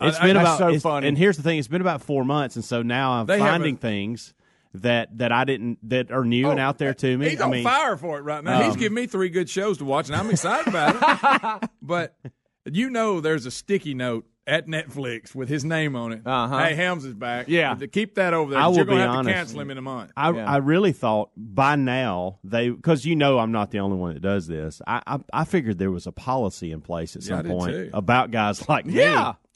It's 0.00 0.18
I- 0.18 0.26
been 0.26 0.36
I- 0.36 0.42
about 0.42 0.58
so 0.58 0.78
funny. 0.78 1.08
And 1.08 1.16
here's 1.18 1.36
the 1.36 1.42
thing: 1.42 1.58
it's 1.58 1.68
been 1.68 1.80
about 1.80 2.02
four 2.02 2.24
months, 2.24 2.56
and 2.56 2.64
so 2.64 2.82
now 2.82 3.12
I'm 3.12 3.26
They 3.26 3.38
finding 3.38 3.76
things 3.76 4.34
that 4.74 5.16
that 5.18 5.32
I 5.32 5.44
didn't 5.44 5.78
that 5.88 6.10
are 6.12 6.24
new 6.24 6.50
and 6.50 6.60
Oh, 6.60 6.62
out 6.62 6.78
there 6.78 6.94
to 6.94 7.18
me. 7.18 7.30
He's 7.30 7.40
I 7.40 7.44
on 7.46 7.50
mean, 7.50 7.64
fire 7.64 7.96
for 7.96 8.18
it 8.18 8.22
right 8.22 8.44
now. 8.44 8.62
He's 8.62 8.74
um, 8.74 8.78
giving 8.78 8.94
me 8.94 9.06
three 9.06 9.28
good 9.30 9.48
shows 9.50 9.78
to 9.78 9.84
watch, 9.84 10.08
and 10.08 10.16
I'm 10.16 10.30
excited 10.30 10.68
about 10.68 11.62
it. 11.64 11.70
but 11.82 12.14
you 12.70 12.90
know, 12.90 13.20
there's 13.20 13.46
a 13.46 13.50
sticky 13.50 13.94
note 13.94 14.26
at 14.48 14.66
Netflix 14.66 15.34
with 15.34 15.48
his 15.48 15.64
name 15.64 15.94
on 15.94 16.12
it. 16.12 16.22
Uh-huh. 16.26 16.58
Hey, 16.58 16.74
Helms 16.74 17.04
is 17.04 17.14
back. 17.14 17.46
Yeah. 17.48 17.74
To 17.74 17.86
keep 17.86 18.14
that 18.16 18.34
over 18.34 18.52
there. 18.52 18.60
I 18.60 18.66
will 18.66 18.76
You're 18.76 18.84
going 18.86 18.98
be 18.98 19.02
have 19.02 19.10
honest. 19.10 19.28
to 19.28 19.34
cancel 19.34 19.60
him 19.60 19.70
in 19.70 19.78
a 19.78 19.82
month. 19.82 20.10
I 20.16 20.30
Yeah. 20.32 20.50
I 20.50 20.56
really 20.56 20.92
thought 20.92 21.30
by 21.36 21.76
now 21.76 22.38
they 22.42 22.70
because 22.70 23.04
you 23.04 23.14
know 23.14 23.38
I'm 23.38 23.52
not 23.52 23.70
the 23.70 23.80
only 23.80 23.96
one 23.96 24.14
that 24.14 24.20
does 24.20 24.46
this. 24.46 24.80
I 24.86 25.02
I, 25.06 25.18
I 25.32 25.44
figured 25.44 25.78
there 25.78 25.90
was 25.90 26.06
a 26.06 26.12
policy 26.12 26.72
in 26.72 26.80
place 26.80 27.14
at 27.14 27.22
some 27.22 27.42
did 27.42 27.50
point 27.52 27.72
too. 27.72 27.90
about 27.92 28.30
guys 28.30 28.68
like 28.68 28.86
me. 28.86 28.94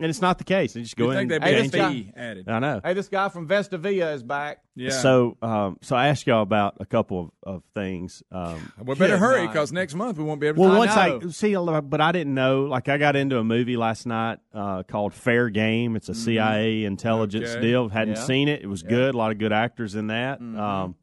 Yeah. 0.03 0.05
and 0.05 0.11
it's 0.11 0.21
not 0.21 0.39
the 0.39 0.45
case. 0.45 0.73
They 0.75 0.83
just 0.83 0.97
go 0.97 1.05
You 1.07 1.11
in. 1.13 1.17
think 1.29 1.33
and 1.33 1.43
they'd 1.43 1.49
be 1.49 1.53
Hey, 1.55 1.59
a 1.59 1.63
this 1.63 1.71
guy- 1.71 1.93
fee 1.93 2.13
added? 2.17 2.49
I 2.49 2.59
know. 2.59 2.81
hey, 2.85 2.95
this 2.95 3.09
guy 3.09 3.29
from 3.29 3.47
Vestavia 3.49 4.15
is 4.15 4.23
back. 4.23 4.59
Yeah. 4.75 4.91
So 4.91 5.37
um 5.43 5.79
so 5.83 5.97
I 5.97 6.09
asked 6.09 6.27
y'all 6.27 6.43
about 6.43 6.77
a 6.81 6.87
couple 6.87 7.33
of, 7.45 7.55
of 7.55 7.63
things. 7.75 8.23
Um, 8.33 8.73
we 8.85 8.95
better 8.95 9.19
hurry 9.19 9.47
because 9.47 9.73
next 9.73 9.95
month 9.95 10.19
we 10.19 10.25
won't 10.25 10.41
be 10.41 10.47
able 10.49 10.65
to. 10.65 10.69
Well, 10.71 10.79
once 10.79 10.95
know. 10.97 11.21
I 11.25 11.29
see, 11.31 11.55
but 11.55 12.01
I 12.01 12.13
didn't 12.13 12.35
know. 12.35 12.63
Like, 12.65 12.89
I 12.89 12.99
got 12.99 13.15
into 13.17 13.39
a 13.39 13.45
movie 13.45 13.77
last 13.77 14.07
night 14.07 14.39
uh, 14.55 14.83
called 14.83 15.15
Fair 15.15 15.49
Game. 15.51 15.95
It's 15.97 16.09
a 16.09 16.15
CIA 16.15 16.85
intelligence 16.85 17.51
Okay. 17.51 17.61
deal. 17.61 17.89
Hadn't 17.89 18.17
Yeah. 18.17 18.23
seen 18.25 18.49
it. 18.49 18.63
It 18.63 18.67
was 18.69 18.83
good. 18.83 19.15
A 19.15 19.19
lot 19.19 19.31
of 19.31 19.39
good 19.39 19.53
actors 19.53 19.95
in 19.95 20.09
that. 20.09 20.41
Um, 20.41 20.95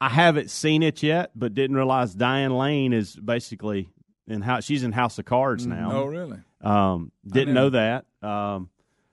I 0.00 0.08
haven't 0.08 0.50
seen 0.50 0.82
it 0.82 1.02
yet, 1.02 1.30
but 1.34 1.54
didn't 1.54 1.76
realize 1.76 2.14
Diane 2.14 2.52
Lane 2.52 2.92
is 2.92 3.16
basically 3.16 3.88
in 4.26 4.40
how 4.42 4.60
she's 4.60 4.82
in 4.82 4.92
House 4.92 5.18
of 5.18 5.24
Cards 5.24 5.66
now. 5.66 5.90
Oh, 5.92 6.04
really? 6.06 6.38
Um, 6.62 7.12
didn't 7.26 7.52
know. 7.54 7.64
know 7.64 7.70
that. 7.70 8.06
Um, 8.24 8.70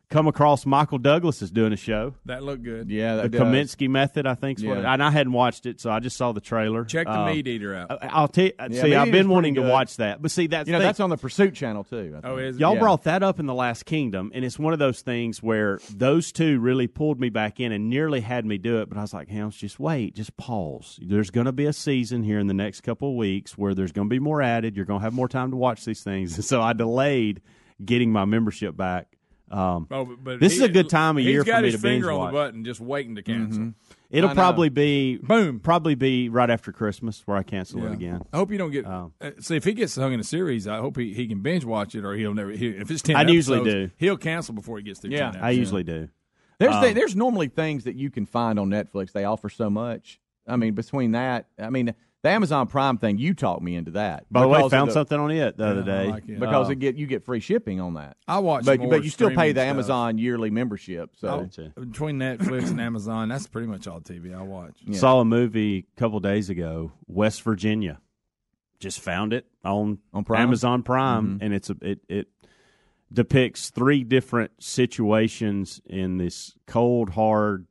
come 0.09 0.27
across 0.27 0.65
Michael 0.65 0.97
Douglas 0.97 1.41
is 1.41 1.51
doing 1.51 1.71
a 1.71 1.77
show. 1.77 2.13
That 2.25 2.43
looked 2.43 2.63
good. 2.63 2.89
Yeah, 2.89 3.15
The 3.15 3.21
that 3.23 3.31
does. 3.31 3.41
Kominsky 3.41 3.87
Method, 3.89 4.25
I 4.27 4.35
think, 4.35 4.59
is 4.59 4.65
what. 4.65 4.79
It, 4.79 4.81
Yeah. 4.81 4.93
and 4.93 5.01
I 5.01 5.09
hadn't 5.09 5.31
watched 5.31 5.65
it, 5.65 5.79
so 5.79 5.89
I 5.89 6.01
just 6.01 6.17
saw 6.17 6.33
the 6.33 6.41
trailer. 6.41 6.83
Check 6.83 7.07
the 7.07 7.17
Um, 7.17 7.27
meat 7.33 7.47
eater 7.47 7.73
out. 7.73 7.89
I- 7.91 8.07
I'll 8.07 8.27
tell 8.27 8.43
you. 8.43 8.51
Yeah, 8.59 8.81
see, 8.81 8.93
I've 8.93 9.09
been 9.09 9.29
wanting 9.29 9.53
pretty 9.53 9.67
to 9.69 9.71
watch 9.71 9.95
that, 9.97 10.21
but 10.21 10.29
see, 10.29 10.47
that's 10.47 10.67
You 10.67 10.73
know, 10.73 10.79
the 10.79 10.83
thing. 10.83 10.87
that's 10.89 10.99
on 10.99 11.11
the 11.11 11.15
Pursuit 11.17 11.53
Channel 11.53 11.85
too. 11.85 12.19
I 12.21 12.27
Oh, 12.27 12.35
is 12.35 12.57
it? 12.57 12.59
Y'all 12.59 12.73
Yeah. 12.73 12.79
brought 12.81 13.03
that 13.03 13.23
up 13.23 13.39
in 13.39 13.45
the 13.45 13.53
Last 13.53 13.85
Kingdom, 13.85 14.31
and 14.35 14.43
it's 14.43 14.59
one 14.59 14.73
of 14.73 14.79
those 14.79 14.99
things 14.99 15.41
where 15.41 15.79
those 15.95 16.33
two 16.33 16.59
really 16.59 16.87
pulled 16.87 17.21
me 17.21 17.29
back 17.29 17.61
in 17.61 17.71
and 17.71 17.89
nearly 17.89 18.19
had 18.19 18.45
me 18.45 18.57
do 18.57 18.81
it. 18.81 18.89
But 18.89 18.97
I 18.97 19.01
was 19.03 19.13
like, 19.13 19.29
Helms, 19.29 19.55
just 19.55 19.79
wait, 19.79 20.13
just 20.13 20.35
pause. 20.35 20.99
There's 21.01 21.29
going 21.29 21.45
to 21.45 21.53
be 21.53 21.67
a 21.67 21.73
season 21.73 22.23
here 22.23 22.39
in 22.39 22.47
the 22.47 22.53
next 22.53 22.81
couple 22.81 23.11
of 23.11 23.15
weeks 23.15 23.57
where 23.57 23.73
there's 23.73 23.93
going 23.93 24.09
to 24.09 24.13
be 24.13 24.19
more 24.19 24.41
added. 24.41 24.75
You're 24.75 24.83
going 24.83 24.99
to 24.99 25.03
have 25.05 25.13
more 25.13 25.29
time 25.29 25.51
to 25.51 25.55
watch 25.57 25.85
these 25.85 26.03
things. 26.03 26.35
And 26.35 26.43
so 26.43 26.61
I 26.61 26.73
delayed 26.73 27.39
getting 27.83 28.11
my 28.11 28.25
membership 28.25 28.75
back. 28.77 29.07
Um, 29.49 29.87
Oh, 29.91 30.05
but, 30.05 30.23
but 30.23 30.39
this 30.39 30.53
he- 30.53 30.59
is 30.59 30.63
a 30.63 30.69
good 30.69 30.89
time 30.89 31.17
of 31.17 31.23
year 31.25 31.43
for 31.43 31.61
me 31.61 31.71
to 31.71 31.77
binge 31.77 31.81
finger 31.81 32.11
on 32.11 32.17
watch. 32.19 32.31
the 32.31 32.37
button, 32.37 32.63
just 32.63 32.79
waiting 32.79 33.15
to 33.15 33.21
cancel. 33.21 33.73
It'll 34.09 34.33
probably 34.33 34.69
be 34.69 35.17
Boom. 35.17 35.59
probably 35.59 35.95
be 35.95 36.29
right 36.29 36.49
after 36.49 36.71
Christmas 36.71 37.21
where 37.25 37.35
I 37.37 37.43
cancel 37.43 37.85
it 37.85 37.91
again. 37.91 38.21
I 38.31 38.37
hope 38.37 38.51
you 38.51 38.57
don't 38.57 38.71
get. 38.71 38.85
Um, 38.85 39.13
uh, 39.21 39.31
see, 39.39 39.55
if 39.57 39.63
he 39.65 39.73
gets 39.73 39.95
hung 39.95 40.13
in 40.13 40.19
a 40.19 40.23
series, 40.23 40.67
I 40.67 40.77
hope 40.77 40.97
he, 40.97 41.13
he 41.13 41.27
can 41.27 41.41
binge 41.41 41.65
watch 41.65 41.95
it, 41.95 42.05
or 42.05 42.13
he'll 42.13 42.33
never. 42.33 42.51
He, 42.51 42.67
if 42.69 42.89
it's 42.91 43.01
ten, 43.01 43.15
I 43.17 43.23
usually 43.23 43.63
do. 43.63 43.89
He'll 43.97 44.17
cancel 44.17 44.53
before 44.53 44.77
he 44.77 44.83
gets 44.83 44.99
through. 45.01 45.11
Yeah. 45.11 45.31
10 45.31 45.41
I 45.43 45.49
usually 45.51 45.83
do. 45.83 46.07
There's 46.59 46.75
Um, 46.75 46.83
th- 46.83 46.95
there's 46.95 47.15
normally 47.15 47.47
things 47.47 47.85
that 47.85 47.95
you 47.95 48.09
can 48.09 48.25
find 48.25 48.57
on 48.59 48.69
Netflix. 48.69 49.11
They 49.13 49.23
offer 49.25 49.49
so 49.49 49.69
much. 49.69 50.19
I 50.47 50.55
mean, 50.57 50.73
between 50.75 51.11
that, 51.11 51.47
I 51.59 51.69
mean, 51.69 51.93
the 52.23 52.29
Amazon 52.29 52.67
Prime 52.67 52.97
thing, 52.97 53.17
you 53.17 53.33
talked 53.33 53.61
me 53.63 53.75
into 53.75 53.91
that. 53.91 54.25
By 54.29 54.41
the 54.41 54.47
way, 54.47 54.57
because 54.59 54.65
of 54.65 54.71
found 54.71 54.89
the- 54.89 54.93
something 54.93 55.19
on 55.19 55.31
it 55.31 55.57
the 55.57 55.65
other 55.65 55.83
Yeah, 55.85 55.93
I 55.99 56.03
day. 56.05 56.09
like 56.11 56.29
it. 56.29 56.39
because 56.39 56.67
Uh, 56.69 56.71
it 56.73 56.79
get 56.79 56.95
you 56.95 57.07
get 57.07 57.23
free 57.23 57.39
shipping 57.39 57.79
on 57.81 57.95
that. 57.95 58.17
I 58.27 58.39
watch, 58.39 58.63
But 58.65 58.79
more 58.79 58.89
but 58.89 59.03
you 59.03 59.09
still 59.09 59.29
pay 59.31 59.51
the 59.51 59.61
stuff. 59.61 59.69
Amazon 59.69 60.17
yearly 60.17 60.49
membership. 60.51 61.11
So 61.15 61.49
Oh, 61.77 61.81
between 61.81 62.19
Netflix 62.19 62.69
and 62.69 62.79
Amazon, 62.79 63.29
that's 63.29 63.47
pretty 63.47 63.67
much 63.67 63.87
all 63.87 64.01
TV 64.01 64.33
I 64.33 64.41
watch. 64.43 64.77
Yeah. 64.85 64.97
Saw 64.99 65.19
a 65.21 65.25
movie 65.25 65.87
a 65.95 65.99
couple 65.99 66.19
days 66.19 66.49
ago, 66.49 66.91
West 67.07 67.41
Virginia. 67.41 67.99
Just 68.79 68.99
found 68.99 69.33
it 69.33 69.45
on, 69.63 69.99
On 70.13 70.23
Prime? 70.23 70.41
Amazon 70.41 70.83
Prime, 70.83 71.39
Mhm. 71.39 71.43
and 71.43 71.53
it's 71.53 71.69
a 71.69 71.75
it 71.81 71.99
it 72.07 72.27
depicts 73.13 73.69
three 73.71 74.03
different 74.03 74.51
situations 74.59 75.81
in 75.85 76.17
this 76.17 76.55
cold, 76.65 77.09
hard 77.11 77.65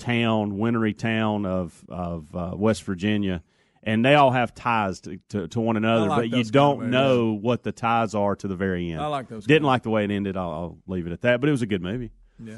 town, 0.00 0.58
wintry 0.58 0.92
town 0.94 1.46
of 1.46 1.84
of 1.88 2.34
uh, 2.34 2.52
West 2.56 2.82
Virginia, 2.82 3.42
and 3.82 4.04
they 4.04 4.14
all 4.16 4.30
have 4.32 4.54
ties 4.54 5.00
to, 5.02 5.18
to, 5.28 5.46
to 5.48 5.60
one 5.60 5.76
another, 5.76 6.06
like 6.08 6.30
but 6.30 6.36
you 6.38 6.42
don't 6.44 6.82
of 6.84 6.88
know 6.88 7.32
what 7.32 7.62
the 7.62 7.70
ties 7.72 8.14
are 8.14 8.34
to 8.36 8.48
the 8.48 8.56
very 8.56 8.90
end. 8.90 9.00
I 9.00 9.06
like 9.06 9.28
those 9.28 9.46
Didn't 9.46 9.60
kind. 9.62 9.66
like 9.68 9.82
the 9.84 9.90
way 9.90 10.04
it 10.04 10.10
ended. 10.10 10.36
I'll, 10.36 10.50
I'll 10.50 10.78
leave 10.86 11.06
it 11.06 11.12
at 11.12 11.20
that. 11.22 11.40
But 11.40 11.48
it 11.48 11.52
was 11.52 11.62
a 11.62 11.66
good 11.66 11.82
movie. 11.82 12.10
Yeah. 12.42 12.56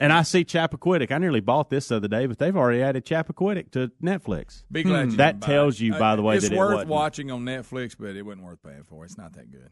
And 0.00 0.12
I 0.12 0.22
see 0.22 0.44
Chappaquiddick. 0.44 1.10
I 1.10 1.18
nearly 1.18 1.40
bought 1.40 1.70
this 1.70 1.88
the 1.88 1.96
other 1.96 2.06
day, 2.06 2.26
but 2.26 2.38
they've 2.38 2.56
already 2.56 2.82
added 2.82 3.04
Chappaquiddick 3.04 3.72
to 3.72 3.90
Netflix. 4.00 4.62
Be 4.70 4.84
glad 4.84 5.10
you 5.10 5.16
that 5.16 5.32
didn't 5.32 5.40
buy 5.40 5.46
tells 5.48 5.80
it. 5.80 5.84
you, 5.86 5.94
Uh, 5.94 5.98
by 5.98 6.14
the 6.14 6.22
way, 6.22 6.36
it's 6.36 6.48
that 6.48 6.56
worth 6.56 6.70
it 6.70 6.74
wasn't. 6.74 6.90
watching 6.90 7.30
on 7.32 7.44
Netflix, 7.44 7.96
but 7.98 8.14
it 8.14 8.22
wasn't 8.22 8.44
worth 8.44 8.62
paying 8.62 8.84
for. 8.84 9.04
It's 9.04 9.18
not 9.18 9.32
that 9.32 9.50
good. 9.50 9.70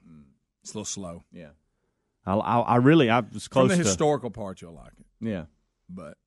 It's 0.63 0.73
a 0.75 0.79
little 0.79 0.85
slow. 0.85 1.23
yeah, 1.31 1.51
I, 2.27 2.35
I, 2.35 2.59
I 2.61 2.77
really, 2.79 3.09
I 3.09 3.21
was 3.21 3.47
From 3.47 3.53
close 3.53 3.71
the 3.71 3.77
to. 3.77 3.89
historical 3.89 4.31
part, 4.31 4.61
you'll 4.61 4.75
like 4.75 4.95
it. 4.99 5.07
yeah. 5.21 5.45
But 5.89 6.19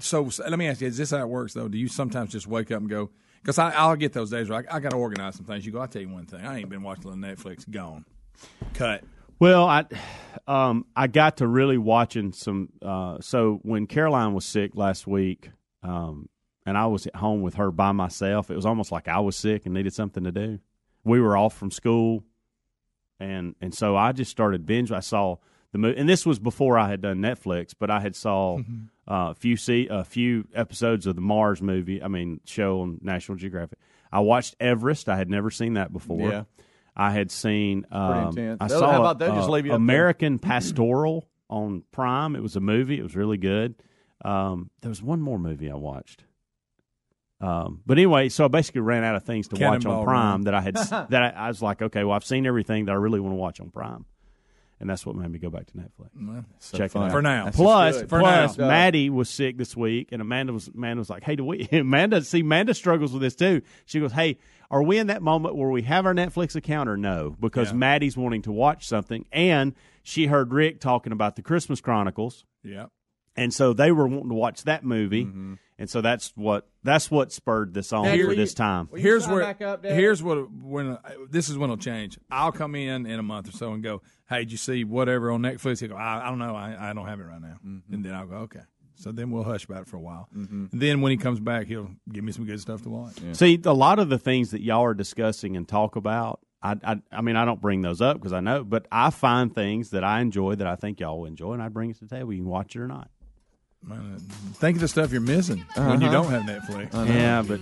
so, 0.00 0.28
so 0.30 0.44
let 0.48 0.58
me 0.58 0.68
ask 0.68 0.80
you: 0.80 0.86
Is 0.86 0.96
this 0.96 1.10
how 1.10 1.18
it 1.18 1.28
works 1.28 1.54
though? 1.54 1.68
Do 1.68 1.78
you 1.78 1.88
sometimes 1.88 2.32
just 2.32 2.46
wake 2.46 2.70
up 2.70 2.80
and 2.80 2.90
go? 2.90 3.10
Because 3.40 3.58
I'll 3.58 3.96
get 3.96 4.12
those 4.12 4.30
days 4.30 4.48
where 4.48 4.64
I, 4.68 4.76
I 4.76 4.80
got 4.80 4.90
to 4.90 4.96
organize 4.96 5.36
some 5.36 5.44
things. 5.44 5.64
You 5.64 5.72
go. 5.72 5.80
I 5.80 5.86
tell 5.86 6.02
you 6.02 6.08
one 6.08 6.26
thing: 6.26 6.44
I 6.44 6.58
ain't 6.58 6.68
been 6.68 6.82
watching 6.82 7.10
on 7.10 7.18
Netflix. 7.18 7.68
Gone. 7.70 8.04
Cut. 8.74 9.04
Well, 9.38 9.66
I, 9.66 9.84
um, 10.46 10.86
I 10.96 11.08
got 11.08 11.38
to 11.38 11.46
really 11.46 11.78
watching 11.78 12.32
some. 12.32 12.70
Uh, 12.82 13.18
so 13.20 13.60
when 13.62 13.86
Caroline 13.86 14.34
was 14.34 14.44
sick 14.44 14.74
last 14.74 15.06
week, 15.06 15.50
um, 15.82 16.28
and 16.64 16.76
I 16.76 16.86
was 16.86 17.06
at 17.06 17.16
home 17.16 17.42
with 17.42 17.54
her 17.54 17.70
by 17.70 17.92
myself, 17.92 18.50
it 18.50 18.56
was 18.56 18.66
almost 18.66 18.90
like 18.90 19.08
I 19.08 19.20
was 19.20 19.36
sick 19.36 19.66
and 19.66 19.74
needed 19.74 19.92
something 19.92 20.24
to 20.24 20.32
do. 20.32 20.58
We 21.04 21.20
were 21.20 21.36
off 21.36 21.56
from 21.56 21.70
school, 21.70 22.24
and 23.20 23.54
and 23.60 23.74
so 23.74 23.96
I 23.96 24.12
just 24.12 24.30
started 24.30 24.66
binge. 24.66 24.90
I 24.90 25.00
saw 25.00 25.36
the 25.72 25.78
movie, 25.78 25.98
and 25.98 26.08
this 26.08 26.26
was 26.26 26.38
before 26.38 26.78
I 26.78 26.88
had 26.88 27.02
done 27.02 27.18
Netflix, 27.18 27.74
but 27.78 27.90
I 27.90 28.00
had 28.00 28.16
saw 28.16 28.58
uh, 29.08 29.28
a 29.30 29.34
few 29.34 29.56
see 29.56 29.88
a 29.90 30.04
few 30.04 30.46
episodes 30.54 31.06
of 31.06 31.14
the 31.14 31.20
Mars 31.22 31.60
movie. 31.62 32.02
I 32.02 32.08
mean, 32.08 32.40
show 32.44 32.80
on 32.80 32.98
National 33.02 33.36
Geographic. 33.36 33.78
I 34.12 34.20
watched 34.20 34.56
Everest. 34.60 35.08
I 35.08 35.16
had 35.16 35.28
never 35.30 35.50
seen 35.50 35.74
that 35.74 35.92
before. 35.92 36.28
Yeah. 36.30 36.44
I 36.96 37.10
had 37.10 37.30
seen. 37.30 37.84
Um. 37.90 38.28
I 38.60 38.66
They'll- 38.66 38.80
saw 38.80 38.90
how 38.92 39.00
about 39.04 39.22
uh, 39.22 39.34
just 39.34 39.48
leave 39.50 39.66
you? 39.66 39.72
American 39.72 40.38
Pastoral 40.38 41.28
on 41.50 41.82
Prime. 41.92 42.34
It 42.36 42.42
was 42.42 42.56
a 42.56 42.60
movie. 42.60 42.98
It 42.98 43.02
was 43.02 43.14
really 43.14 43.36
good. 43.36 43.74
Um, 44.24 44.70
there 44.80 44.88
was 44.88 45.02
one 45.02 45.20
more 45.20 45.38
movie 45.38 45.70
I 45.70 45.74
watched. 45.74 46.24
Um, 47.40 47.82
but 47.84 47.98
anyway, 47.98 48.30
so 48.30 48.46
I 48.46 48.48
basically 48.48 48.80
ran 48.80 49.04
out 49.04 49.14
of 49.14 49.24
things 49.24 49.48
to 49.48 49.62
watch 49.62 49.84
on 49.84 50.04
Prime 50.04 50.30
Run. 50.30 50.40
that 50.44 50.54
I 50.54 50.60
had 50.62 50.74
that 51.10 51.12
I, 51.22 51.28
I 51.28 51.48
was 51.48 51.60
like, 51.60 51.82
okay, 51.82 52.02
well, 52.02 52.16
I've 52.16 52.24
seen 52.24 52.46
everything 52.46 52.86
that 52.86 52.92
I 52.92 52.94
really 52.94 53.20
want 53.20 53.32
to 53.32 53.36
watch 53.36 53.60
on 53.60 53.70
Prime, 53.70 54.06
and 54.80 54.88
that's 54.90 55.06
what 55.06 55.16
made 55.16 55.30
me 55.30 55.38
go 55.38 55.50
back 55.50 55.66
to 55.66 55.72
Netflix. 55.74 56.10
Well, 56.20 56.44
so 56.58 56.76
Check 56.78 56.94
it 56.94 56.98
out 56.98 57.10
For 57.12 57.22
now. 57.22 57.44
That's 57.46 57.56
Plus. 57.56 58.00
For 58.02 58.18
plus, 58.20 58.58
now. 58.58 58.68
Maddie 58.68 59.10
was 59.10 59.30
sick 59.30 59.56
this 59.56 59.76
week, 59.76 60.10
and 60.12 60.20
Amanda 60.20 60.52
was 60.52 60.68
Amanda 60.68 61.00
was 61.00 61.10
like, 61.10 61.22
"Hey, 61.24 61.36
do 61.36 61.44
we?" 61.44 61.68
Amanda, 61.72 62.22
see, 62.22 62.40
Amanda 62.40 62.74
struggles 62.74 63.12
with 63.12 63.22
this 63.22 63.34
too. 63.34 63.62
She 63.86 64.00
goes, 64.00 64.12
"Hey, 64.12 64.38
are 64.70 64.82
we 64.82 64.98
in 64.98 65.06
that 65.06 65.22
moment 65.22 65.56
where 65.56 65.70
we 65.70 65.82
have 65.82 66.04
our 66.06 66.14
Netflix 66.14 66.56
account 66.56 66.88
or 66.88 66.96
no?" 66.96 67.36
Because 67.40 67.68
Yeah. 67.70 67.76
Maddie's 67.76 68.16
wanting 68.16 68.42
to 68.42 68.52
watch 68.52 68.86
something, 68.86 69.24
and 69.32 69.74
she 70.02 70.26
heard 70.26 70.52
Rick 70.52 70.80
talking 70.80 71.12
about 71.12 71.36
the 71.36 71.42
Christmas 71.42 71.80
Chronicles, 71.80 72.44
Yeah. 72.62 72.86
and 73.34 73.52
so 73.54 73.72
they 73.72 73.90
were 73.92 74.06
wanting 74.06 74.28
to 74.28 74.34
watch 74.34 74.62
that 74.64 74.84
movie, 74.84 75.24
mm-hmm. 75.24 75.54
And 75.78 75.90
so 75.90 76.00
that's 76.00 76.32
what 76.36 76.68
that's 76.82 77.10
what 77.10 77.32
spurred 77.32 77.74
this 77.74 77.92
on 77.92 78.04
Dad, 78.04 78.20
for 78.20 78.28
will 78.28 78.36
this 78.36 78.52
you- 78.52 78.56
time. 78.56 78.88
Here's 78.94 79.26
where 79.26 79.54
here's 79.82 80.22
what 80.22 80.50
when 80.50 80.92
uh, 80.92 80.98
this 81.30 81.48
is 81.48 81.58
when 81.58 81.70
it'll 81.70 81.82
change. 81.82 82.18
I'll 82.30 82.52
come 82.52 82.74
in 82.74 83.06
in 83.06 83.18
a 83.18 83.22
month 83.22 83.48
or 83.48 83.52
so 83.52 83.72
and 83.72 83.82
go, 83.82 84.02
"Hey, 84.28 84.40
did 84.40 84.52
you 84.52 84.58
see 84.58 84.84
whatever 84.84 85.30
on 85.30 85.42
Netflix?" 85.42 85.80
He 85.80 85.88
go, 85.88 85.96
"I, 85.96 86.26
I 86.26 86.28
don't 86.28 86.38
know. 86.38 86.54
I, 86.54 86.90
I 86.90 86.92
don't 86.92 87.06
have 87.06 87.20
it 87.20 87.24
right 87.24 87.40
now." 87.40 87.56
And 87.64 88.04
then 88.04 88.14
I'll 88.14 88.26
go, 88.26 88.36
"Okay." 88.36 88.60
So 88.98 89.12
then 89.12 89.30
we'll 89.30 89.44
hush 89.44 89.66
about 89.66 89.82
it 89.82 89.88
for 89.88 89.96
a 89.96 90.00
while. 90.00 90.26
And 90.32 90.70
then 90.72 91.02
when 91.02 91.10
he 91.10 91.18
comes 91.18 91.38
back, 91.38 91.66
he'll 91.66 91.90
give 92.10 92.24
me 92.24 92.32
some 92.32 92.46
good 92.46 92.60
stuff 92.60 92.80
to 92.82 92.88
watch. 92.88 93.16
See, 93.32 93.60
a 93.64 93.74
lot 93.74 93.98
of 93.98 94.08
the 94.08 94.18
things 94.18 94.52
that 94.52 94.62
y'all 94.62 94.82
are 94.84 94.94
discussing 94.94 95.54
and 95.54 95.68
talk 95.68 95.96
about, 95.96 96.40
I, 96.62 96.76
I, 96.82 96.96
I 97.12 97.20
mean, 97.20 97.36
I 97.36 97.44
don't 97.44 97.60
bring 97.60 97.82
those 97.82 98.00
up 98.00 98.16
because 98.16 98.32
I 98.32 98.40
know, 98.40 98.64
but 98.64 98.86
I 98.90 99.10
find 99.10 99.54
things 99.54 99.90
that 99.90 100.02
I 100.02 100.20
enjoy 100.22 100.54
that 100.54 100.66
I 100.66 100.76
think 100.76 101.00
y'all 101.00 101.18
will 101.18 101.26
enjoy, 101.26 101.52
and 101.52 101.62
I 101.62 101.68
bring 101.68 101.90
it 101.90 101.98
to 101.98 102.06
the 102.06 102.16
table. 102.16 102.32
You 102.32 102.40
can 102.42 102.48
watch 102.48 102.74
it 102.74 102.80
or 102.80 102.88
not. 102.88 103.10
Man, 103.88 104.16
think 104.54 104.76
of 104.76 104.80
the 104.80 104.88
stuff 104.88 105.12
you're 105.12 105.20
missing 105.20 105.64
when 105.76 106.00
you 106.00 106.08
Uh-huh. 106.08 106.22
don't 106.22 106.30
have 106.32 106.42
Netflix. 106.42 106.92
Yeah, 107.08 107.42
but 107.46 107.60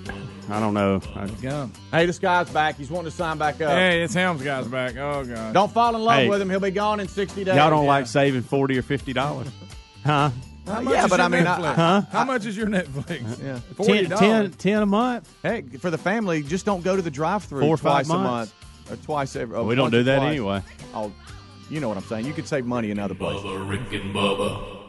I 0.48 0.58
don't 0.58 0.72
know. 0.72 1.02
I, 1.14 1.28
Yeah. 1.42 1.66
Hey, 1.90 2.06
this 2.06 2.18
guy's 2.18 2.48
back. 2.48 2.76
He's 2.78 2.90
wanting 2.90 3.10
to 3.10 3.16
sign 3.16 3.36
back 3.36 3.60
up. 3.60 3.70
Hey, 3.72 4.02
it's 4.02 4.14
Helms 4.14 4.42
guy's 4.42 4.66
back. 4.66 4.96
Oh 4.96 5.24
god. 5.24 5.52
Don't 5.52 5.70
fall 5.70 5.94
in 5.94 6.02
love 6.02 6.20
Hey. 6.20 6.28
with 6.30 6.40
him. 6.40 6.48
He'll 6.48 6.60
be 6.60 6.70
gone 6.70 7.00
in 7.00 7.08
60 7.08 7.44
days. 7.44 7.54
y'all 7.56 7.68
don't 7.68 7.86
like 7.86 8.06
saving 8.06 8.42
forty 8.42 8.78
or 8.78 8.82
fifty 8.82 9.12
dollars, 9.12 9.48
huh? 10.04 10.30
How 10.66 10.80
much 10.80 10.94
yeah, 10.94 11.04
is 11.04 11.10
but 11.10 11.16
your 11.18 11.26
I 11.26 11.28
mean, 11.28 11.46
I- 11.46 11.58
Netflix? 11.58 11.74
Huh? 11.74 12.02
How 12.10 12.24
much 12.24 12.46
is 12.46 12.56
your 12.56 12.68
Netflix? 12.68 13.42
Yeah. 13.44 13.58
Forty 13.76 13.92
Ten, 14.00 14.08
dollars. 14.08 14.20
ten, 14.20 14.50
ten 14.52 14.82
a 14.82 14.86
month. 14.86 15.28
Hey, 15.42 15.60
for 15.78 15.90
the 15.90 15.98
family, 15.98 16.42
just 16.42 16.64
don't 16.64 16.82
go 16.82 16.96
to 16.96 17.02
the 17.02 17.10
drive-through 17.10 17.60
Four 17.60 17.74
or 17.74 17.76
five 17.76 18.06
twice 18.06 18.08
a 18.08 18.18
months. 18.18 18.52
month 18.88 18.90
or 19.00 19.04
twice 19.04 19.36
every. 19.36 19.62
We 19.62 19.74
don't 19.74 19.82
once 19.84 19.92
do 19.92 20.02
that 20.04 20.16
twice. 20.20 20.30
anyway. 20.30 20.62
Oh, 20.94 21.12
you 21.68 21.80
know 21.80 21.88
what 21.88 21.98
I'm 21.98 22.04
saying. 22.04 22.24
You 22.24 22.32
could 22.32 22.48
save 22.48 22.64
money 22.64 22.90
in 22.90 22.98
other 22.98 23.14
places. 23.14 23.44
Bubba, 23.44 23.68
Rick 23.68 23.92
and 24.00 24.14
Bubba. 24.14 24.83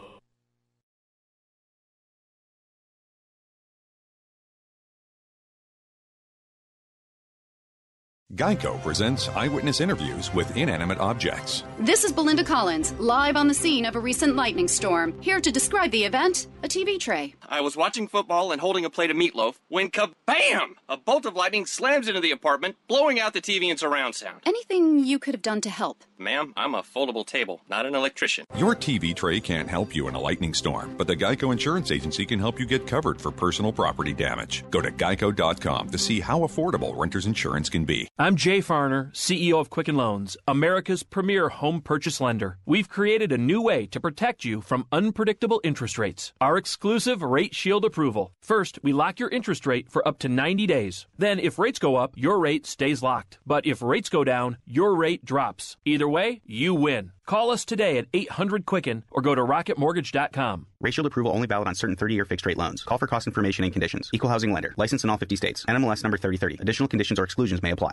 Geico 8.36 8.82
presents 8.82 9.30
eyewitness 9.30 9.80
interviews 9.80 10.34
with 10.34 10.57
inanimate 10.57 10.97
objects. 10.97 11.63
This 11.78 12.03
is 12.03 12.11
Belinda 12.11 12.43
Collins, 12.43 12.91
live 12.93 13.36
on 13.36 13.47
the 13.47 13.53
scene 13.53 13.86
of 13.86 13.95
a 13.95 13.99
recent 13.99 14.36
lightning 14.36 14.67
storm. 14.67 15.13
Here 15.21 15.39
to 15.39 15.51
describe 15.51 15.91
the 15.91 16.05
event 16.05 16.47
a 16.63 16.67
TV 16.67 16.99
tray. 16.99 17.36
I 17.47 17.61
was 17.61 17.78
watching 17.78 18.07
football 18.07 18.51
and 18.51 18.59
holding 18.59 18.84
a 18.84 18.89
plate 18.89 19.11
of 19.11 19.15
meatloaf 19.15 19.59
when 19.67 19.91
kabam! 19.91 20.71
A 20.89 20.97
bolt 20.97 21.28
of 21.28 21.36
lightning 21.36 21.67
slams 21.67 22.07
into 22.07 22.19
the 22.19 22.32
apartment, 22.32 22.78
blowing 22.88 23.19
out 23.19 23.34
the 23.34 23.41
TV 23.41 23.69
and 23.69 23.80
surround 23.80 24.15
sound. 24.15 24.41
Anything 24.43 25.05
you 25.05 25.19
could 25.19 25.36
have 25.36 25.43
done 25.43 25.61
to 25.61 25.69
help? 25.69 26.03
Ma'am, 26.18 26.53
I'm 26.55 26.76
a 26.76 26.82
foldable 26.82 27.26
table, 27.26 27.59
not 27.70 27.86
an 27.86 27.93
electrician. 27.93 28.45
Your 28.55 28.74
TV 28.74 29.13
tray 29.13 29.41
can't 29.41 29.68
help 29.68 29.93
you 29.93 30.07
in 30.07 30.16
a 30.16 30.20
lightning 30.20 30.53
storm, 30.53 30.95
but 30.97 31.07
the 31.07 31.16
Geico 31.16 31.51
Insurance 31.51 31.91
Agency 31.91 32.26
can 32.26 32.39
help 32.39 32.57
you 32.57 32.66
get 32.66 32.88
covered 32.88 33.20
for 33.20 33.32
personal 33.32 33.74
property 33.74 34.13
damage. 34.13 34.63
Go 34.72 34.80
to 34.80 34.91
geico.com 34.91 35.89
to 35.89 35.97
see 35.97 36.22
how 36.22 36.39
affordable 36.39 36.95
renter's 36.97 37.26
insurance 37.26 37.68
can 37.68 37.84
be. 37.84 38.07
I'm 38.18 38.38
Jay 38.38 38.59
Farner, 38.59 39.11
CEO 39.11 39.59
of 39.59 39.70
Quicken 39.70 39.97
Loans, 39.97 40.38
America's 40.47 41.03
premier 41.03 41.49
home 41.49 41.82
purchase 41.82 42.22
lender. 42.22 42.59
We've 42.66 42.88
created 42.88 43.34
a 43.34 43.38
new 43.38 43.61
way 43.61 43.86
to 43.88 43.99
protect 43.99 44.45
you 44.45 44.61
from 44.61 44.88
unpredictable 44.93 45.59
interest 45.66 45.97
rates. 45.97 46.32
Our 46.39 46.55
exclusive 46.55 47.24
Rate 47.24 47.53
Shield 47.53 47.84
approval. 47.84 48.32
First, 48.39 48.80
we 48.82 48.93
lock 48.93 49.20
your 49.20 49.30
interest 49.30 49.66
rate 49.66 49.91
for 49.91 50.07
up 50.07 50.20
to 50.20 50.30
90 50.30 50.66
days. 50.66 51.07
Then, 51.18 51.39
if 51.39 51.59
rates 51.59 51.80
go 51.80 51.97
up, 51.97 52.13
your 52.16 52.39
rate 52.39 52.66
stays 52.66 53.03
locked. 53.03 53.38
But 53.45 53.66
if 53.66 53.82
rates 53.82 54.07
go 54.07 54.24
down, 54.24 54.57
your 54.66 54.95
rate 54.95 55.26
drops. 55.26 55.76
Either 55.84 56.05
way, 56.10 56.41
you 56.45 56.74
win. 56.74 57.12
Call 57.26 57.51
us 57.51 57.66
today 57.66 57.97
at 57.97 58.08
800 58.14 58.66
Quicken 58.66 59.03
or 59.12 59.22
go 59.22 59.36
to 59.36 59.41
rocketmortgage.com. 59.41 60.68
Rate 60.82 60.93
Shield 60.93 61.08
approval 61.08 61.32
only 61.34 61.47
valid 61.47 61.68
on 61.68 61.76
certain 61.76 61.95
30 61.95 62.14
year 62.14 62.26
fixed 62.26 62.45
rate 62.45 62.58
loans. 62.58 62.84
Call 62.84 62.97
for 62.97 63.08
cost 63.08 63.28
information 63.28 63.64
and 63.64 63.74
conditions. 63.74 64.10
Equal 64.14 64.30
housing 64.30 64.53
lender. 64.53 64.74
License 64.78 65.03
in 65.03 65.10
all 65.10 65.18
50 65.18 65.36
states. 65.36 65.66
NMLS 65.66 66.03
number 66.03 66.18
3030. 66.18 66.58
Additional 66.62 66.88
conditions 66.88 67.20
or 67.20 67.24
exclusions 67.24 67.62
may 67.62 67.72
apply. 67.72 67.91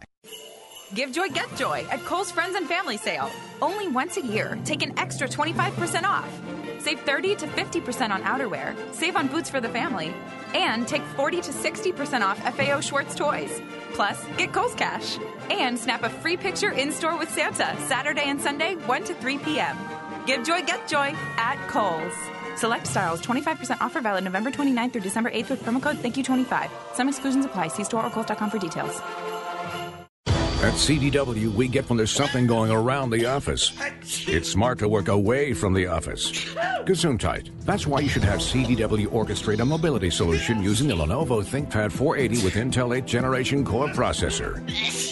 Give 0.94 1.10
joy, 1.10 1.28
get 1.28 1.54
joy 1.56 1.86
at 1.90 2.04
Kohl's 2.04 2.30
Friends 2.30 2.54
and 2.54 2.66
Family 2.68 2.98
Sale. 2.98 3.30
Only 3.62 3.88
once 3.88 4.18
a 4.18 4.22
year. 4.22 4.58
Take 4.64 4.82
an 4.82 4.98
extra 4.98 5.26
25% 5.26 6.04
off. 6.04 6.28
Save 6.80 7.00
30 7.00 7.36
to 7.36 7.46
50% 7.46 8.10
on 8.10 8.22
outerwear. 8.22 8.76
Save 8.92 9.16
on 9.16 9.28
boots 9.28 9.48
for 9.48 9.60
the 9.60 9.70
family. 9.70 10.12
And 10.54 10.86
take 10.86 11.02
40 11.16 11.40
to 11.40 11.50
60% 11.50 12.20
off 12.20 12.38
FAO 12.56 12.80
Schwarz 12.80 13.14
toys. 13.14 13.62
Plus, 13.93 14.24
get 14.36 14.53
Kohl's 14.53 14.74
cash. 14.74 15.18
And 15.51 15.78
snap 15.78 16.03
a 16.03 16.11
free 16.11 16.36
picture 16.36 16.70
in 16.70 16.93
store 16.93 17.18
with 17.18 17.30
Santa 17.30 17.76
Saturday 17.86 18.24
and 18.26 18.40
Sunday, 18.40 18.74
1 18.74 19.05
to 19.05 19.14
3 19.14 19.38
p.m. 19.38 19.76
Give 20.26 20.45
joy, 20.45 20.62
get 20.62 20.88
joy 20.88 21.14
at 21.36 21.68
Kohl's. 21.68 22.14
Select 22.57 22.86
styles, 22.86 23.20
25% 23.22 23.78
offer 23.80 24.01
valid 24.01 24.24
November 24.24 24.51
29th 24.51 24.93
through 24.93 25.03
December 25.03 25.30
8th 25.30 25.51
with 25.51 25.62
promo 25.62 25.82
code 25.82 25.97
THANK-YOU25. 25.97 26.70
Some 26.95 27.09
exclusions 27.09 27.45
apply. 27.45 27.68
See 27.68 27.84
store 27.84 28.05
or 28.05 28.11
Kohl's.com 28.11 28.51
for 28.51 28.59
details. 28.59 29.01
At 30.62 30.74
CDW, 30.74 31.52
we 31.54 31.66
get 31.66 31.88
when 31.90 31.96
there's 31.96 32.12
something 32.12 32.46
going 32.46 32.70
around 32.70 33.10
the 33.10 33.26
office. 33.26 33.72
It's 34.28 34.48
smart 34.48 34.78
to 34.78 34.88
work 34.88 35.08
away 35.08 35.54
from 35.54 35.74
the 35.74 35.88
office. 35.88 36.30
Gesundheit. 36.84 37.50
That's 37.64 37.84
why 37.84 37.98
you 37.98 38.08
should 38.08 38.22
have 38.22 38.38
CDW 38.38 39.08
orchestrate 39.08 39.58
a 39.58 39.64
mobility 39.64 40.08
solution 40.08 40.62
using 40.62 40.86
the 40.86 40.94
Lenovo 40.94 41.42
ThinkPad 41.42 41.90
480 41.90 42.44
with 42.44 42.54
Intel 42.54 42.96
8th 42.96 43.06
generation 43.06 43.64
core 43.64 43.88
processor. 43.88 44.62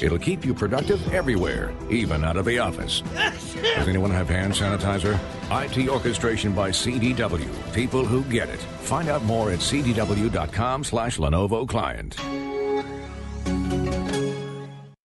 It'll 0.00 0.20
keep 0.20 0.44
you 0.44 0.54
productive 0.54 1.12
everywhere, 1.12 1.74
even 1.90 2.24
out 2.24 2.36
of 2.36 2.44
the 2.44 2.60
office. 2.60 3.00
Does 3.00 3.88
anyone 3.88 4.12
have 4.12 4.28
hand 4.28 4.52
sanitizer? 4.52 5.18
IT 5.50 5.88
orchestration 5.88 6.52
by 6.52 6.70
CDW. 6.70 7.74
People 7.74 8.04
who 8.04 8.22
get 8.30 8.48
it. 8.48 8.60
Find 8.82 9.08
out 9.08 9.24
more 9.24 9.50
at 9.50 9.58
cdw.com 9.58 10.84
slash 10.84 11.18
Lenovo 11.18 11.68
client. 11.68 12.16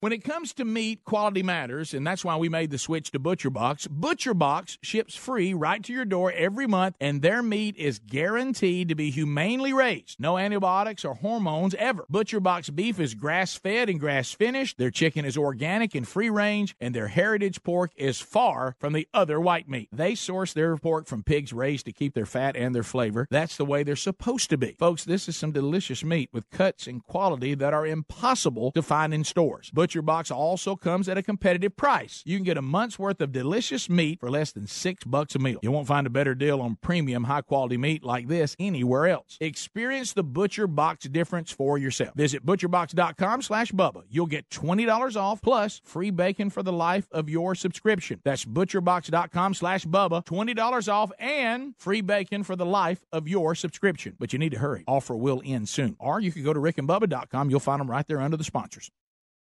When 0.00 0.12
it 0.12 0.22
comes 0.22 0.52
to 0.52 0.64
meat, 0.64 1.04
quality 1.04 1.42
matters, 1.42 1.92
and 1.92 2.06
that's 2.06 2.24
why 2.24 2.36
we 2.36 2.48
made 2.48 2.70
the 2.70 2.78
switch 2.78 3.10
to 3.10 3.18
ButcherBox. 3.18 3.88
ButcherBox 3.88 4.78
ships 4.80 5.16
free 5.16 5.52
right 5.52 5.82
to 5.82 5.92
your 5.92 6.04
door 6.04 6.30
every 6.30 6.68
month, 6.68 6.94
and 7.00 7.20
their 7.20 7.42
meat 7.42 7.74
is 7.76 7.98
guaranteed 7.98 8.90
to 8.90 8.94
be 8.94 9.10
humanely 9.10 9.72
raised. 9.72 10.20
No 10.20 10.38
antibiotics 10.38 11.04
or 11.04 11.14
hormones 11.14 11.74
ever. 11.74 12.06
ButcherBox 12.12 12.72
beef 12.76 13.00
is 13.00 13.14
grass 13.14 13.56
fed 13.56 13.88
and 13.88 13.98
grass 13.98 14.30
finished. 14.30 14.78
Their 14.78 14.92
chicken 14.92 15.24
is 15.24 15.36
organic 15.36 15.96
and 15.96 16.06
free 16.06 16.30
range, 16.30 16.76
and 16.80 16.94
their 16.94 17.08
heritage 17.08 17.64
pork 17.64 17.90
is 17.96 18.20
far 18.20 18.76
from 18.78 18.92
the 18.92 19.08
other 19.12 19.40
white 19.40 19.68
meat. 19.68 19.88
They 19.90 20.14
source 20.14 20.52
their 20.52 20.76
pork 20.76 21.08
from 21.08 21.24
pigs 21.24 21.52
raised 21.52 21.86
to 21.86 21.92
keep 21.92 22.14
their 22.14 22.24
fat 22.24 22.54
and 22.54 22.72
their 22.72 22.84
flavor. 22.84 23.26
That's 23.32 23.56
the 23.56 23.64
way 23.64 23.82
they're 23.82 23.96
supposed 23.96 24.48
to 24.50 24.56
be. 24.56 24.76
Folks, 24.78 25.02
this 25.02 25.28
is 25.28 25.36
some 25.36 25.50
delicious 25.50 26.04
meat 26.04 26.30
with 26.32 26.48
cuts 26.50 26.86
and 26.86 27.02
quality 27.02 27.56
that 27.56 27.74
are 27.74 27.84
impossible 27.84 28.70
to 28.76 28.82
find 28.82 29.12
in 29.12 29.24
stores. 29.24 29.72
ButcherBox 29.88 30.30
also 30.30 30.76
comes 30.76 31.08
at 31.08 31.16
a 31.16 31.22
competitive 31.22 31.76
price. 31.76 32.22
You 32.26 32.36
can 32.36 32.44
get 32.44 32.58
a 32.58 32.62
month's 32.62 32.98
worth 32.98 33.20
of 33.22 33.32
delicious 33.32 33.88
meat 33.88 34.20
for 34.20 34.30
less 34.30 34.52
than 34.52 34.66
six 34.66 35.04
bucks 35.04 35.34
a 35.34 35.38
meal. 35.38 35.60
You 35.62 35.72
won't 35.72 35.86
find 35.86 36.06
a 36.06 36.10
better 36.10 36.34
deal 36.34 36.60
on 36.60 36.76
premium, 36.82 37.24
high 37.24 37.40
quality 37.40 37.78
meat 37.78 38.04
like 38.04 38.28
this 38.28 38.54
anywhere 38.58 39.06
else. 39.06 39.38
Experience 39.40 40.12
the 40.12 40.22
Butcher 40.22 40.66
Box 40.66 41.06
difference 41.06 41.50
for 41.50 41.78
yourself. 41.78 42.14
Visit 42.14 42.44
butcherbox.com 42.44 43.42
slash 43.42 43.72
Bubba. 43.72 44.02
You'll 44.10 44.26
get 44.26 44.50
$20 44.50 45.16
off 45.16 45.40
plus 45.40 45.80
free 45.84 46.10
bacon 46.10 46.50
for 46.50 46.62
the 46.62 46.72
life 46.72 47.08
of 47.10 47.30
your 47.30 47.54
subscription. 47.54 48.20
That's 48.24 48.44
butcherbox.com 48.44 49.54
slash 49.54 49.86
Bubba. 49.86 50.24
$20 50.24 50.92
off 50.92 51.12
and 51.18 51.74
free 51.78 52.02
bacon 52.02 52.42
for 52.42 52.56
the 52.56 52.66
life 52.66 53.04
of 53.10 53.26
your 53.26 53.54
subscription. 53.54 54.16
But 54.18 54.34
you 54.34 54.38
need 54.38 54.52
to 54.52 54.58
hurry. 54.58 54.84
Offer 54.86 55.16
will 55.16 55.40
end 55.44 55.68
soon. 55.70 55.96
Or 55.98 56.20
you 56.20 56.30
can 56.30 56.44
go 56.44 56.52
to 56.52 56.60
rickandbubba.com. 56.60 57.48
You'll 57.48 57.60
find 57.60 57.80
them 57.80 57.90
right 57.90 58.06
there 58.06 58.20
under 58.20 58.36
the 58.36 58.44
sponsors. 58.44 58.90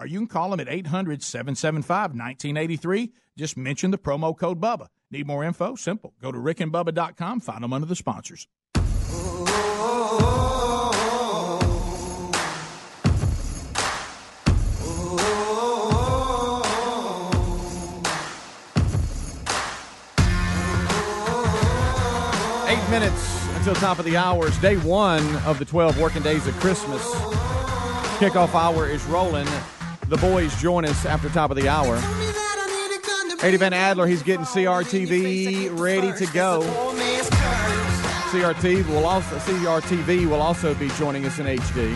Or 0.00 0.06
you 0.06 0.18
can 0.18 0.26
call 0.26 0.50
them 0.50 0.60
at 0.60 0.68
800 0.68 1.22
775 1.22 2.12
1983. 2.12 3.12
Just 3.36 3.56
mention 3.58 3.90
the 3.90 3.98
promo 3.98 4.36
code 4.36 4.58
BUBBA. 4.58 4.88
Need 5.10 5.26
more 5.26 5.44
info? 5.44 5.74
Simple. 5.74 6.14
Go 6.22 6.32
to 6.32 6.38
rickandbubba.com, 6.38 7.40
find 7.40 7.62
them 7.62 7.74
under 7.74 7.86
the 7.86 7.94
sponsors. 7.94 8.48
Eight 22.68 22.90
minutes 22.90 23.48
until 23.56 23.74
top 23.74 23.98
of 23.98 24.06
the 24.06 24.16
hour. 24.16 24.46
It's 24.46 24.58
day 24.58 24.76
one 24.78 25.36
of 25.38 25.58
the 25.58 25.66
12 25.66 26.00
working 26.00 26.22
days 26.22 26.46
of 26.46 26.54
Christmas. 26.60 27.02
Kickoff 28.18 28.54
hour 28.54 28.86
is 28.86 29.04
rolling. 29.04 29.46
The 30.10 30.16
boys 30.16 30.60
join 30.60 30.84
us 30.86 31.06
after 31.06 31.28
top 31.28 31.52
of 31.52 31.56
the 31.56 31.68
hour. 31.68 31.94
Eddie 33.46 33.58
Van 33.58 33.72
Adler, 33.72 34.08
he's 34.08 34.24
getting 34.24 34.44
CRTV 34.44 35.78
ready 35.78 36.12
to 36.14 36.26
go. 36.32 36.62
CRT 38.32 38.88
will 38.88 39.06
also 39.06 39.36
CRTV 39.36 40.28
will 40.28 40.42
also 40.42 40.74
be 40.74 40.88
joining 40.98 41.26
us 41.26 41.38
in 41.38 41.46
HD. 41.46 41.92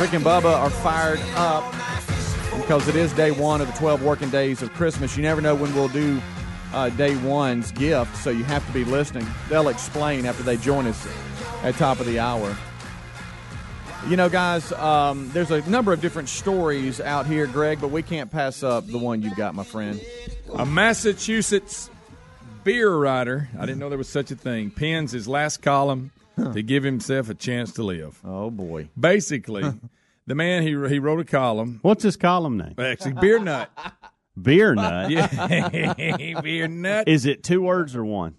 Rick 0.00 0.12
and 0.12 0.24
Bubba 0.24 0.56
are 0.56 0.70
fired 0.70 1.18
up 1.34 1.64
because 2.60 2.86
it 2.86 2.94
is 2.94 3.12
day 3.14 3.32
one 3.32 3.60
of 3.60 3.66
the 3.66 3.72
12 3.72 4.04
working 4.04 4.30
days 4.30 4.62
of 4.62 4.72
Christmas. 4.74 5.16
You 5.16 5.24
never 5.24 5.40
know 5.40 5.56
when 5.56 5.74
we'll 5.74 5.88
do 5.88 6.22
uh, 6.72 6.90
day 6.90 7.16
one's 7.16 7.72
gift, 7.72 8.16
so 8.18 8.30
you 8.30 8.44
have 8.44 8.64
to 8.64 8.72
be 8.72 8.84
listening. 8.84 9.26
They'll 9.48 9.68
explain 9.68 10.26
after 10.26 10.44
they 10.44 10.56
join 10.56 10.86
us 10.86 11.08
at 11.64 11.74
top 11.74 11.98
of 11.98 12.06
the 12.06 12.20
hour. 12.20 12.56
You 14.08 14.16
know, 14.16 14.28
guys, 14.28 14.70
um, 14.72 15.30
there's 15.32 15.50
a 15.50 15.68
number 15.68 15.92
of 15.92 16.00
different 16.00 16.28
stories 16.28 17.00
out 17.00 17.26
here, 17.26 17.48
Greg, 17.48 17.80
but 17.80 17.88
we 17.90 18.02
can't 18.02 18.30
pass 18.30 18.62
up 18.62 18.86
the 18.86 18.98
one 18.98 19.20
you've 19.20 19.34
got, 19.34 19.56
my 19.56 19.64
friend. 19.64 20.00
A 20.54 20.64
Massachusetts 20.64 21.90
beer 22.62 22.94
writer, 22.94 23.48
I 23.58 23.66
didn't 23.66 23.78
know 23.80 23.88
there 23.88 23.98
was 23.98 24.08
such 24.08 24.30
a 24.30 24.36
thing, 24.36 24.70
pens 24.70 25.10
his 25.10 25.26
last 25.26 25.60
column 25.60 26.12
to 26.36 26.62
give 26.62 26.84
himself 26.84 27.30
a 27.30 27.34
chance 27.34 27.72
to 27.74 27.82
live. 27.82 28.20
Oh, 28.24 28.48
boy. 28.48 28.90
Basically, 28.98 29.64
the 30.26 30.34
man, 30.36 30.62
he, 30.62 30.68
he 30.68 31.00
wrote 31.00 31.18
a 31.18 31.24
column. 31.24 31.80
What's 31.82 32.04
his 32.04 32.16
column 32.16 32.58
name? 32.58 32.74
Actually, 32.78 33.14
Beer 33.14 33.40
Nut. 33.40 33.70
Beer 34.40 34.74
nut. 34.74 35.10
Yeah, 35.10 36.40
Beer 36.42 36.68
Nut. 36.68 37.08
Is 37.08 37.24
it 37.24 37.42
two 37.42 37.62
words 37.62 37.96
or 37.96 38.04
one? 38.04 38.36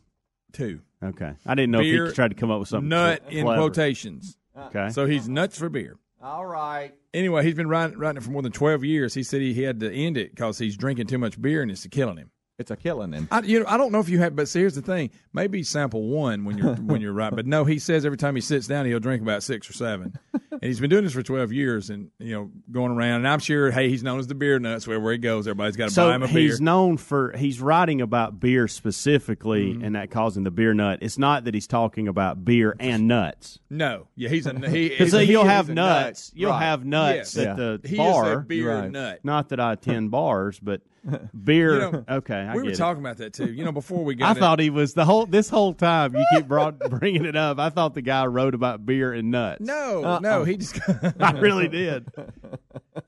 Two. 0.54 0.82
Okay. 1.04 1.34
I 1.46 1.56
didn't 1.56 1.72
know 1.72 1.80
Beer 1.80 2.06
if 2.06 2.12
he 2.12 2.16
tried 2.16 2.28
to 2.30 2.36
come 2.36 2.52
up 2.52 2.60
with 2.60 2.70
something. 2.70 2.90
Nut 2.90 3.24
cl- 3.28 3.38
in 3.38 3.44
clever. 3.44 3.62
quotations. 3.62 4.38
Uh. 4.58 4.68
Okay. 4.68 4.90
So 4.90 5.06
he's 5.06 5.30
nuts 5.30 5.58
for 5.58 5.70
beer. 5.70 5.98
All 6.22 6.46
right. 6.46 6.94
Anyway, 7.14 7.44
he's 7.44 7.54
been 7.54 7.70
writing, 7.70 7.98
writing 7.98 8.18
it 8.18 8.24
for 8.24 8.32
more 8.32 8.42
than 8.42 8.52
12 8.52 8.84
years. 8.84 9.14
He 9.14 9.24
said 9.24 9.42
he, 9.42 9.54
he 9.54 9.64
had 9.64 9.80
to 9.82 9.92
end 9.92 10.18
it 10.18 10.32
because 10.32 10.58
he's 10.58 10.76
drinking 10.76 11.08
too 11.08 11.20
much 11.20 11.40
beer 11.40 11.62
and 11.62 11.70
it's 11.70 11.86
killing 11.88 12.18
him. 12.18 12.32
It's 12.60 12.72
a 12.72 12.76
killing 12.76 13.14
him. 13.14 13.28
I, 13.30 13.42
you 13.42 13.60
know, 13.60 13.66
I 13.68 13.78
don't 13.78 13.92
know 13.92 14.00
if 14.00 14.10
you 14.10 14.18
have, 14.18 14.36
but 14.36 14.48
see, 14.48 14.62
here's 14.62 14.74
the 14.74 14.82
thing. 14.82 15.12
Maybe 15.32 15.62
sample 15.62 16.02
one 16.08 16.44
when 16.44 16.58
you're 16.58 16.74
when 16.74 17.02
you're 17.02 17.14
right, 17.14 17.32
but 17.36 17.46
no, 17.46 17.66
he 17.66 17.78
says 17.78 18.04
every 18.04 18.18
time 18.18 18.34
he 18.34 18.42
sits 18.42 18.66
down, 18.66 18.88
he'll 18.88 19.00
drink 19.00 19.22
about 19.22 19.44
six 19.44 19.70
or 19.70 19.74
seven, 19.74 20.18
and 20.34 20.64
he's 20.64 20.80
been 20.80 20.90
doing 20.90 21.04
this 21.04 21.14
for 21.14 21.22
12 21.22 21.52
years, 21.54 21.92
and 21.92 22.10
you 22.18 22.34
know, 22.34 22.50
going 22.72 22.92
around. 22.92 23.18
And 23.18 23.28
I'm 23.28 23.38
sure, 23.38 23.70
hey, 23.70 23.90
he's 23.90 24.02
known 24.02 24.18
as 24.18 24.26
the 24.26 24.34
beer 24.34 24.58
nuts. 24.58 24.88
Wherever 24.88 25.12
he 25.12 25.20
goes, 25.20 25.48
everybody's 25.48 25.76
got 25.76 25.90
to 25.92 25.96
buy 25.96 26.16
him 26.16 26.24
a 26.24 26.28
beer. 26.28 26.40
he's 26.40 26.60
known 26.60 26.98
for 26.98 27.32
he's 27.38 27.62
writing 27.62 28.02
about 28.02 28.40
beer 28.40 28.68
specifically, 28.68 29.74
Mm-hmm. 29.74 29.84
and 29.84 29.96
that 29.96 30.10
causing 30.10 30.44
the 30.44 30.50
beer 30.52 30.74
nut. 30.74 31.00
It's 31.04 31.20
not 31.20 31.44
that 31.46 31.54
he's 31.54 31.68
talking 31.68 32.08
about 32.08 32.44
beer 32.44 32.76
and 32.80 33.08
nuts. 33.08 33.60
No, 33.70 34.08
yeah, 34.16 34.30
he's 34.30 34.48
a 34.48 34.54
he. 34.68 34.90
Because 34.98 35.12
he's 35.12 35.14
a- 35.14 35.26
you'll 35.26 35.44
he 35.44 35.50
have 35.50 35.66
is 35.66 35.70
a 35.70 35.74
nuts, 35.76 36.34
nut. 36.34 36.40
you'll 36.42 36.52
Right. 36.52 36.64
have 36.64 36.86
nuts 36.86 37.36
Yes. 37.36 37.38
at 37.38 37.58
the 37.58 37.80
He 37.84 37.94
is 37.94 38.00
a 38.00 38.04
bar. 38.04 38.40
beer 38.40 38.90
nut. 38.90 39.20
Not 39.24 39.50
that 39.50 39.60
I 39.60 39.74
attend 39.74 40.10
bars, 40.12 40.60
but 40.60 40.82
beer. 41.44 41.74
You 41.74 41.80
know, 41.92 42.06
okay, 42.10 42.36
I 42.36 42.56
we 42.56 42.64
were 42.64 42.70
it. 42.70 42.76
talking 42.76 43.02
about 43.02 43.18
that 43.18 43.34
too. 43.34 43.52
You 43.52 43.64
know, 43.66 43.72
before 43.72 44.04
we 44.04 44.14
I 44.16 44.18
got, 44.18 44.38
in- 44.38 44.42
thought 44.42 44.60
he 44.60 44.70
was 44.70 44.94
the 44.94 45.06
whole 45.06 45.26
this 45.26 45.50
whole 45.50 45.74
time. 45.74 46.16
You 46.16 46.26
keep 46.34 46.48
brought, 46.48 46.80
bringing 46.90 47.26
it 47.26 47.36
up. 47.36 47.60
I 47.60 47.70
thought 47.70 47.94
the 47.94 48.02
guy 48.02 48.26
wrote 48.26 48.54
about 48.56 48.86
beer 48.86 49.14
and 49.14 49.32
nuts. 49.32 49.62
No, 49.62 50.04
Uh-uh. 50.04 50.20
no, 50.20 50.44
he 50.44 50.58
just. 50.58 50.80
I 51.20 51.32
really 51.32 51.68
did. 51.68 52.08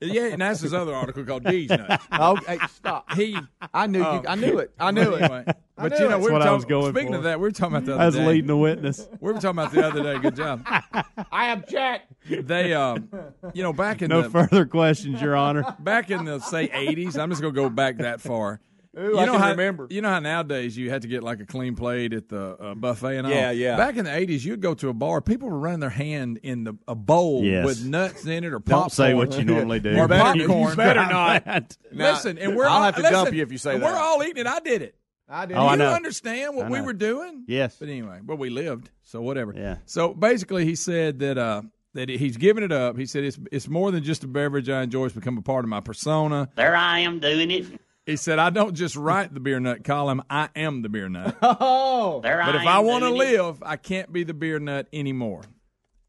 yeah, 0.00 0.26
and 0.26 0.40
that's 0.40 0.60
his 0.60 0.72
other 0.74 0.94
article 0.94 1.24
called 1.24 1.44
D's 1.44 1.68
nuts. 1.70 2.04
Oh, 2.12 2.36
hey, 2.36 2.58
stop. 2.74 3.12
He, 3.14 3.36
I 3.74 3.86
knew 3.86 4.04
Oh. 4.04 4.14
you. 4.22 4.28
I 4.28 4.34
knew 4.34 4.58
it. 4.58 4.72
I 4.78 4.90
knew 4.90 5.02
oh, 5.12 5.14
it. 5.14 5.22
Anyway, 5.22 5.44
I 5.46 5.54
but 5.82 5.98
you 5.98 6.08
know, 6.08 6.18
we 6.18 6.24
were 6.26 6.32
what 6.32 6.42
I 6.42 6.46
talking, 6.46 6.56
was 6.56 6.64
going 6.64 6.92
Speaking 6.94 7.12
for. 7.12 7.16
of 7.18 7.22
that, 7.24 7.38
we 7.38 7.42
were 7.42 7.50
talking 7.50 7.76
about 7.76 7.86
the 7.86 7.92
I 7.92 7.96
other 7.96 8.06
was 8.06 8.14
day. 8.16 8.26
leading 8.26 8.46
the 8.48 8.56
witness. 8.56 9.08
We 9.20 9.32
were 9.32 9.40
talking 9.40 9.50
about 9.50 9.72
the 9.72 9.86
other 9.86 10.02
day. 10.02 10.18
Good 10.18 10.36
job. 10.36 10.64
I 11.32 11.50
object. 11.52 12.12
They, 12.28 12.74
um, 12.74 13.08
you 13.54 13.62
know, 13.62 13.72
back 13.72 14.02
in 14.02 14.10
the 14.10 14.16
No 14.16 14.22
the 14.22 14.30
further 14.30 14.66
questions, 14.66 15.20
Your 15.20 15.36
Honor. 15.36 15.74
back 15.80 16.10
in 16.10 16.24
the 16.24 16.38
say 16.40 16.68
'80s. 16.68 17.18
I'm 17.18 17.30
just 17.30 17.40
gonna 17.42 17.52
go 17.54 17.68
back 17.70 17.98
that 17.98 18.20
far. 18.20 18.60
Ooh, 18.98 19.02
you 19.02 19.18
I 19.20 19.24
know 19.24 19.32
can 19.34 19.40
how 19.40 19.50
remember. 19.50 19.86
you 19.88 20.02
know 20.02 20.08
how 20.08 20.18
nowadays 20.18 20.76
you 20.76 20.90
had 20.90 21.02
to 21.02 21.08
get 21.08 21.22
like 21.22 21.38
a 21.38 21.46
clean 21.46 21.76
plate 21.76 22.12
at 22.12 22.28
the 22.28 22.56
uh, 22.60 22.74
buffet 22.74 23.18
and 23.18 23.26
all. 23.28 23.32
Yeah, 23.32 23.52
yeah. 23.52 23.76
Back 23.76 23.96
in 23.96 24.04
the 24.04 24.10
'80s, 24.10 24.44
you'd 24.44 24.60
go 24.60 24.74
to 24.74 24.88
a 24.88 24.92
bar. 24.92 25.20
People 25.20 25.48
were 25.48 25.60
running 25.60 25.78
their 25.78 25.90
hand 25.90 26.40
in 26.42 26.64
the 26.64 26.74
a 26.88 26.96
bowl 26.96 27.44
Yes. 27.44 27.64
with 27.64 27.84
nuts 27.84 28.26
in 28.26 28.42
it 28.42 28.52
or 28.52 28.58
popcorn. 28.58 28.80
Don't 28.82 28.92
say 28.92 29.14
what 29.14 29.38
you 29.38 29.44
normally 29.44 29.78
do. 29.78 29.96
Or 29.96 30.08
better- 30.08 30.36
you 30.38 30.48
popcorn. 30.48 30.76
better 30.76 31.06
not. 31.06 31.46
Now, 31.92 32.10
Listen, 32.12 32.36
and 32.38 32.56
we're 32.56 32.66
I'll 32.66 32.78
all, 32.78 32.82
have 32.82 32.96
to 32.96 33.02
listen, 33.02 33.14
dump 33.14 33.32
you 33.32 33.42
if 33.42 33.52
you 33.52 33.58
say 33.58 33.74
and 33.74 33.82
that. 33.82 33.92
We're 33.92 33.98
all 33.98 34.24
eating 34.24 34.38
it. 34.38 34.46
I 34.48 34.58
did 34.58 34.82
it. 34.82 34.96
I 35.30 35.46
did. 35.46 35.56
Oh, 35.56 35.66
I 35.66 35.72
you 35.72 35.78
know. 35.78 35.92
understand 35.92 36.56
what 36.56 36.66
I 36.66 36.70
we 36.70 36.80
were 36.80 36.92
doing? 36.92 37.44
Yes. 37.46 37.76
But 37.78 37.88
anyway, 37.88 38.18
well, 38.24 38.36
we 38.36 38.50
lived, 38.50 38.90
so 39.02 39.20
whatever. 39.22 39.54
Yeah. 39.56 39.76
So 39.86 40.12
basically, 40.12 40.64
he 40.64 40.74
said 40.74 41.20
that 41.20 41.38
uh, 41.38 41.62
that 41.94 42.08
he's 42.08 42.36
giving 42.36 42.64
it 42.64 42.72
up. 42.72 42.96
He 42.98 43.06
said 43.06 43.24
it's 43.24 43.38
it's 43.52 43.68
more 43.68 43.90
than 43.92 44.02
just 44.02 44.24
a 44.24 44.26
beverage 44.28 44.68
I 44.68 44.82
enjoy. 44.82 45.06
It's 45.06 45.14
become 45.14 45.38
a 45.38 45.42
part 45.42 45.64
of 45.64 45.68
my 45.68 45.80
persona. 45.80 46.48
There 46.56 46.74
I 46.76 47.00
am 47.00 47.20
doing 47.20 47.50
it. 47.50 47.66
He 48.06 48.16
said, 48.16 48.38
"I 48.40 48.50
don't 48.50 48.74
just 48.74 48.96
write 48.96 49.32
the 49.32 49.40
beer 49.40 49.60
nut 49.60 49.84
column; 49.84 50.22
I 50.28 50.48
am 50.56 50.82
the 50.82 50.88
beer 50.88 51.08
nut." 51.08 51.36
Oh, 51.42 52.20
There 52.22 52.42
but 52.44 52.56
I 52.56 52.60
if 52.62 52.66
I 52.66 52.78
want 52.80 53.04
to 53.04 53.10
doing 53.10 53.20
it. 53.20 53.32
live, 53.42 53.62
I 53.62 53.76
can't 53.76 54.12
be 54.12 54.24
the 54.24 54.34
beer 54.34 54.58
nut 54.58 54.88
anymore. 54.92 55.42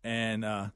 And 0.04 0.44
uh, 0.44 0.68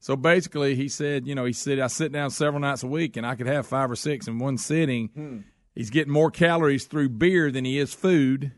so 0.00 0.16
basically, 0.16 0.74
he 0.74 0.88
said, 0.88 1.26
you 1.28 1.34
know, 1.36 1.44
he 1.44 1.52
said 1.52 1.78
I 1.78 1.86
sit 1.86 2.10
down 2.10 2.30
several 2.30 2.60
nights 2.60 2.82
a 2.82 2.88
week, 2.88 3.16
and 3.16 3.24
I 3.24 3.36
could 3.36 3.46
have 3.46 3.66
five 3.66 3.90
or 3.90 3.96
six 3.96 4.26
in 4.26 4.38
one 4.40 4.58
sitting. 4.58 5.08
Hmm. 5.14 5.38
He's 5.74 5.90
getting 5.90 6.12
more 6.12 6.30
calories 6.30 6.84
through 6.84 7.10
beer 7.10 7.50
than 7.50 7.64
he 7.64 7.78
is 7.78 7.94
food. 7.94 8.52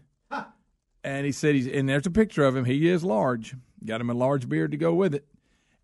And 1.03 1.27
he 1.27 1.33
said 1.33 1.55
he's 1.55 1.67
and 1.67 1.89
there's 1.89 2.07
a 2.07 2.11
picture 2.11 2.45
of 2.45 2.57
him. 2.57 2.65
He 2.65 2.89
is 2.89 3.05
large. 3.05 3.55
Got 3.85 4.01
him 4.01 4.09
a 4.09 4.15
large 4.15 4.49
beard 4.49 4.71
to 4.71 4.79
go 4.79 4.95
with 4.95 5.15
it. 5.15 5.27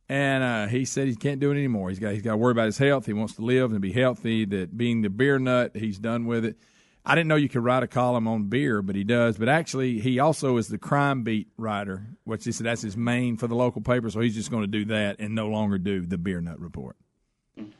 And 0.09 0.43
uh, 0.43 0.66
he 0.66 0.85
said 0.87 1.07
he 1.07 1.14
can't 1.14 1.39
do 1.39 1.53
it 1.53 1.55
anymore. 1.55 1.91
He's 1.91 1.99
got 1.99 2.14
he's 2.14 2.22
got 2.22 2.33
to 2.33 2.37
worry 2.39 2.53
about 2.53 2.66
his 2.66 2.78
health. 2.78 3.07
He 3.07 3.12
wants 3.12 3.35
to 3.35 3.43
live 3.43 3.70
and 3.70 3.81
be 3.81 3.93
healthy. 3.93 4.47
That 4.47 4.76
being 4.76 5.03
the 5.03 5.11
beer 5.11 5.39
nut, 5.39 5.72
he's 5.76 5.99
done 5.99 6.24
with 6.26 6.45
it. 6.45 6.57
I 7.05 7.14
didn't 7.14 7.28
know 7.28 7.37
you 7.37 7.49
could 7.49 7.62
write 7.62 7.83
a 7.83 7.87
column 7.87 8.26
on 8.26 8.45
beer, 8.45 8.83
but 8.83 8.97
he 8.97 9.05
does. 9.05 9.39
But 9.39 9.49
actually, 9.49 10.01
he 10.01 10.18
also 10.18 10.57
is 10.57 10.68
the 10.68 10.78
crime 10.78 11.22
beat 11.22 11.49
writer, 11.57 12.07
which 12.24 12.45
he 12.45 12.53
said 12.53 12.66
that's 12.66 12.83
his 12.83 12.97
main 12.97 13.37
for 13.37 13.47
the 13.47 13.55
local 13.55 13.83
paper. 13.83 14.11
So 14.11 14.20
he's 14.20 14.35
just 14.35 14.51
going 14.51 14.62
to 14.62 14.68
do 14.68 14.87
that 14.87 15.16
and 15.18 15.35
no 15.35 15.49
longer 15.49 15.78
do 15.78 16.05
the 16.05 16.18
beer 16.18 16.41
nut 16.41 16.59
report. 16.59 16.97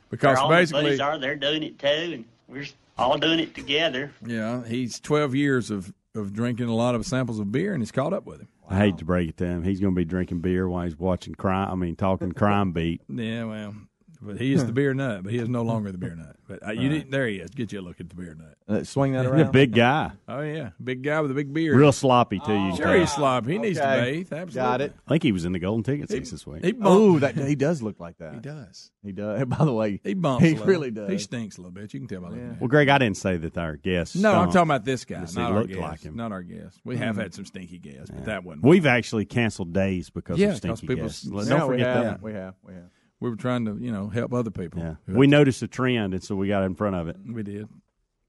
Because 0.09 0.37
all 0.37 0.49
basically, 0.49 0.99
are, 0.99 1.17
they're 1.17 1.35
doing 1.35 1.63
it 1.63 1.79
too, 1.79 1.87
and 1.87 2.25
we're 2.47 2.65
all 2.97 3.17
doing 3.17 3.39
it 3.39 3.55
together. 3.55 4.11
yeah, 4.25 4.65
he's 4.65 4.99
12 4.99 5.35
years 5.35 5.71
of, 5.71 5.93
of 6.15 6.33
drinking 6.33 6.67
a 6.67 6.75
lot 6.75 6.95
of 6.95 7.05
samples 7.05 7.39
of 7.39 7.51
beer, 7.51 7.73
and 7.73 7.81
he's 7.81 7.91
caught 7.91 8.13
up 8.13 8.25
with 8.25 8.41
him. 8.41 8.47
I 8.69 8.77
hate 8.77 8.97
to 8.99 9.05
break 9.05 9.29
it 9.29 9.37
to 9.37 9.45
him. 9.45 9.63
He's 9.63 9.81
going 9.81 9.93
to 9.93 9.99
be 9.99 10.05
drinking 10.05 10.39
beer 10.39 10.69
while 10.69 10.85
he's 10.85 10.97
watching 10.97 11.35
crime. 11.35 11.69
I 11.69 11.75
mean, 11.75 11.95
talking 11.97 12.31
crime 12.31 12.71
beat. 12.71 13.01
Yeah, 13.09 13.43
well, 13.43 13.75
but 14.21 14.37
he 14.39 14.53
is 14.53 14.65
the 14.65 14.71
beer 14.73 14.93
nut, 14.93 15.23
but 15.23 15.31
he 15.31 15.39
is 15.39 15.49
no 15.49 15.63
longer 15.63 15.91
the 15.91 15.97
beer 15.97 16.15
nut. 16.15 16.35
But 16.47 16.67
uh, 16.67 16.71
you 16.71 16.81
Right. 16.81 16.89
didn't, 16.95 17.11
there 17.11 17.27
he 17.27 17.37
is. 17.37 17.49
Get 17.51 17.71
you 17.71 17.79
a 17.79 17.81
look 17.81 17.99
at 18.01 18.09
the 18.09 18.15
beer 18.15 18.35
nut. 18.35 18.55
Uh, 18.67 18.83
swing 18.83 19.13
that 19.13 19.21
He's 19.23 19.31
around. 19.31 19.41
a 19.41 19.51
big 19.51 19.73
guy. 19.73 20.11
Oh 20.27 20.41
yeah, 20.41 20.69
big 20.83 21.01
guy 21.03 21.19
with 21.21 21.31
a 21.31 21.33
big 21.33 21.53
beard. 21.53 21.75
Real 21.77 21.91
sloppy 21.91 22.39
too. 22.39 22.53
you 22.53 22.75
Sure, 22.75 22.95
he's 22.95 23.09
tell. 23.09 23.17
sloppy. 23.19 23.53
He 23.53 23.57
needs 23.57 23.79
to 23.79 23.89
Okay. 23.89 24.11
bathe. 24.11 24.33
Absolutely. 24.33 24.53
Got 24.53 24.81
it. 24.81 24.93
I 25.07 25.09
think 25.11 25.23
he 25.23 25.31
was 25.31 25.45
in 25.45 25.51
the 25.51 25.59
golden 25.59 25.83
ticket 25.83 26.09
seats 26.09 26.31
this 26.31 26.45
week. 26.47 26.63
He 26.63 26.71
bumped, 26.71 26.85
Oh, 26.87 27.19
that 27.19 27.35
he 27.35 27.55
does 27.55 27.81
look 27.81 27.99
like 27.99 28.17
that. 28.19 28.33
he 28.33 28.39
does. 28.39 28.91
He 29.03 29.11
does. 29.11 29.45
By 29.47 29.65
the 29.65 29.73
way, 29.73 29.99
He 30.03 30.13
bumps. 30.13 30.43
He 30.43 30.49
a 30.49 30.51
little. 30.53 30.67
really 30.67 30.91
does. 30.91 31.09
He 31.09 31.17
stinks 31.17 31.57
a 31.57 31.61
little 31.61 31.71
bit. 31.71 31.93
You 31.93 31.99
can 32.01 32.07
tell 32.07 32.21
by 32.21 32.29
looking 32.29 32.43
at 32.43 32.49
him. 32.51 32.57
Well, 32.59 32.67
Greg, 32.69 32.89
I 32.89 32.97
didn't 32.97 33.17
say 33.17 33.37
that 33.37 33.57
our 33.57 33.75
guest. 33.77 34.15
No, 34.15 34.31
I'm 34.33 34.47
talking 34.47 34.61
about 34.61 34.85
this 34.85 35.03
guy, 35.05 35.21
Just 35.21 35.35
not 35.35 35.47
he 35.47 35.53
our 35.53 35.59
looked 35.59 35.69
guest. 35.73 35.81
like 35.81 36.01
him. 36.01 36.15
Not 36.15 36.31
our 36.31 36.43
guest. 36.43 36.79
We 36.85 36.97
have 36.97 37.15
had 37.17 37.33
some 37.33 37.45
stinky 37.45 37.79
guests, 37.79 38.11
but 38.11 38.25
that 38.25 38.43
wasn't. 38.43 38.63
We've 38.65 38.85
actually 38.85 39.25
canceled 39.25 39.73
days 39.73 40.09
because 40.09 40.37
Yeah, 40.37 40.47
of 40.53 40.61
'cause 40.61 40.77
stinky 40.79 40.95
guests. 40.95 41.25
Yeah, 41.25 41.43
Don't 41.45 41.67
forget 41.67 41.87
have. 41.87 42.03
that. 42.03 42.21
We 42.21 42.33
have. 42.33 42.55
We 42.63 42.73
have. 42.73 42.83
We 43.21 43.29
were 43.29 43.37
trying 43.37 43.63
to, 43.65 43.77
you 43.79 43.91
know, 43.93 44.09
help 44.09 44.33
other 44.33 44.51
people. 44.51 44.81
Yeah. 44.81 44.95
We 45.07 45.27
noticed 45.27 45.61
a 45.61 45.67
trend, 45.67 46.13
and 46.13 46.21
so 46.23 46.35
we 46.35 46.49
got 46.49 46.63
in 46.63 46.75
front 46.75 46.95
of 46.97 47.07
it. 47.07 47.15
we 47.25 47.43
did. 47.43 47.69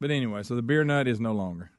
But 0.00 0.10
anyway, 0.12 0.42
so 0.44 0.54
the 0.54 0.62
beer 0.62 0.84
nut 0.84 1.08
is 1.08 1.18
no 1.20 1.32
longer. 1.32 1.70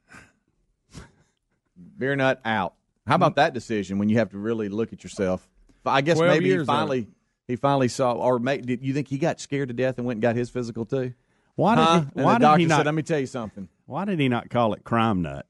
Beer 1.97 2.15
nut 2.15 2.41
out. 2.45 2.73
How 3.05 3.15
about 3.15 3.35
that 3.35 3.53
decision 3.53 3.97
when 3.99 4.09
you 4.09 4.17
have 4.17 4.29
to 4.29 4.37
really 4.37 4.69
look 4.69 4.93
at 4.93 5.03
yourself? 5.03 5.47
I 5.85 6.01
guess 6.01 6.17
maybe 6.19 6.45
he 6.45 6.51
years 6.51 6.61
of 6.61 6.67
finally 6.67 7.07
he 7.47 7.57
finally 7.57 7.89
saw, 7.89 8.13
or 8.13 8.39
may, 8.39 8.57
did 8.59 8.81
you 8.83 8.93
think 8.93 9.09
he 9.09 9.17
got 9.17 9.41
scared 9.41 9.67
to 9.67 9.73
death 9.73 9.97
and 9.97 10.07
went 10.07 10.17
and 10.17 10.21
got 10.21 10.35
his 10.37 10.49
physical 10.49 10.85
too? 10.85 11.13
Why 11.55 11.75
did 11.75 11.81
Huh? 11.83 11.99
he, 11.99 12.05
And 12.15 12.25
why 12.25 12.33
the 12.33 12.39
did 12.39 12.43
doctor 12.43 12.59
he 12.59 12.65
not? 12.65 12.77
said, 12.77 12.85
"Let 12.85 12.95
me 12.95 13.01
tell 13.03 13.19
you 13.19 13.25
something." 13.27 13.67
why 13.85 14.05
did 14.05 14.19
he 14.19 14.29
not 14.29 14.49
call 14.49 14.73
it 14.73 14.85
Crime 14.85 15.21
Nut? 15.21 15.45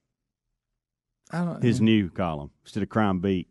I 1.31 1.45
don't, 1.45 1.63
His 1.63 1.79
new 1.79 2.09
column 2.09 2.49
instead 2.65 2.81
of 2.83 2.89
Crime 2.89 3.19
Beat. 3.19 3.47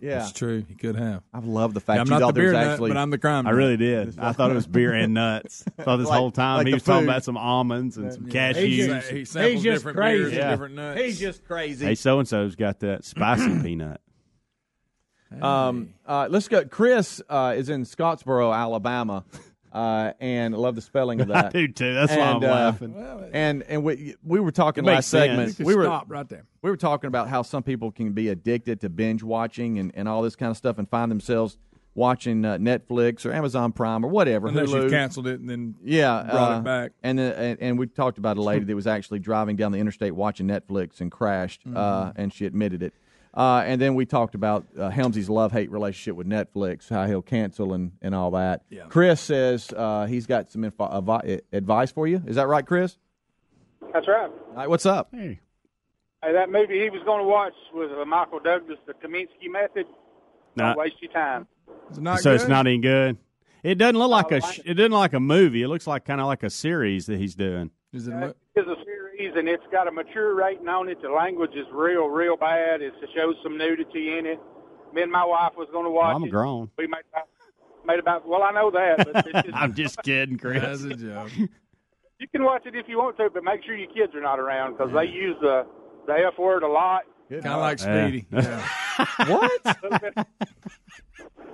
Yeah, 0.00 0.22
It's 0.22 0.32
true. 0.32 0.64
He 0.68 0.74
could 0.74 0.96
have. 0.96 1.22
I 1.32 1.38
love 1.38 1.72
the 1.74 1.80
fact 1.80 2.00
I'm 2.00 2.06
you 2.06 2.10
not 2.10 2.18
the 2.18 2.24
thought 2.26 2.34
there 2.34 2.44
beer 2.44 2.52
was 2.52 2.60
nut, 2.60 2.72
actually. 2.72 2.90
but 2.90 2.96
I'm 2.98 3.10
the 3.10 3.18
crime. 3.18 3.46
I 3.46 3.50
nut. 3.50 3.56
really 3.56 3.76
did. 3.76 4.18
I 4.18 4.32
thought 4.32 4.50
it 4.50 4.54
was 4.54 4.66
beer 4.66 4.92
and 4.92 5.14
nuts. 5.14 5.64
I 5.78 5.82
thought 5.84 5.96
this 5.98 6.08
Like- 6.08 6.18
whole 6.18 6.30
time 6.32 6.58
like 6.58 6.66
he 6.66 6.72
the 6.72 6.76
was 6.76 6.82
talking 6.82 7.06
about 7.08 7.24
some 7.24 7.36
almonds 7.36 7.96
and 7.96 8.12
some 8.12 8.26
Yeah. 8.28 8.52
cashews. 8.52 8.56
He, 8.64 8.82
sa- 8.86 9.00
he 9.14 9.24
samples 9.24 9.52
He's 9.54 9.62
just 9.62 9.74
different 9.84 9.96
beers 9.98 10.22
crazy. 10.28 10.40
and 10.40 10.50
different 10.50 10.74
nuts. 10.74 11.00
He's 11.00 11.20
just 11.20 11.44
crazy. 11.44 11.86
Hey, 11.86 11.94
so 11.94 12.18
and 12.18 12.28
so's 12.28 12.56
got 12.56 12.80
that 12.80 13.04
spicy 13.04 13.58
peanut. 13.62 14.00
Um, 15.40 15.94
uh, 16.06 16.28
let's 16.30 16.48
go. 16.48 16.64
Chris 16.64 17.20
uh, 17.28 17.54
is 17.56 17.68
in 17.68 17.82
Scottsboro, 17.84 18.54
Alabama, 18.54 19.24
uh, 19.74 20.12
and 20.20 20.54
I 20.54 20.58
love 20.58 20.74
the 20.76 20.80
spelling 20.80 21.20
of 21.20 21.28
that. 21.28 21.36
I 21.36 21.42
that. 21.42 21.52
do 21.52 21.68
too. 21.68 21.92
That's 21.94 22.12
why 22.12 22.22
I'm 22.22 22.36
And, 22.36 22.44
uh, 22.44 22.48
laughing. 22.48 23.30
And 23.32 23.62
and 23.64 23.82
we 23.84 24.14
we 24.22 24.40
were 24.40 24.52
talking 24.52 24.84
It 24.84 24.86
last 24.86 25.08
segment. 25.08 25.58
You 25.58 25.66
We 25.66 25.74
were 25.74 25.84
stop 25.84 26.06
right 26.08 26.28
there. 26.28 26.46
we 26.62 26.70
were 26.70 26.76
talking 26.76 27.08
about 27.08 27.28
how 27.28 27.42
some 27.42 27.62
people 27.62 27.90
can 27.90 28.12
be 28.12 28.28
addicted 28.28 28.80
to 28.82 28.88
binge 28.88 29.22
watching 29.22 29.78
and, 29.78 29.90
and 29.94 30.08
all 30.08 30.22
this 30.22 30.36
kind 30.36 30.50
of 30.50 30.56
stuff 30.56 30.78
and 30.78 30.88
find 30.88 31.10
themselves 31.10 31.58
watching 31.96 32.44
uh, 32.44 32.58
Netflix 32.58 33.24
or 33.24 33.32
Amazon 33.32 33.70
Prime 33.70 34.04
or 34.04 34.08
whatever. 34.08 34.48
Unless 34.48 34.70
Hulu. 34.70 34.84
you 34.84 34.90
canceled 34.90 35.28
it 35.28 35.38
and 35.40 35.48
then 35.48 35.74
yeah, 35.82 36.26
brought 36.28 36.52
uh, 36.52 36.58
it 36.58 36.64
back. 36.64 36.92
And, 37.02 37.20
and 37.20 37.58
and 37.60 37.78
we 37.78 37.86
talked 37.86 38.18
about 38.18 38.36
a 38.36 38.42
lady 38.42 38.64
that 38.64 38.74
was 38.74 38.86
actually 38.86 39.20
driving 39.20 39.54
down 39.56 39.70
the 39.72 39.78
interstate 39.78 40.14
watching 40.14 40.48
Netflix 40.48 41.00
and 41.00 41.10
crashed, 41.10 41.62
uh, 41.66 41.70
Mm-hmm. 42.10 42.20
and 42.20 42.32
she 42.32 42.46
admitted 42.46 42.82
it. 42.82 42.94
Uh, 43.36 43.64
and 43.66 43.80
then 43.80 43.94
we 43.96 44.06
talked 44.06 44.34
about 44.36 44.64
uh, 44.78 44.90
Helmsy's 44.90 45.28
love 45.28 45.50
hate 45.50 45.70
relationship 45.70 46.14
with 46.14 46.28
Netflix, 46.28 46.88
how 46.88 47.04
he'll 47.06 47.20
cancel 47.22 47.72
and, 47.74 47.90
and 48.00 48.14
all 48.14 48.30
that. 48.32 48.62
Yeah. 48.70 48.84
Chris 48.88 49.20
says 49.20 49.72
uh, 49.76 50.06
he's 50.06 50.26
got 50.26 50.52
some 50.52 50.62
info, 50.62 50.84
avi- 50.84 51.40
advice 51.52 51.90
for 51.90 52.06
you. 52.06 52.22
Is 52.26 52.36
that 52.36 52.46
right, 52.46 52.64
Chris? 52.64 52.96
That's 53.92 54.06
right. 54.06 54.30
All 54.50 54.54
right, 54.56 54.68
what's 54.70 54.86
up? 54.86 55.08
Hey. 55.12 55.40
Hey, 56.22 56.32
that 56.32 56.48
movie 56.50 56.80
he 56.80 56.90
was 56.90 57.02
going 57.04 57.20
to 57.22 57.26
watch 57.28 57.52
was 57.72 57.90
uh, 58.00 58.04
Michael 58.04 58.38
Douglas, 58.38 58.78
The 58.86 58.94
Kominsky 58.94 59.50
Method. 59.50 59.86
Nah. 60.56 60.68
Don't 60.68 60.78
waste 60.78 60.96
your 61.02 61.12
time. 61.12 61.46
It's 61.90 61.98
not 61.98 62.20
so 62.20 62.30
good. 62.30 62.40
it's 62.40 62.48
not 62.48 62.66
any 62.66 62.78
good. 62.78 63.18
It 63.64 63.76
doesn't 63.76 63.98
look 63.98 64.10
like 64.10 64.30
a. 64.30 64.40
sh- 64.40 64.60
It 64.64 64.74
doesn't 64.74 64.92
look 64.92 65.00
like 65.00 65.12
a 65.14 65.20
movie. 65.20 65.62
It 65.62 65.68
looks 65.68 65.86
like 65.86 66.04
kind 66.04 66.20
of 66.20 66.26
like 66.28 66.42
a 66.44 66.50
series 66.50 67.06
that 67.06 67.18
he's 67.18 67.34
doing. 67.34 67.70
Is 67.92 68.06
it 68.08 68.12
a 68.12 68.16
mo- 68.16 68.34
It's 68.54 68.68
a 68.68 68.84
series, 68.84 69.03
and 69.36 69.48
it's 69.48 69.62
got 69.70 69.88
a 69.88 69.92
mature 69.92 70.34
rating 70.34 70.68
on 70.68 70.88
it. 70.88 71.00
The 71.02 71.08
language 71.08 71.52
is 71.54 71.66
real, 71.72 72.06
real 72.06 72.36
bad. 72.36 72.82
It 72.82 72.92
shows 73.14 73.34
some 73.42 73.56
nudity 73.58 74.18
in 74.18 74.26
it. 74.26 74.40
Me 74.92 75.02
and 75.02 75.10
my 75.10 75.24
wife 75.24 75.52
was 75.56 75.68
going 75.72 75.84
to 75.84 75.90
watch 75.90 76.14
I'm 76.14 76.24
it. 76.24 76.30
grown. 76.30 76.70
We 76.78 76.86
made 76.86 77.02
about, 77.12 77.28
made 77.84 77.98
about. 77.98 78.28
Well, 78.28 78.42
I 78.42 78.52
know 78.52 78.70
that, 78.70 79.08
but 79.12 79.24
just, 79.44 79.54
I'm 79.56 79.74
just 79.74 80.02
kidding, 80.02 80.38
Chris. 80.38 80.62
That's 80.62 80.84
a 80.84 80.94
joke. 80.94 81.30
you 82.20 82.28
can 82.28 82.44
watch 82.44 82.62
it 82.66 82.74
if 82.76 82.86
you 82.88 82.98
want 82.98 83.16
to, 83.18 83.28
but 83.32 83.42
make 83.44 83.64
sure 83.64 83.76
your 83.76 83.92
kids 83.92 84.14
are 84.14 84.22
not 84.22 84.38
around 84.38 84.76
because 84.76 84.92
they 84.94 85.06
use 85.10 85.36
the 85.40 85.66
the 86.06 86.12
f 86.12 86.38
word 86.38 86.62
a 86.62 86.68
lot. 86.68 87.02
Kind 87.30 87.46
of 87.46 87.60
like 87.60 87.80
Yeah. 87.80 88.06
Speedy. 88.08 88.26
Yeah. 88.30 88.68
What? 89.26 90.26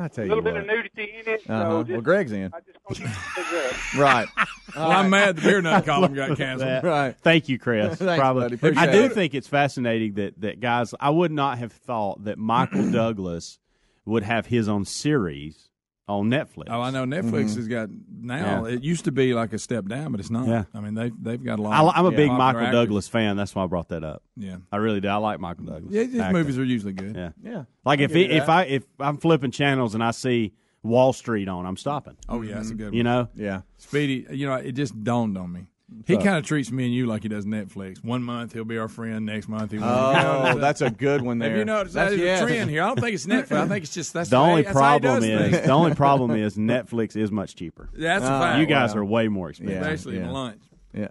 A 0.01 0.03
little 0.03 0.09
bit, 0.09 0.09
I 0.09 0.09
tell 0.09 0.24
a 0.24 0.26
you 0.26 0.34
little 0.34 0.42
bit 0.44 0.53
what. 0.55 0.61
of 0.62 0.66
nudity 0.66 1.14
in 1.20 1.32
it. 1.34 1.40
Uh-huh. 1.48 1.84
So 1.86 1.92
Well, 1.92 2.01
Greg's 2.01 2.32
in. 2.32 2.51
I 2.55 2.61
just 2.61 2.78
want 2.84 2.98
you 2.98 3.05
to 3.05 3.11
heads 3.11 3.94
up. 3.94 3.98
Right. 4.01 4.28
well, 4.76 4.90
I'm 4.90 5.11
mad 5.11 5.36
the 5.36 5.42
beer 5.42 5.61
nut 5.62 5.84
column 5.86 6.14
got 6.14 6.36
canceled. 6.36 6.68
That- 6.68 6.84
Right. 6.84 7.16
Thank 7.22 7.48
you, 7.48 7.59
Chris. 7.59 7.98
Thanks, 7.98 8.20
Probably. 8.20 8.57
buddy. 8.57 8.76
I 8.76 8.90
do 8.90 9.05
it. 9.05 9.12
think 9.12 9.34
it's 9.34 9.48
fascinating 9.48 10.14
that 10.14 10.40
that 10.40 10.61
guys. 10.61 10.94
I 11.01 11.11
would 11.11 11.32
not 11.32 11.59
have 11.59 11.72
thought 11.72 12.24
that 12.24 12.38
Michael 12.38 12.90
Douglas 12.92 13.59
would 14.05 14.22
have 14.22 14.46
his 14.46 14.68
own 14.68 14.84
series 14.84 15.69
on 16.18 16.30
Netflix. 16.30 16.64
Oh, 16.68 16.80
I 16.80 16.90
know 16.90 17.04
Netflix 17.04 17.50
mm-hmm. 17.50 17.56
has 17.56 17.68
got 17.68 17.88
now. 18.20 18.64
It 18.64 18.82
used 18.82 19.04
to 19.04 19.12
be 19.12 19.34
like 19.34 19.52
a 19.52 19.58
step 19.58 19.86
down, 19.86 20.12
but 20.12 20.20
it's 20.20 20.30
not. 20.30 20.46
Yeah. 20.48 20.64
I 20.74 20.80
mean 20.80 20.94
they 20.94 21.11
they've 21.20 21.42
got 21.42 21.58
a 21.58 21.62
lot. 21.62 21.72
I, 21.72 21.98
I'm 21.98 22.06
a 22.06 22.11
big 22.11 22.30
Michael 22.30 22.61
actors. 22.61 22.74
Douglas 22.74 23.08
fan. 23.08 23.36
That's 23.36 23.54
why 23.54 23.64
I 23.64 23.66
brought 23.66 23.88
that 23.88 24.04
up. 24.04 24.22
Yeah, 24.36 24.56
I 24.70 24.76
really 24.76 25.00
do. 25.00 25.08
I 25.08 25.16
like 25.16 25.40
Michael 25.40 25.64
Douglas. 25.64 25.92
yeah. 25.92 26.02
His 26.02 26.18
actor. 26.18 26.36
movies 26.36 26.58
are 26.58 26.64
usually 26.64 26.92
good. 26.92 27.16
Yeah. 27.16 27.30
Yeah. 27.42 27.64
Like 27.84 28.00
I'll 28.00 28.04
if 28.06 28.12
give 28.12 28.30
he, 28.30 28.36
if. 28.36 28.48
I 28.48 28.64
if 28.64 28.84
I'm 28.98 29.16
flipping 29.18 29.50
channels 29.50 29.94
and 29.94 30.02
I 30.02 30.11
see 30.11 30.52
Wall 30.82 31.12
Street 31.12 31.48
on, 31.48 31.66
I'm 31.66 31.76
stopping. 31.76 32.16
Oh 32.28 32.42
yeah, 32.42 32.54
that's 32.54 32.70
a 32.70 32.74
good. 32.74 32.86
one. 32.86 32.94
You 32.94 33.04
know. 33.04 33.28
Yeah. 33.34 33.62
Speedy. 33.76 34.26
You 34.30 34.46
know, 34.46 34.54
it 34.54 34.72
just 34.72 35.02
dawned 35.02 35.38
on 35.38 35.52
me. 35.52 35.66
He 36.07 36.16
kind 36.16 36.36
of 36.38 36.45
treats 36.45 36.70
me 36.70 36.84
and 36.86 36.95
you 36.95 37.07
like 37.07 37.22
he 37.22 37.28
does 37.28 37.45
Netflix. 37.45 38.03
One 38.05 38.22
month 38.22 38.53
he'll 38.53 38.64
be 38.64 38.78
our 38.78 38.88
friend. 38.88 39.26
Next 39.26 39.49
month 39.49 39.72
he 39.72 39.78
won't. 39.78 39.91
Oh, 39.91 40.59
that's 40.61 40.80
a 40.80 40.91
good 40.91 41.20
one 41.22 41.38
there. 41.38 41.51
Have 41.51 41.59
you 41.59 41.64
noticed 41.64 41.95
That's- 41.95 42.16
that? 42.18 42.24
yes. 42.24 42.41
A 42.43 42.47
trend 42.47 42.70
here. 42.70 42.82
I 42.82 42.86
don't 42.88 43.01
think 43.01 43.14
it's 43.14 43.26
Netflix. 43.26 43.53
I 43.53 43.68
think 43.68 43.84
it's 43.84 43.95
just 43.95 44.12
that's 44.12 44.30
The 44.30 44.36
only 44.36 44.62
that's 44.62 44.72
problem 44.74 45.22
is 45.22 45.51
things. 45.53 45.66
the 45.66 45.72
only 45.72 45.95
problem 46.07 46.30
is 46.32 46.57
Netflix 46.57 47.16
is 47.16 47.30
much 47.30 47.55
cheaper. 47.57 47.91
That's 47.93 48.24
Oh, 48.24 48.28
fact. 48.28 48.59
You 48.61 48.66
guys 48.66 48.95
wow. 48.95 49.01
are 49.01 49.05
way 49.05 49.28
more 49.28 49.51
expensive. 49.51 49.74
Yeah. 49.76 49.88
especially 49.88 50.18
in 50.18 50.30
lunch. 50.30 50.62
Yeah. 50.95 51.09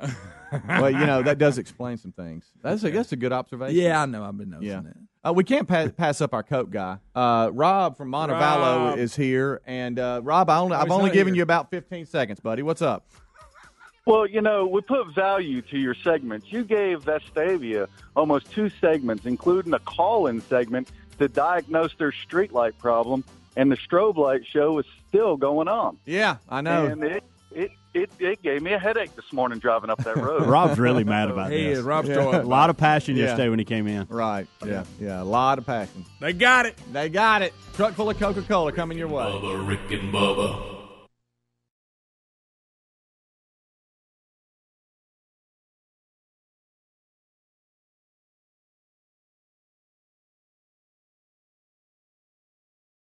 well, 0.68 0.90
you 0.90 1.06
know 1.06 1.22
that 1.22 1.38
does 1.38 1.58
explain 1.58 1.96
some 1.96 2.12
things. 2.12 2.44
That's 2.62 2.82
a 2.84 2.90
that's 2.90 3.12
a 3.12 3.16
good 3.16 3.32
observation. 3.32 3.76
Yeah, 3.76 4.02
I 4.02 4.06
know. 4.06 4.24
I've 4.24 4.36
been 4.36 4.50
noticing 4.50 4.72
Yeah. 4.72 4.80
that. 4.82 4.96
Uh, 5.24 5.32
we 5.32 5.44
can't 5.44 5.68
pa- 5.68 5.88
pass 5.96 6.20
up 6.20 6.34
our 6.34 6.42
Coke 6.42 6.70
guy. 6.70 6.98
Uh, 7.14 7.48
Rob 7.52 7.96
from 7.96 8.10
Montevallo 8.10 8.90
Rob. 8.90 8.98
is 8.98 9.14
here, 9.14 9.60
and 9.66 9.96
uh, 10.00 10.20
Rob, 10.24 10.50
I 10.50 10.56
only, 10.58 10.74
I've 10.76 10.90
only 10.90 11.10
given 11.12 11.34
here. 11.34 11.38
you 11.38 11.42
about 11.44 11.70
fifteen 11.70 12.06
seconds, 12.06 12.40
buddy. 12.40 12.62
What's 12.62 12.82
up? 12.82 13.06
Well, 14.04 14.26
you 14.26 14.40
know, 14.40 14.66
we 14.66 14.80
put 14.80 15.14
value 15.14 15.62
to 15.62 15.78
your 15.78 15.94
segments. 15.94 16.50
You 16.50 16.64
gave 16.64 17.04
Vestavia 17.04 17.86
almost 18.16 18.50
two 18.50 18.68
segments, 18.80 19.26
including 19.26 19.72
a 19.74 19.78
call-in 19.78 20.40
segment 20.40 20.88
to 21.18 21.28
diagnose 21.28 21.94
their 21.96 22.10
streetlight 22.10 22.76
problem, 22.78 23.22
and 23.56 23.70
the 23.70 23.76
strobe 23.76 24.16
light 24.16 24.44
show 24.44 24.78
is 24.78 24.86
still 25.08 25.36
going 25.36 25.68
on. 25.68 25.98
Yeah, 26.04 26.38
I 26.48 26.62
know. 26.62 26.86
And 26.86 27.04
it, 27.04 27.22
it, 27.52 27.70
it, 27.94 28.10
it 28.18 28.42
gave 28.42 28.60
me 28.62 28.72
a 28.72 28.78
headache 28.78 29.14
this 29.14 29.32
morning 29.32 29.60
driving 29.60 29.88
up 29.90 30.02
that 30.02 30.16
road. 30.16 30.46
Rob's 30.48 30.80
really 30.80 31.04
mad 31.04 31.30
about 31.30 31.52
He 31.52 31.62
this. 31.64 31.78
is. 31.78 31.84
Rob's 31.84 32.08
Yeah. 32.08 32.40
A 32.40 32.42
lot 32.42 32.70
of 32.70 32.76
passion 32.76 33.14
Yeah. 33.14 33.26
yesterday 33.26 33.50
when 33.50 33.60
he 33.60 33.64
came 33.64 33.86
in. 33.86 34.06
Right. 34.08 34.48
Yeah. 34.66 34.82
Yeah. 34.98 35.22
A 35.22 35.24
lot 35.24 35.58
of 35.58 35.66
passion. 35.66 36.04
They 36.18 36.32
got 36.32 36.66
it. 36.66 36.76
They 36.92 37.08
got 37.08 37.42
it. 37.42 37.52
Truck 37.74 37.92
full 37.92 38.10
of 38.10 38.18
Coca 38.18 38.42
Cola 38.42 38.72
coming 38.72 38.98
your 38.98 39.08
way. 39.08 39.22
Bubba, 39.24 39.68
Rick 39.68 39.92
and 39.92 40.12
Bubba. 40.12 40.71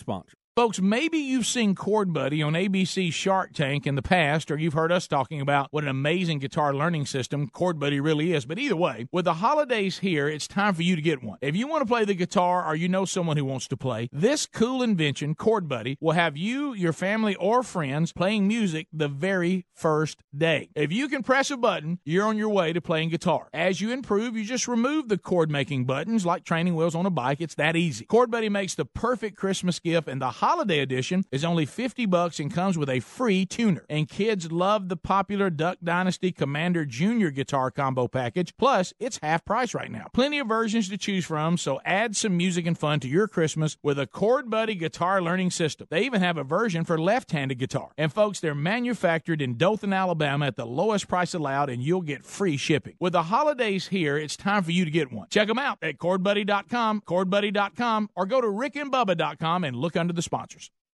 sponsor. 0.00 0.39
Folks, 0.60 0.78
maybe 0.78 1.16
you've 1.16 1.46
seen 1.46 1.74
Chord 1.74 2.12
Buddy 2.12 2.42
on 2.42 2.52
ABC 2.52 3.10
Shark 3.14 3.54
Tank 3.54 3.86
in 3.86 3.94
the 3.94 4.02
past, 4.02 4.50
or 4.50 4.58
you've 4.58 4.74
heard 4.74 4.92
us 4.92 5.08
talking 5.08 5.40
about 5.40 5.68
what 5.70 5.84
an 5.84 5.88
amazing 5.88 6.38
guitar 6.38 6.74
learning 6.74 7.06
system 7.06 7.48
Chord 7.48 7.80
Buddy 7.80 7.98
really 7.98 8.34
is. 8.34 8.44
But 8.44 8.58
either 8.58 8.76
way, 8.76 9.06
with 9.10 9.24
the 9.24 9.32
holidays 9.32 10.00
here, 10.00 10.28
it's 10.28 10.46
time 10.46 10.74
for 10.74 10.82
you 10.82 10.96
to 10.96 11.00
get 11.00 11.22
one. 11.22 11.38
If 11.40 11.56
you 11.56 11.66
want 11.66 11.80
to 11.80 11.86
play 11.86 12.04
the 12.04 12.12
guitar 12.12 12.66
or 12.66 12.76
you 12.76 12.90
know 12.90 13.06
someone 13.06 13.38
who 13.38 13.46
wants 13.46 13.68
to 13.68 13.76
play, 13.78 14.10
this 14.12 14.44
cool 14.44 14.82
invention, 14.82 15.34
Chord 15.34 15.66
Buddy, 15.66 15.96
will 15.98 16.12
have 16.12 16.36
you, 16.36 16.74
your 16.74 16.92
family, 16.92 17.36
or 17.36 17.62
friends 17.62 18.12
playing 18.12 18.46
music 18.46 18.86
the 18.92 19.08
very 19.08 19.64
first 19.72 20.22
day. 20.36 20.68
If 20.74 20.92
you 20.92 21.08
can 21.08 21.22
press 21.22 21.50
a 21.50 21.56
button, 21.56 22.00
you're 22.04 22.26
on 22.26 22.36
your 22.36 22.50
way 22.50 22.74
to 22.74 22.82
playing 22.82 23.08
guitar. 23.08 23.48
As 23.54 23.80
you 23.80 23.92
improve, 23.92 24.36
you 24.36 24.44
just 24.44 24.68
remove 24.68 25.08
the 25.08 25.16
chord 25.16 25.50
making 25.50 25.86
buttons 25.86 26.26
like 26.26 26.44
training 26.44 26.74
wheels 26.74 26.94
on 26.94 27.06
a 27.06 27.10
bike. 27.10 27.40
It's 27.40 27.54
that 27.54 27.76
easy. 27.76 28.04
Chord 28.04 28.30
Buddy 28.30 28.50
makes 28.50 28.74
the 28.74 28.84
perfect 28.84 29.38
Christmas 29.38 29.78
gift, 29.78 30.06
and 30.06 30.20
the 30.20 30.49
holiday 30.50 30.80
edition 30.80 31.24
is 31.30 31.44
only 31.44 31.64
50 31.64 32.06
bucks 32.06 32.40
and 32.40 32.52
comes 32.52 32.76
with 32.76 32.90
a 32.90 32.98
free 32.98 33.46
tuner. 33.46 33.84
And 33.88 34.08
kids 34.08 34.50
love 34.50 34.88
the 34.88 34.96
popular 34.96 35.48
Duck 35.48 35.78
Dynasty 35.80 36.32
Commander 36.32 36.84
Junior 36.84 37.30
guitar 37.30 37.70
combo 37.70 38.08
package. 38.08 38.56
Plus, 38.56 38.92
it's 38.98 39.20
half 39.22 39.44
price 39.44 39.74
right 39.74 39.92
now. 39.92 40.08
Plenty 40.12 40.40
of 40.40 40.48
versions 40.48 40.88
to 40.88 40.98
choose 40.98 41.24
from, 41.24 41.56
so 41.56 41.80
add 41.84 42.16
some 42.16 42.36
music 42.36 42.66
and 42.66 42.76
fun 42.76 42.98
to 42.98 43.06
your 43.06 43.28
Christmas 43.28 43.76
with 43.80 43.96
a 43.96 44.08
Chord 44.08 44.50
Buddy 44.50 44.74
guitar 44.74 45.22
learning 45.22 45.52
system. 45.52 45.86
They 45.88 46.02
even 46.02 46.20
have 46.20 46.36
a 46.36 46.42
version 46.42 46.84
for 46.84 46.98
left-handed 46.98 47.58
guitar. 47.58 47.90
And 47.96 48.12
folks, 48.12 48.40
they're 48.40 48.52
manufactured 48.52 49.40
in 49.40 49.56
Dothan, 49.56 49.92
Alabama 49.92 50.46
at 50.46 50.56
the 50.56 50.66
lowest 50.66 51.06
price 51.06 51.32
allowed 51.32 51.70
and 51.70 51.80
you'll 51.80 52.00
get 52.00 52.24
free 52.24 52.56
shipping. 52.56 52.96
With 52.98 53.12
the 53.12 53.22
holidays 53.22 53.86
here, 53.86 54.16
it's 54.18 54.36
time 54.36 54.64
for 54.64 54.72
you 54.72 54.84
to 54.84 54.90
get 54.90 55.12
one. 55.12 55.28
Check 55.30 55.46
them 55.46 55.60
out 55.60 55.78
at 55.80 55.98
chordbuddy.com, 55.98 57.02
chordbuddy.com, 57.06 58.10
or 58.16 58.26
go 58.26 58.40
to 58.40 58.48
rickandbubba.com 58.48 59.62
and 59.62 59.76
look 59.76 59.96
under 59.96 60.12
the 60.12 60.22
sponsors. 60.30 60.70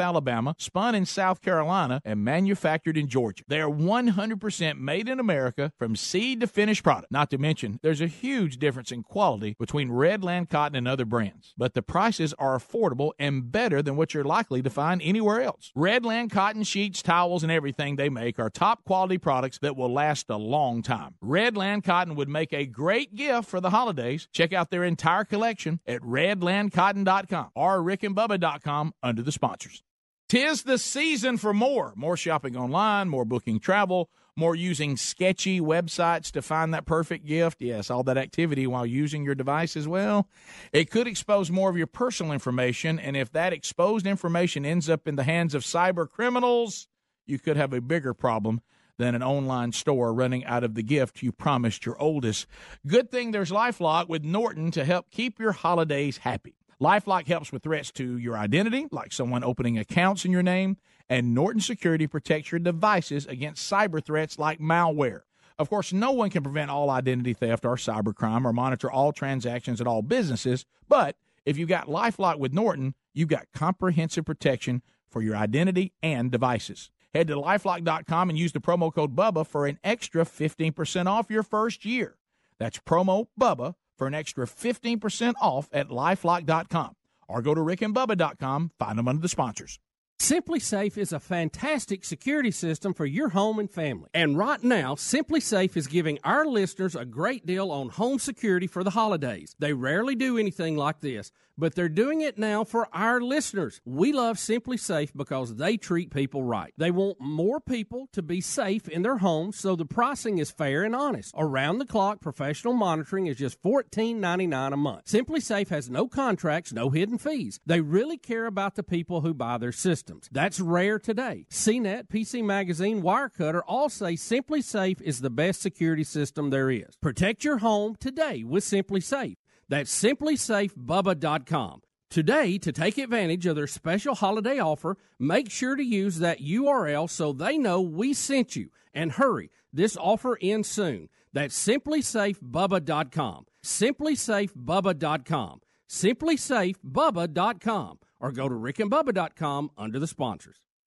Alabama, 0.00 0.54
spun 0.58 0.94
in 0.94 1.06
South 1.06 1.40
Carolina, 1.40 2.00
and 2.04 2.24
manufactured 2.24 2.96
in 2.96 3.08
Georgia. 3.08 3.44
They 3.46 3.60
are 3.60 3.70
100% 3.70 4.78
made 4.78 5.08
in 5.08 5.20
America 5.20 5.72
from 5.78 5.94
seed 5.94 6.40
to 6.40 6.46
finished 6.46 6.82
product. 6.82 7.12
Not 7.12 7.30
to 7.30 7.38
mention, 7.38 7.78
there's 7.82 8.00
a 8.00 8.06
huge 8.06 8.58
difference 8.58 8.90
in 8.90 9.02
quality 9.02 9.54
between 9.58 9.90
Redland 9.90 10.48
Cotton 10.48 10.76
and 10.76 10.88
other 10.88 11.04
brands, 11.04 11.54
but 11.56 11.74
the 11.74 11.82
prices 11.82 12.34
are 12.38 12.58
affordable 12.58 13.12
and 13.18 13.52
better 13.52 13.82
than 13.82 13.96
what 13.96 14.14
you're 14.14 14.24
likely 14.24 14.62
to 14.62 14.70
find 14.70 15.02
anywhere 15.02 15.42
else. 15.42 15.70
Redland 15.76 16.30
Cotton 16.30 16.62
sheets, 16.62 17.02
towels, 17.02 17.42
and 17.42 17.52
everything 17.52 17.96
they 17.96 18.08
make 18.08 18.38
are 18.38 18.50
top 18.50 18.84
quality 18.84 19.18
products 19.18 19.58
that 19.58 19.76
will 19.76 19.92
last 19.92 20.30
a 20.30 20.36
long 20.36 20.82
time. 20.82 21.14
Redland 21.22 21.84
Cotton 21.84 22.14
would 22.14 22.28
make 22.28 22.52
a 22.52 22.66
great 22.66 23.14
gift 23.14 23.48
for 23.48 23.60
the 23.60 23.70
holidays. 23.70 24.28
Check 24.32 24.52
out 24.52 24.70
their 24.70 24.84
entire 24.84 25.24
collection 25.24 25.80
at 25.86 26.00
redlandcotton.com 26.00 27.50
or 27.54 27.78
rickandbubba.com 27.78 28.94
under 29.02 29.22
the 29.22 29.32
sponsors. 29.32 29.82
Tis 30.30 30.62
the 30.62 30.78
season 30.78 31.38
for 31.38 31.52
more. 31.52 31.92
More 31.96 32.16
shopping 32.16 32.56
online, 32.56 33.08
more 33.08 33.24
booking 33.24 33.58
travel, 33.58 34.10
more 34.36 34.54
using 34.54 34.96
sketchy 34.96 35.60
websites 35.60 36.30
to 36.30 36.40
find 36.40 36.72
that 36.72 36.86
perfect 36.86 37.26
gift. 37.26 37.60
Yes, 37.60 37.90
all 37.90 38.04
that 38.04 38.16
activity 38.16 38.64
while 38.68 38.86
using 38.86 39.24
your 39.24 39.34
device 39.34 39.76
as 39.76 39.88
well. 39.88 40.28
It 40.72 40.88
could 40.88 41.08
expose 41.08 41.50
more 41.50 41.68
of 41.68 41.76
your 41.76 41.88
personal 41.88 42.30
information, 42.30 43.00
and 43.00 43.16
if 43.16 43.32
that 43.32 43.52
exposed 43.52 44.06
information 44.06 44.64
ends 44.64 44.88
up 44.88 45.08
in 45.08 45.16
the 45.16 45.24
hands 45.24 45.52
of 45.52 45.64
cyber 45.64 46.08
criminals, 46.08 46.86
you 47.26 47.40
could 47.40 47.56
have 47.56 47.72
a 47.72 47.80
bigger 47.80 48.14
problem 48.14 48.60
than 48.98 49.16
an 49.16 49.24
online 49.24 49.72
store 49.72 50.14
running 50.14 50.44
out 50.44 50.62
of 50.62 50.74
the 50.74 50.84
gift 50.84 51.24
you 51.24 51.32
promised 51.32 51.84
your 51.84 52.00
oldest. 52.00 52.46
Good 52.86 53.10
thing 53.10 53.32
there's 53.32 53.50
Lifelock 53.50 54.08
with 54.08 54.22
Norton 54.22 54.70
to 54.70 54.84
help 54.84 55.10
keep 55.10 55.40
your 55.40 55.50
holidays 55.50 56.18
happy. 56.18 56.59
Lifelock 56.80 57.26
helps 57.26 57.52
with 57.52 57.62
threats 57.62 57.90
to 57.92 58.16
your 58.16 58.38
identity, 58.38 58.86
like 58.90 59.12
someone 59.12 59.44
opening 59.44 59.78
accounts 59.78 60.24
in 60.24 60.32
your 60.32 60.42
name, 60.42 60.78
and 61.10 61.34
Norton 61.34 61.60
Security 61.60 62.06
protects 62.06 62.50
your 62.50 62.58
devices 62.58 63.26
against 63.26 63.70
cyber 63.70 64.02
threats 64.02 64.38
like 64.38 64.60
malware. 64.60 65.22
Of 65.58 65.68
course, 65.68 65.92
no 65.92 66.12
one 66.12 66.30
can 66.30 66.42
prevent 66.42 66.70
all 66.70 66.88
identity 66.88 67.34
theft 67.34 67.66
or 67.66 67.76
cybercrime 67.76 68.46
or 68.46 68.54
monitor 68.54 68.90
all 68.90 69.12
transactions 69.12 69.82
at 69.82 69.86
all 69.86 70.00
businesses, 70.00 70.64
but 70.88 71.16
if 71.44 71.58
you've 71.58 71.68
got 71.68 71.86
Lifelock 71.86 72.38
with 72.38 72.54
Norton, 72.54 72.94
you've 73.12 73.28
got 73.28 73.52
comprehensive 73.52 74.24
protection 74.24 74.80
for 75.10 75.20
your 75.20 75.36
identity 75.36 75.92
and 76.02 76.30
devices. 76.30 76.90
Head 77.12 77.26
to 77.28 77.34
lifelock.com 77.34 78.30
and 78.30 78.38
use 78.38 78.52
the 78.52 78.60
promo 78.60 78.94
code 78.94 79.14
BUBBA 79.14 79.46
for 79.46 79.66
an 79.66 79.78
extra 79.84 80.24
15% 80.24 81.06
off 81.06 81.30
your 81.30 81.42
first 81.42 81.84
year. 81.84 82.16
That's 82.58 82.78
promo 82.78 83.26
BUBBA 83.38 83.74
for 84.00 84.06
an 84.06 84.14
extra 84.14 84.46
15% 84.46 85.34
off 85.42 85.68
at 85.74 85.88
lifelock.com 85.88 86.92
or 87.28 87.42
go 87.42 87.54
to 87.54 87.60
rickandbubba.com, 87.60 88.70
find 88.78 88.98
them 88.98 89.06
under 89.06 89.20
the 89.20 89.28
sponsors. 89.28 89.78
SimpliSafe 90.20 90.98
is 90.98 91.14
a 91.14 91.18
fantastic 91.18 92.04
security 92.04 92.50
system 92.50 92.92
for 92.92 93.06
your 93.06 93.30
home 93.30 93.58
and 93.58 93.70
family. 93.70 94.10
And 94.12 94.36
right 94.36 94.62
now, 94.62 94.94
SimpliSafe 94.94 95.78
is 95.78 95.86
giving 95.86 96.18
our 96.22 96.44
listeners 96.44 96.94
a 96.94 97.06
great 97.06 97.46
deal 97.46 97.70
on 97.70 97.88
home 97.88 98.18
security 98.18 98.66
for 98.66 98.84
the 98.84 98.90
holidays. 98.90 99.56
They 99.58 99.72
rarely 99.72 100.14
do 100.14 100.36
anything 100.36 100.76
like 100.76 101.00
this, 101.00 101.32
but 101.56 101.74
they're 101.74 101.88
doing 101.88 102.20
it 102.20 102.38
now 102.38 102.64
for 102.64 102.86
our 102.92 103.22
listeners. 103.22 103.80
We 103.86 104.12
love 104.12 104.36
SimpliSafe 104.36 105.12
because 105.16 105.56
they 105.56 105.78
treat 105.78 106.12
people 106.12 106.42
right. 106.42 106.74
They 106.76 106.90
want 106.90 107.18
more 107.18 107.58
people 107.58 108.08
to 108.12 108.20
be 108.20 108.42
safe 108.42 108.88
in 108.88 109.00
their 109.00 109.18
homes, 109.18 109.58
so 109.58 109.74
the 109.74 109.86
pricing 109.86 110.36
is 110.36 110.50
fair 110.50 110.84
and 110.84 110.94
honest. 110.94 111.34
Around 111.36 111.78
the 111.78 111.86
clock 111.86 112.20
professional 112.20 112.74
monitoring 112.74 113.26
is 113.26 113.38
just 113.38 113.62
$14.99 113.62 114.72
a 114.72 114.76
month. 114.76 115.06
SimpliSafe 115.06 115.68
has 115.68 115.88
no 115.88 116.08
contracts, 116.08 116.74
no 116.74 116.90
hidden 116.90 117.16
fees. 117.16 117.58
They 117.64 117.80
really 117.80 118.18
care 118.18 118.44
about 118.44 118.74
the 118.74 118.82
people 118.82 119.22
who 119.22 119.32
buy 119.32 119.56
their 119.56 119.72
systems. 120.10 120.28
That's 120.32 120.58
rare 120.60 120.98
today. 120.98 121.46
CNET, 121.50 122.08
PC 122.08 122.42
Magazine, 122.44 123.02
Wirecutter 123.02 123.62
all 123.66 123.88
say 123.88 124.12
SimpliSafe 124.14 125.00
is 125.00 125.20
the 125.20 125.30
best 125.30 125.62
security 125.62 126.04
system 126.04 126.50
there 126.50 126.70
is. 126.70 126.96
Protect 127.00 127.42
your 127.44 127.58
home 127.58 127.96
today 127.98 128.44
with 128.44 128.64
SimpliSafe. 128.64 129.36
That's 129.68 130.02
simplisafebubba.com. 130.02 131.80
Today, 132.10 132.58
to 132.58 132.72
take 132.72 132.98
advantage 132.98 133.46
of 133.46 133.54
their 133.54 133.68
special 133.68 134.16
holiday 134.16 134.58
offer, 134.58 134.96
make 135.20 135.48
sure 135.48 135.76
to 135.76 135.84
use 135.84 136.18
that 136.18 136.40
URL 136.40 137.08
so 137.08 137.32
they 137.32 137.56
know 137.56 137.80
we 137.80 138.12
sent 138.12 138.56
you. 138.56 138.70
And 138.92 139.12
hurry, 139.12 139.52
this 139.72 139.96
offer 139.96 140.36
ends 140.42 140.68
soon. 140.68 141.08
That's 141.32 141.56
simplisafebubba.com. 141.56 143.46
Simplisafebubba.com. 143.64 145.60
Simplisafebubba.com 145.88 147.98
or 148.20 148.32
go 148.32 148.48
to 148.48 148.54
rickandbubba.com 148.54 149.70
under 149.76 149.98
the 149.98 150.06
sponsors. 150.06 150.58